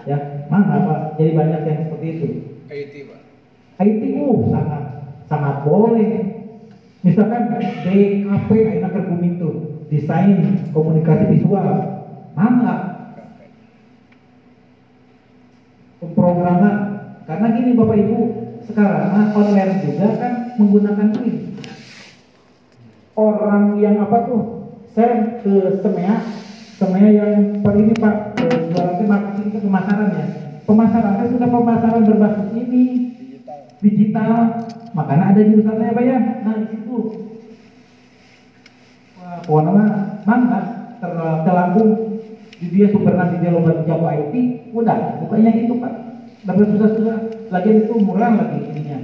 ya 0.05 0.34
mana 0.49 0.85
pak? 0.85 0.99
Jadi 1.17 1.31
banyak 1.33 1.61
yang 1.65 1.79
seperti 1.87 2.07
itu. 2.17 2.27
IT 2.69 2.93
pak. 3.09 3.21
IT 3.81 4.01
uh 4.19 4.37
sangat 4.51 4.83
sangat 5.27 5.55
boleh. 5.65 6.11
Misalkan 7.05 7.61
DKP 7.85 8.49
enak 8.81 8.91
kerkuming 8.93 9.37
tuh 9.37 9.85
desain 9.93 10.65
komunikasi 10.73 11.37
visual. 11.37 11.69
Mana? 12.33 12.73
Pemrograman. 16.01 16.75
Karena 17.25 17.47
gini 17.57 17.73
Bapak 17.73 17.97
Ibu 17.97 18.19
sekarang 18.65 19.05
nah, 19.13 19.27
online 19.37 19.73
juga 19.85 20.07
kan 20.17 20.33
menggunakan 20.57 21.09
ini. 21.21 21.33
Orang 23.15 23.77
yang 23.79 24.01
apa 24.01 24.17
tuh? 24.27 24.43
Saya 24.93 25.41
ke 25.41 25.79
Semea. 25.81 26.21
Semea 26.75 27.07
yang 27.07 27.63
per 27.63 27.73
ini 27.79 27.93
Pak 27.95 28.34
jualan 28.75 29.07
marketing 29.07 29.47
ke 29.55 29.59
pemasaran 29.63 30.09
ya. 30.11 30.25
Pemasaran 30.67 31.13
kan 31.15 31.27
sudah 31.31 31.47
pemasaran 31.47 32.03
berbasis 32.03 32.49
ini 32.51 32.83
digital. 33.15 33.59
Digital 33.79 34.31
makanya 34.91 35.25
ada 35.31 35.41
jurusan 35.47 35.75
saya 35.79 36.01
ya. 36.03 36.19
Nah 36.43 36.53
di 36.59 36.65
situ. 36.75 36.97
Wah 39.15 39.39
pokoknya 39.47 39.71
mah 39.71 39.89
mangga 40.27 40.61
ter 40.99 41.11
di 42.55 42.71
dia 42.71 42.87
super 42.87 43.13
nanti 43.19 43.43
dia 43.43 43.51
lomba 43.51 43.83
jago 43.83 44.07
IT 44.07 44.33
udah 44.71 45.19
bukannya 45.23 45.51
gitu 45.63 45.75
Pak. 45.79 45.93
Dapat 46.47 46.65
susah-susah. 46.75 47.17
Lagi 47.51 47.71
itu 47.85 47.93
murah 47.99 48.31
lagi 48.35 48.59
ininya. 48.73 48.99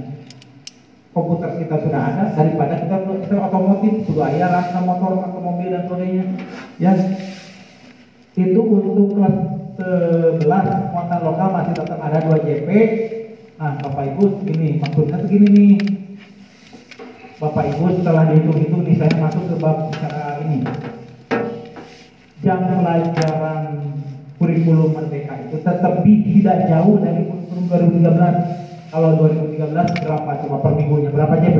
Komputer 1.12 1.60
kita 1.60 1.76
sudah 1.84 2.00
ada 2.00 2.24
daripada 2.32 2.80
kita 2.80 2.96
kita 3.28 3.36
otomotif 3.36 4.08
sudah 4.08 4.32
ada 4.32 4.48
rangka 4.48 4.80
motor 4.80 5.20
rangka 5.20 5.40
mobil 5.40 5.68
dan 5.68 5.84
sebagainya. 5.84 6.24
Ya. 6.80 6.92
Itu 8.32 8.60
untuk 8.64 9.12
kelas 9.12 9.61
11 10.42 10.42
muatan 10.92 11.20
lokal 11.26 11.48
masih 11.50 11.74
tetap 11.74 11.98
ada 11.98 12.18
2 12.24 12.46
JP 12.46 12.68
nah 13.62 13.78
Bapak 13.78 14.04
Ibu 14.14 14.42
ini 14.50 14.82
maksudnya 14.82 15.22
begini 15.22 15.46
nih. 15.54 15.74
Bapak 17.38 17.74
Ibu 17.74 17.84
setelah 17.98 18.26
dihitung-hitung 18.30 18.82
nih 18.86 18.98
saya 18.98 19.14
masuk 19.18 19.44
ke 19.50 19.54
bab 19.62 19.90
bicara 19.90 20.42
ini. 20.42 20.66
Jam 22.42 22.58
pelajaran 22.66 23.62
kurikulum 24.42 24.90
merdeka 24.98 25.38
itu 25.46 25.62
tetap 25.62 26.02
tidak 26.02 26.58
jauh 26.66 26.98
dari 26.98 27.22
kurikulum 27.26 27.64
2013 27.70 28.90
kalau 28.90 29.10
2013 29.14 30.02
berapa? 30.02 30.30
Coba 30.42 30.56
per 30.58 30.72
minggunya. 30.74 31.10
Berapa 31.14 31.34
JP 31.38 31.58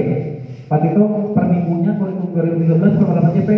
Pak 0.66 0.78
Tito 0.82 1.04
per 1.36 1.44
minggunya 1.46 1.94
kurikulum 1.94 2.34
2013 2.34 2.98
berapa 2.98 3.30
JP 3.30 3.50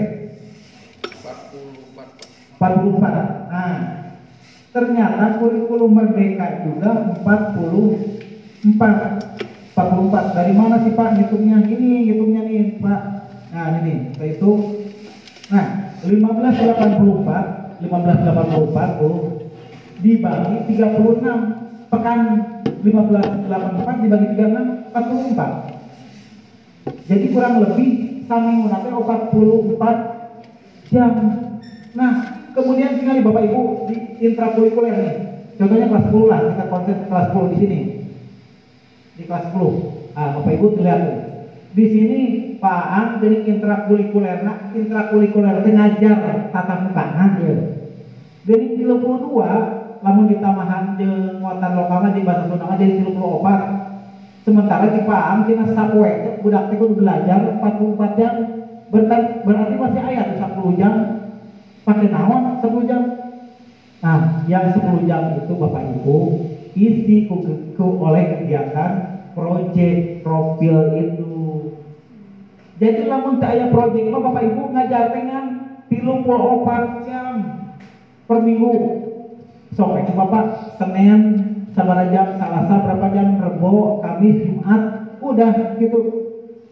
44 1.25 2.61
44 2.61 3.53
nah 3.55 4.04
ternyata 4.75 5.39
kurikulum 5.39 5.95
merdeka 5.95 6.67
juga 6.67 7.15
44 7.23 8.75
44 9.79 10.35
dari 10.35 10.51
mana 10.51 10.83
sih 10.83 10.99
Pak 10.99 11.15
hitungnya 11.15 11.63
ini 11.63 12.11
hitungnya 12.11 12.43
nih 12.43 12.83
Pak. 12.83 13.03
Nah 13.55 13.79
ini 13.79 14.11
kita 14.19 14.35
hitung 14.35 14.83
nah 15.47 15.95
1584 16.03 17.87
1584 17.87 18.99
tuh 18.99 19.47
dibagi 20.03 20.75
36 20.75 21.87
pekan 21.87 22.19
1584 22.83 24.03
dibagi 24.03 24.27
36 24.35 24.91
44 24.91 25.75
jadi 27.05 27.29
kurang 27.31 27.63
lebih 27.63 28.27
sami 28.27 28.59
munate 28.59 28.91
44 28.91 30.91
jam. 30.91 31.15
Nah 31.95 32.43
kemudian 32.55 32.97
tinggal 32.97 33.19
di 33.19 33.27
Bapak 33.27 33.43
Ibu 33.51 33.63
di 33.91 33.97
intrakurikuler 34.23 34.95
nih. 34.95 35.15
Contohnya 35.55 35.87
kelas 35.91 36.07
10 36.11 36.31
lah 36.31 36.41
kita 36.55 36.65
konsep 36.71 36.97
kelas 37.11 37.27
10 37.35 37.53
di 37.53 37.57
sini. 37.59 37.81
Di 39.19 39.23
kelas 39.27 39.45
10 39.51 40.15
ah 40.15 40.29
Bapak 40.39 40.53
Ibu 40.55 40.67
lihat 40.79 41.01
tuh. 41.03 41.19
Di 41.75 41.85
sini 41.91 42.21
Pak 42.63 42.85
Ang 42.95 43.09
jadi 43.19 43.37
intrakurikuler 43.51 44.47
nah 44.47 44.71
intrakurikuler 44.71 45.61
itu 45.61 45.71
ngajar 45.75 46.49
tatap 46.55 46.79
muka 46.87 47.05
ya. 47.43 47.55
jadi 48.47 48.65
32 48.79 50.05
lamun 50.05 50.29
ditamahan 50.29 50.95
jeung 51.01 51.41
muatan 51.41 51.73
lokal 51.75 52.13
di 52.13 52.23
bahasa 52.23 52.47
Sunda 52.47 52.77
jadi 52.79 53.03
34 53.03 54.47
sementara 54.47 54.87
di 54.95 55.01
Pak 55.03 55.23
Ang 55.35 55.41
tina 55.51 55.67
sapoe 55.75 56.41
budak 56.41 56.71
kudu 56.71 57.03
belajar 57.03 57.59
44 57.59 58.19
jam. 58.21 58.35
Berarti 58.95 59.75
masih 59.75 60.03
ayat 60.07 60.39
10 60.39 60.79
jam 60.79 61.24
pakai 61.85 62.09
naon 62.09 62.59
10 62.65 62.89
jam? 62.89 63.03
Nah 64.01 64.45
yang 64.49 64.73
10 64.73 65.09
jam 65.09 65.23
itu 65.37 65.53
Bapak 65.53 65.85
Ibu 66.01 66.17
isi 66.75 67.31
ku, 67.31 67.87
oleh 68.03 68.25
kegiatan 68.35 68.93
proyek 69.37 70.25
profil 70.27 70.77
itu. 70.99 71.35
Jadi 72.83 73.07
lamun 73.07 73.39
tak 73.39 73.55
aya 73.55 73.71
proyek 73.71 74.11
mah 74.11 74.21
Bapak 74.33 74.43
Ibu 74.51 74.63
ngajar 74.75 75.15
dengan 75.15 75.45
34 75.93 77.07
jam 77.07 77.35
per 78.27 78.39
minggu. 78.43 78.75
Sok 79.77 79.93
itu 80.03 80.13
Bapak 80.17 80.79
Senin 80.81 81.21
sabar 81.75 82.11
jam 82.11 82.35
Selasa 82.35 82.75
berapa 82.83 83.07
jam? 83.15 83.39
Rebo 83.39 84.03
Kamis 84.03 84.43
Jumat 84.43 84.83
udah 85.23 85.79
gitu. 85.79 86.01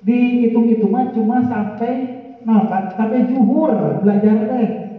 Dihitung 0.02 0.66
itu 0.66 0.90
mah 0.90 1.14
cuma 1.14 1.46
sampai 1.46 2.18
nah 2.42 2.66
sampai 2.98 3.30
juhur 3.30 4.02
belajar 4.02 4.34
deh 4.50 4.91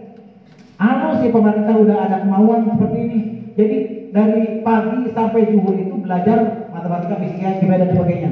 anu 0.78 1.22
sih 1.22 1.30
pemerintah 1.30 1.74
udah 1.78 1.98
ada 2.08 2.16
kemauan 2.26 2.70
seperti 2.74 2.98
ini. 2.98 3.20
Jadi 3.54 3.76
dari 4.10 4.62
pagi 4.66 5.10
sampai 5.14 5.50
juhur 5.54 5.74
itu 5.78 5.94
belajar 6.02 6.70
matematika 6.74 7.22
fisika 7.22 7.62
kimia 7.62 7.82
dan 7.82 7.90
sebagainya. 7.94 8.30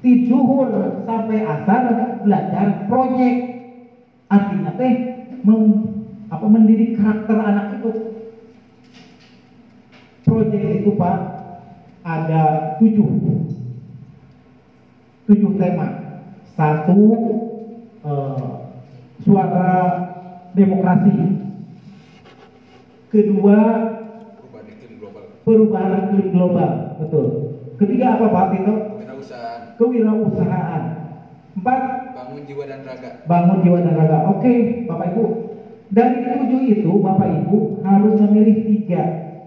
Di 0.00 0.28
juhur 0.28 0.68
sampai 1.04 1.38
asar 1.44 1.82
belajar 2.24 2.88
proyek. 2.88 3.36
Artinya 4.28 4.72
teh 4.80 4.92
mem- 5.44 6.08
apa 6.32 6.46
mendidik 6.48 6.96
karakter 6.96 7.36
anak 7.36 7.66
itu. 7.80 7.90
Proyek 10.24 10.64
itu 10.84 10.90
pak 10.96 11.18
ada 12.04 12.42
tujuh. 12.80 13.08
Tujuh 15.28 15.52
tema. 15.56 15.88
Satu 16.54 17.00
eh, 18.04 18.48
suara 19.24 19.72
demokrasi 20.54 21.33
kedua 23.14 23.58
perubahan 24.34 24.66
iklim 24.74 24.92
global. 24.98 25.24
perubahan 25.46 25.92
iklim 26.10 26.28
global 26.34 26.70
betul. 26.98 27.26
Ketiga 27.78 28.18
apa 28.18 28.26
pak 28.30 28.46
Tito? 28.54 28.74
Kewirausahaan. 28.74 29.60
Kewirausahaan. 29.78 30.82
Empat? 31.54 31.82
Bangun 32.14 32.42
jiwa 32.46 32.64
dan 32.66 32.80
raga. 32.82 33.10
Bangun 33.30 33.58
jiwa 33.62 33.78
dan 33.86 33.94
raga. 33.94 34.18
Oke 34.34 34.82
bapak 34.90 35.14
ibu. 35.14 35.24
Dari 35.94 36.26
tujuh 36.26 36.60
itu 36.74 36.90
bapak 36.98 37.28
ibu 37.46 37.78
harus 37.86 38.14
memilih 38.18 38.56
tiga. 38.66 39.02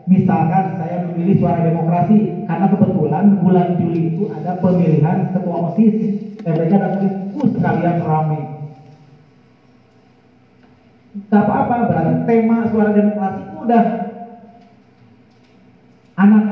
Misalkan 0.07 0.80
saya 0.80 1.03
memilih 1.03 1.36
suara 1.43 1.68
demokrasi 1.68 2.47
karena 2.47 2.72
kebetulan 2.72 3.43
bulan 3.43 3.76
Juli 3.76 4.15
itu 4.15 4.32
ada 4.32 4.55
pemilihan 4.63 5.36
ketua 5.36 5.76
OSIS. 5.76 5.95
Dan 6.39 6.55
mereka 6.55 6.80
datang 6.80 7.03
itu 7.28 7.39
sekalian 7.51 7.99
ramai 8.07 8.57
Gak 11.28 11.43
apa-apa, 11.49 11.89
berarti 11.89 12.13
tema 12.30 12.70
suara 12.70 12.93
demokrasi 12.93 13.41
udah 13.68 13.86
anak 16.15 16.45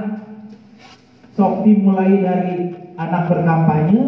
sok 1.32 1.64
dimulai 1.64 2.20
dari 2.20 2.76
anak 3.00 3.32
berkampanye, 3.32 4.04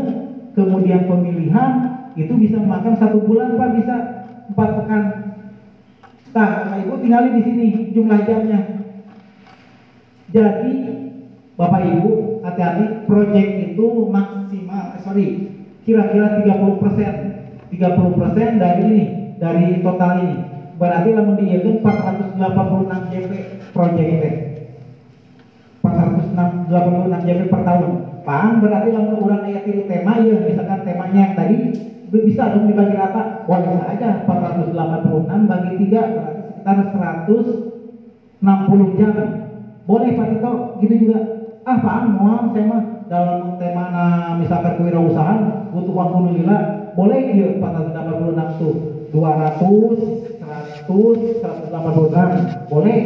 kemudian 0.52 1.08
pemilihan, 1.08 1.72
itu 2.20 2.36
bisa 2.36 2.60
makan 2.60 3.00
satu 3.00 3.24
bulan 3.24 3.56
Pak, 3.56 3.70
bisa 3.80 3.96
empat 4.52 4.70
pekan. 4.84 5.04
Nah, 6.36 6.50
Bapak 6.68 6.78
Ibu 6.84 6.94
tinggalin 7.00 7.40
di 7.40 7.44
sini 7.48 7.66
jumlah 7.96 8.28
jamnya. 8.28 8.60
Jadi 10.28 10.74
Bapak 11.56 11.82
Ibu 11.88 12.44
hati-hati 12.44 13.08
proyek 13.08 13.48
itu 13.72 13.88
maksimal, 14.12 15.00
eh, 15.00 15.00
sorry, 15.00 15.26
kira-kira 15.88 16.44
30 16.44 16.76
persen, 16.76 17.14
30 17.72 18.12
persen 18.20 18.60
dari 18.60 18.82
ini, 18.84 19.06
dari 19.40 19.80
total 19.80 20.12
ini. 20.28 20.57
Berarti 20.78 21.10
lamun 21.18 21.42
dihitung 21.42 21.82
486 21.82 23.10
JP 23.10 23.32
proyek 23.74 24.08
ini. 24.14 24.30
486 25.82 27.26
JP 27.26 27.50
per 27.50 27.62
tahun. 27.66 28.22
Paham 28.22 28.62
berarti 28.62 28.94
lamun 28.94 29.18
urang 29.24 29.48
aya 29.48 29.64
tilu 29.66 29.88
tema 29.90 30.22
ya, 30.22 30.38
misalkan 30.38 30.86
temanya 30.86 31.32
yang 31.32 31.34
tadi 31.34 31.74
bisa 32.08 32.48
dong 32.54 32.70
dibagi 32.70 32.96
rata, 32.96 33.44
boleh 33.48 33.74
saja 33.84 34.24
486 34.24 35.48
bagi 35.48 35.72
3 35.88 36.14
berarti 36.14 36.42
sekitar 36.52 36.76
160 36.94 39.00
jam. 39.00 39.16
Boleh 39.88 40.20
Pak 40.20 40.28
Tito, 40.36 40.52
gitu 40.84 40.96
juga. 41.08 41.20
Ah 41.64 41.80
paham, 41.80 42.20
mau 42.20 42.52
saya 42.52 42.68
mah 42.68 42.84
dalam 43.08 43.56
tema 43.60 43.88
nah, 43.92 44.36
misalkan 44.36 44.76
kewirausahaan 44.80 45.72
butuh 45.72 45.96
waktu 45.96 46.18
nulila, 46.20 46.92
boleh 46.96 47.24
ya 47.32 47.56
486 47.60 48.60
tuh 48.60 48.76
200, 49.16 50.37
100, 50.88 51.44
186 51.44 52.72
boleh. 52.72 53.00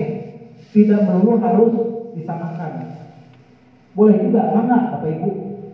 Tidak 0.71 1.03
melulu 1.03 1.35
harus 1.43 1.73
disamakan. 2.15 2.95
Boleh 3.91 4.15
juga, 4.23 4.55
mana 4.55 4.95
Bapak 4.95 5.19
Ibu? 5.19 5.29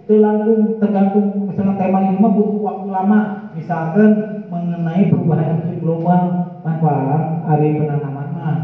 Tergantung, 0.10 0.82
tergantung 0.82 1.52
misalnya 1.52 1.78
tema 1.78 2.00
ini 2.02 2.18
mah 2.18 2.32
butuh 2.34 2.62
waktu 2.66 2.88
lama. 2.90 3.20
Misalkan 3.54 4.12
mengenai 4.50 5.12
perubahan 5.12 5.62
iklim 5.62 5.84
global, 5.84 6.22
maka 6.66 6.96
hari 7.46 7.78
penanaman 7.78 8.28
mah 8.34 8.58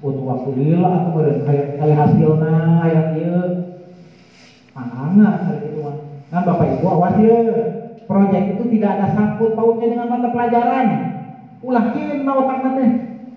butuh 0.00 0.24
waktu 0.24 0.50
lila 0.56 0.90
atau 1.04 1.10
beren 1.20 1.44
kayak 1.44 1.76
kayak 1.76 1.96
hasilnya 2.02 2.54
kayak 2.80 3.04
dia 3.14 3.36
mana 4.72 5.28
hari 5.44 5.70
itu 5.70 5.78
mah. 5.84 5.96
Nah 6.32 6.40
Bapak 6.42 6.66
Ibu 6.80 6.86
awas 6.88 7.14
ya, 7.20 7.38
proyek 8.08 8.56
itu 8.56 8.62
tidak 8.74 8.90
ada 8.96 9.06
sangkut 9.12 9.52
pautnya 9.54 9.86
dengan 9.92 10.08
mata 10.08 10.32
pelajaran. 10.32 10.86
Ulahin 11.60 12.24
nawakan 12.24 12.58
nanti. 12.64 12.86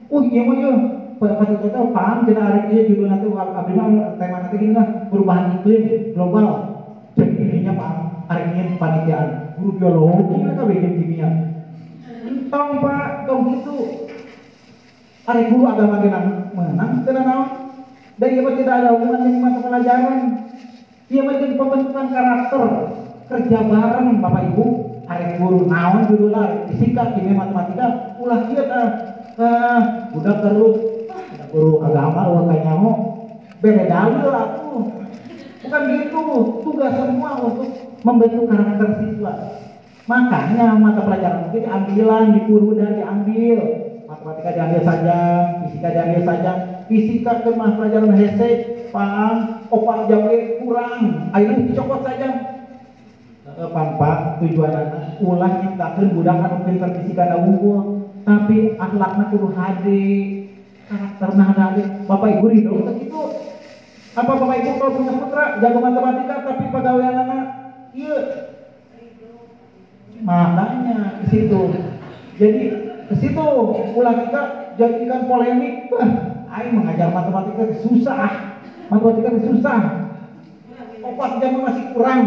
Uh 0.07 0.24
iya 0.30 0.41
ya, 0.45 0.71
Pak 1.17 1.47
itu 1.47 1.67
tahu 1.71 1.95
paham 1.95 2.28
tidak 2.28 2.43
hari 2.43 2.59
ini 2.67 2.88
judul 2.91 3.07
nanti 3.07 3.28
mah 3.32 3.55
tema 4.19 4.43
nanti 4.43 4.55
gini 4.59 4.76
lah 4.76 5.07
perubahan 5.07 5.59
iklim 5.59 6.11
global. 6.11 6.47
Jadi 7.15 7.34
ininya 7.39 7.74
paham 7.80 7.97
hari 8.28 8.43
ini 8.51 8.76
panitiaan 8.76 9.55
guru 9.55 9.71
biologi 9.80 10.36
mereka 10.43 10.63
bikin 10.67 10.91
kimia. 10.99 11.30
Entong 12.24 12.84
Pak, 12.84 13.28
dong 13.28 13.41
gitu. 13.55 13.78
Hari 15.24 15.41
guru 15.51 15.63
agama 15.71 16.03
kita 16.03 16.19
menang, 16.51 17.07
tidak 17.07 17.24
naon. 17.24 17.49
Dan 18.19 18.30
ia 18.30 18.51
tidak 18.59 18.76
ada 18.84 18.89
hubungan 18.93 19.24
dengan 19.24 19.41
mata 19.41 19.59
pelajaran. 19.63 20.19
Ia 21.07 21.21
menjadi 21.24 21.55
pembentukan 21.55 22.07
karakter 22.11 22.63
kerja 23.32 23.59
bareng 23.63 24.19
Bapak 24.19 24.43
Ibu. 24.51 24.65
Hari 25.03 25.26
guru 25.39 25.67
naon 25.67 26.07
judulnya 26.11 26.67
fisika, 26.71 27.15
kimia, 27.15 27.36
matematika, 27.36 28.12
ulah 28.24 28.39
dia 28.47 28.63
ah, 28.71 28.89
ah 29.36 29.82
udah 30.15 30.36
terus 30.39 30.76
ah, 31.11 31.45
guru 31.51 31.84
agama 31.84 32.21
ulah 32.32 32.55
nyaho. 32.55 32.91
Beda 33.59 33.84
dalil 33.88 34.28
aku 34.28 34.71
bukan 35.63 35.82
gitu 35.88 36.24
tugas 36.63 36.91
semua 36.99 37.32
untuk 37.39 37.69
membentuk 38.03 38.47
karakter 38.47 38.89
siswa. 38.99 39.34
Makanya 40.03 40.76
mata 40.76 41.07
pelajaran 41.07 41.47
mungkin 41.47 41.63
ambilan 41.67 42.26
di 42.36 42.41
dan 42.76 42.91
diambil. 42.99 43.59
Matematika 44.03 44.51
diambil 44.51 44.82
saja 44.84 45.19
fisika 45.63 45.88
diambil 45.91 46.21
saja. 46.28 46.51
Fisika 46.91 47.32
ke 47.43 47.49
mata 47.55 47.76
pelajaran 47.80 48.15
hese 48.19 48.49
paham? 48.91 49.63
Opat 49.71 50.11
jamnya 50.11 50.59
kurang. 50.59 51.32
Akhirnya 51.32 51.63
dicopot 51.71 52.03
saja. 52.03 52.30
Pan 53.53 53.95
pak 54.01 54.41
tujuan 54.41 54.76
anak 54.76 55.21
ulah 55.21 55.61
nyiptakan 55.61 56.11
budak 56.17 56.41
anu 56.41 56.57
pinter 56.67 56.89
fisika 56.99 57.32
da 57.32 57.38
unggul 57.38 58.03
tapi 58.24 58.80
akhlaknya 58.80 59.24
kudu 59.32 59.47
hade 59.55 60.03
karakternya 60.88 61.45
hade 61.51 61.84
bapak 62.07 62.30
ibu 62.39 62.45
ridho 62.51 62.76
gitu 62.99 63.21
apa 64.15 64.32
bapak 64.32 64.57
ibu 64.63 64.71
kalau 64.80 64.95
punya 64.95 65.13
putra 65.19 65.45
jago 65.59 65.80
matematika 65.80 66.36
tapi 66.47 66.63
pegawai 66.71 67.05
anak 67.07 67.47
iya. 67.93 68.17
Makanya 70.24 71.19
ke 71.19 71.24
situ. 71.28 71.61
Jadi 72.39 72.61
ke 73.11 73.15
situ. 73.19 73.47
Ulah 73.93 74.15
kita 74.24 74.41
jadikan 74.80 75.28
polemik. 75.28 75.91
Aing 76.47 76.74
mengajar 76.80 77.11
matematika 77.11 77.76
susah. 77.84 78.32
Matematika 78.88 79.30
susah. 79.43 79.80
Opat 81.03 81.32
jam 81.43 81.59
masih 81.59 81.86
kurang. 81.91 82.21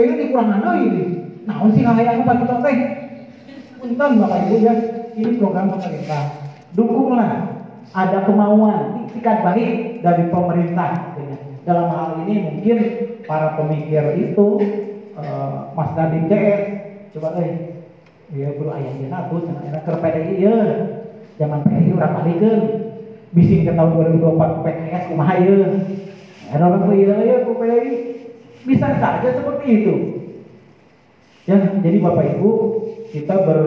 Ini 0.00 0.16
dikurangan 0.16 0.64
lagi 0.64 0.84
ini. 0.88 1.04
Nah 1.44 1.60
sih 1.76 1.84
ngayang 1.84 2.24
apa 2.24 2.40
kita 2.40 2.56
teh 2.64 2.76
punten 3.80 4.20
bapak 4.20 4.38
ibu 4.46 4.56
ya 4.60 4.74
ini 5.16 5.40
program 5.40 5.72
pemerintah. 5.72 6.22
Dukunglah 6.76 7.32
ada 7.90 8.18
kemauan 8.28 9.08
itikat 9.08 9.42
baik 9.42 10.04
dari 10.04 10.24
pemerintah. 10.28 11.16
Dalam 11.64 11.88
hal 11.92 12.08
ini 12.24 12.34
mungkin 12.40 12.78
para 13.24 13.56
pemikir 13.56 14.16
itu 14.16 14.46
uh, 15.16 15.72
Mas 15.76 15.92
Dadim 15.92 16.28
CS 16.28 16.62
coba 17.16 17.36
eh 17.42 17.84
ya 18.30 18.54
guru 18.54 18.70
ayah 18.70 18.92
dia 18.96 19.08
natus 19.10 19.44
enak 19.50 19.82
ke 19.82 19.92
PDI 19.98 20.36
ya. 20.40 20.58
Zaman 21.40 21.64
PDI 21.64 21.96
palikeun 21.96 22.60
bising 23.32 23.64
ke 23.64 23.72
tahun 23.72 24.20
2024 24.20 24.64
PKS 24.64 25.04
kumaha 25.12 25.34
ya. 25.40 25.58
Ada 26.50 26.64
orang 26.66 26.96
ya 26.96 27.16
ya 27.18 27.36
PDI 27.48 27.92
bisa 28.64 28.88
saja 29.00 29.28
seperti 29.28 29.66
itu. 29.68 29.94
Ya 31.48 31.56
jadi 31.80 31.98
Bapak 32.00 32.38
Ibu 32.38 32.50
kita 33.10 33.34
ber 33.46 33.60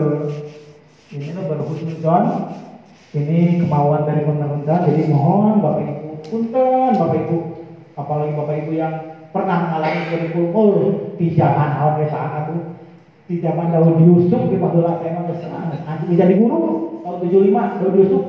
ini 1.14 1.30
berhusnuzon. 1.30 2.24
Ini 3.14 3.62
kemauan 3.62 4.02
dari 4.10 4.26
pemerintah. 4.26 4.82
Jadi 4.90 5.06
mohon 5.06 5.62
Bapak 5.62 5.86
Ibu 5.86 6.04
punten 6.34 6.90
Bapak 6.96 7.18
Ibu 7.26 7.38
apalagi 7.94 8.32
Bapak 8.34 8.54
Ibu 8.64 8.72
yang 8.74 8.94
pernah 9.30 9.66
mengalami 9.66 10.02
kurikulum 10.10 10.50
oh 10.54 10.74
di 11.18 11.34
zaman 11.34 11.70
awal 11.78 12.02
saat 12.10 12.50
itu 12.50 12.74
di 13.24 13.34
zaman 13.40 13.72
Daud 13.72 13.98
Yusuf 14.02 14.50
di 14.52 14.58
Padula 14.60 15.00
saya 15.00 15.16
mah 15.16 15.30
nanti 15.72 16.04
menjadi 16.10 16.34
guru 16.36 17.00
tahun 17.06 17.18
75 17.22 17.80
Daud 17.80 17.94
Yusuf. 17.98 18.24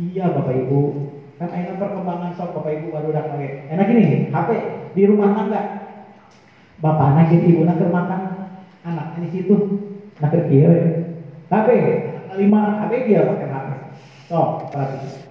Iya 0.00 0.24
Bapak 0.32 0.54
Ibu. 0.54 0.80
Kan 1.40 1.50
enak 1.56 1.80
perkembangan 1.80 2.30
sok 2.36 2.54
Bapak 2.60 2.72
Ibu 2.78 2.86
baru 2.92 3.08
pakai 3.10 3.66
enak 3.72 3.86
ini 3.90 4.30
HP 4.30 4.48
di 4.94 5.02
rumah 5.08 5.34
tangga. 5.34 5.62
Bapak 6.80 7.06
anak 7.12 7.28
jadi 7.34 7.44
ibu 7.52 7.68
nak 7.68 7.76
makan 7.76 8.20
anak 8.86 9.18
di 9.20 9.28
situ. 9.32 9.56
Nak 10.20 10.32
kira 10.32 10.76
HP 11.50 11.68
lima 12.38 12.60
HP 12.84 12.92
dia 13.10 13.26
pakai 13.26 13.48
HP. 13.50 13.68
Oh 14.30 14.64
perhatikan 14.70 15.30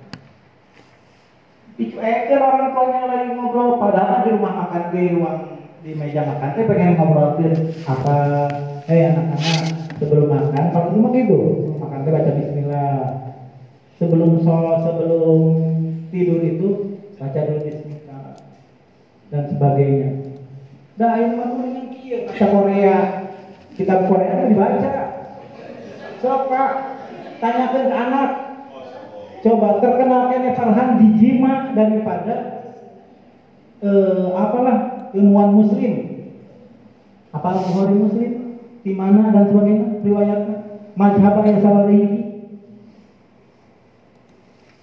Eh, 1.79 2.27
orang 2.35 2.75
tuanya 2.75 3.07
lagi 3.07 3.39
ngobrol, 3.39 3.79
padahal 3.79 4.27
di 4.27 4.35
rumah 4.35 4.67
makan 4.67 4.91
di 4.91 5.15
ruang 5.15 5.63
di 5.79 5.95
meja 5.95 6.27
makan, 6.27 6.51
saya 6.51 6.67
pengen 6.67 6.99
ngobrolin 6.99 7.55
apa, 7.87 8.15
eh 8.83 9.07
anak-anak 9.07 9.95
sebelum 9.95 10.27
makan, 10.27 10.75
kalau 10.75 10.91
cuma 10.91 11.07
gitu, 11.15 11.39
makan 11.79 12.03
teh 12.03 12.11
baca 12.11 12.31
Bismillah, 12.35 12.99
sebelum 13.95 14.43
sholat, 14.43 14.91
sebelum 14.91 15.39
tidur 16.11 16.43
itu 16.43 16.67
baca 17.15 17.39
dulu 17.47 17.63
Bismillah 17.63 18.43
dan 19.31 19.43
sebagainya. 19.47 20.09
Nah, 20.99 21.15
ini 21.15 21.31
mah 21.39 21.47
yang 21.63 21.87
kia, 21.95 22.27
baca 22.27 22.45
Korea, 22.59 22.97
kitab 23.79 24.11
Korea 24.11 24.43
itu 24.43 24.59
dibaca. 24.59 24.91
Sok 26.19 26.51
Pak, 26.51 26.71
tanyakan 27.39 27.83
ke 27.87 27.95
anak, 27.95 28.29
coba 29.39 29.79
terkenal 29.79 30.21
kene 30.27 30.51
Farhan 30.51 30.99
dijima 30.99 31.71
daripada 31.71 32.35
eh, 33.79 34.27
apalah 34.35 35.07
ilmuwan 35.15 35.55
muslim. 35.55 35.93
Apalah 37.31 37.63
Bukhari 37.63 37.95
muslim? 37.95 38.31
Di 38.83 38.91
mana 38.91 39.31
dan 39.31 39.47
sebagainya 39.47 40.03
riwayatnya. 40.03 40.55
Mazhab 40.99 41.47
yang 41.47 41.63
salah 41.63 41.87
ini 41.87 42.27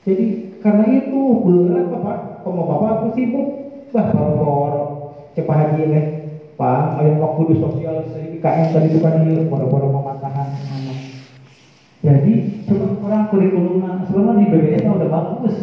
Jadi 0.07 0.27
karena 0.63 0.87
itu 1.03 1.21
berat 1.45 1.91
Bapak, 1.91 2.47
kalau 2.47 2.63
Bapak 2.65 2.91
aku 2.95 3.07
sibuk, 3.19 3.49
bah 3.91 4.15
baru 4.15 4.55
cepat 5.35 5.57
haji 5.61 5.83
ya. 5.91 6.03
Pak, 6.57 7.05
ayo 7.05 7.21
mau 7.21 7.37
kudu 7.37 7.61
sosial 7.61 8.01
sedikit 8.09 8.41
KM 8.41 8.73
tadi 8.73 8.89
itu 8.89 8.99
kan 9.05 9.21
mematahkan 9.93 10.49
nama. 10.57 10.95
Jadi 12.01 12.33
coba 12.65 12.87
orang 13.05 13.25
kurikulum 13.29 13.85
sebenarnya 14.09 14.41
di 14.41 14.47
BBS 14.49 14.89
udah 14.89 15.11
bagus, 15.13 15.55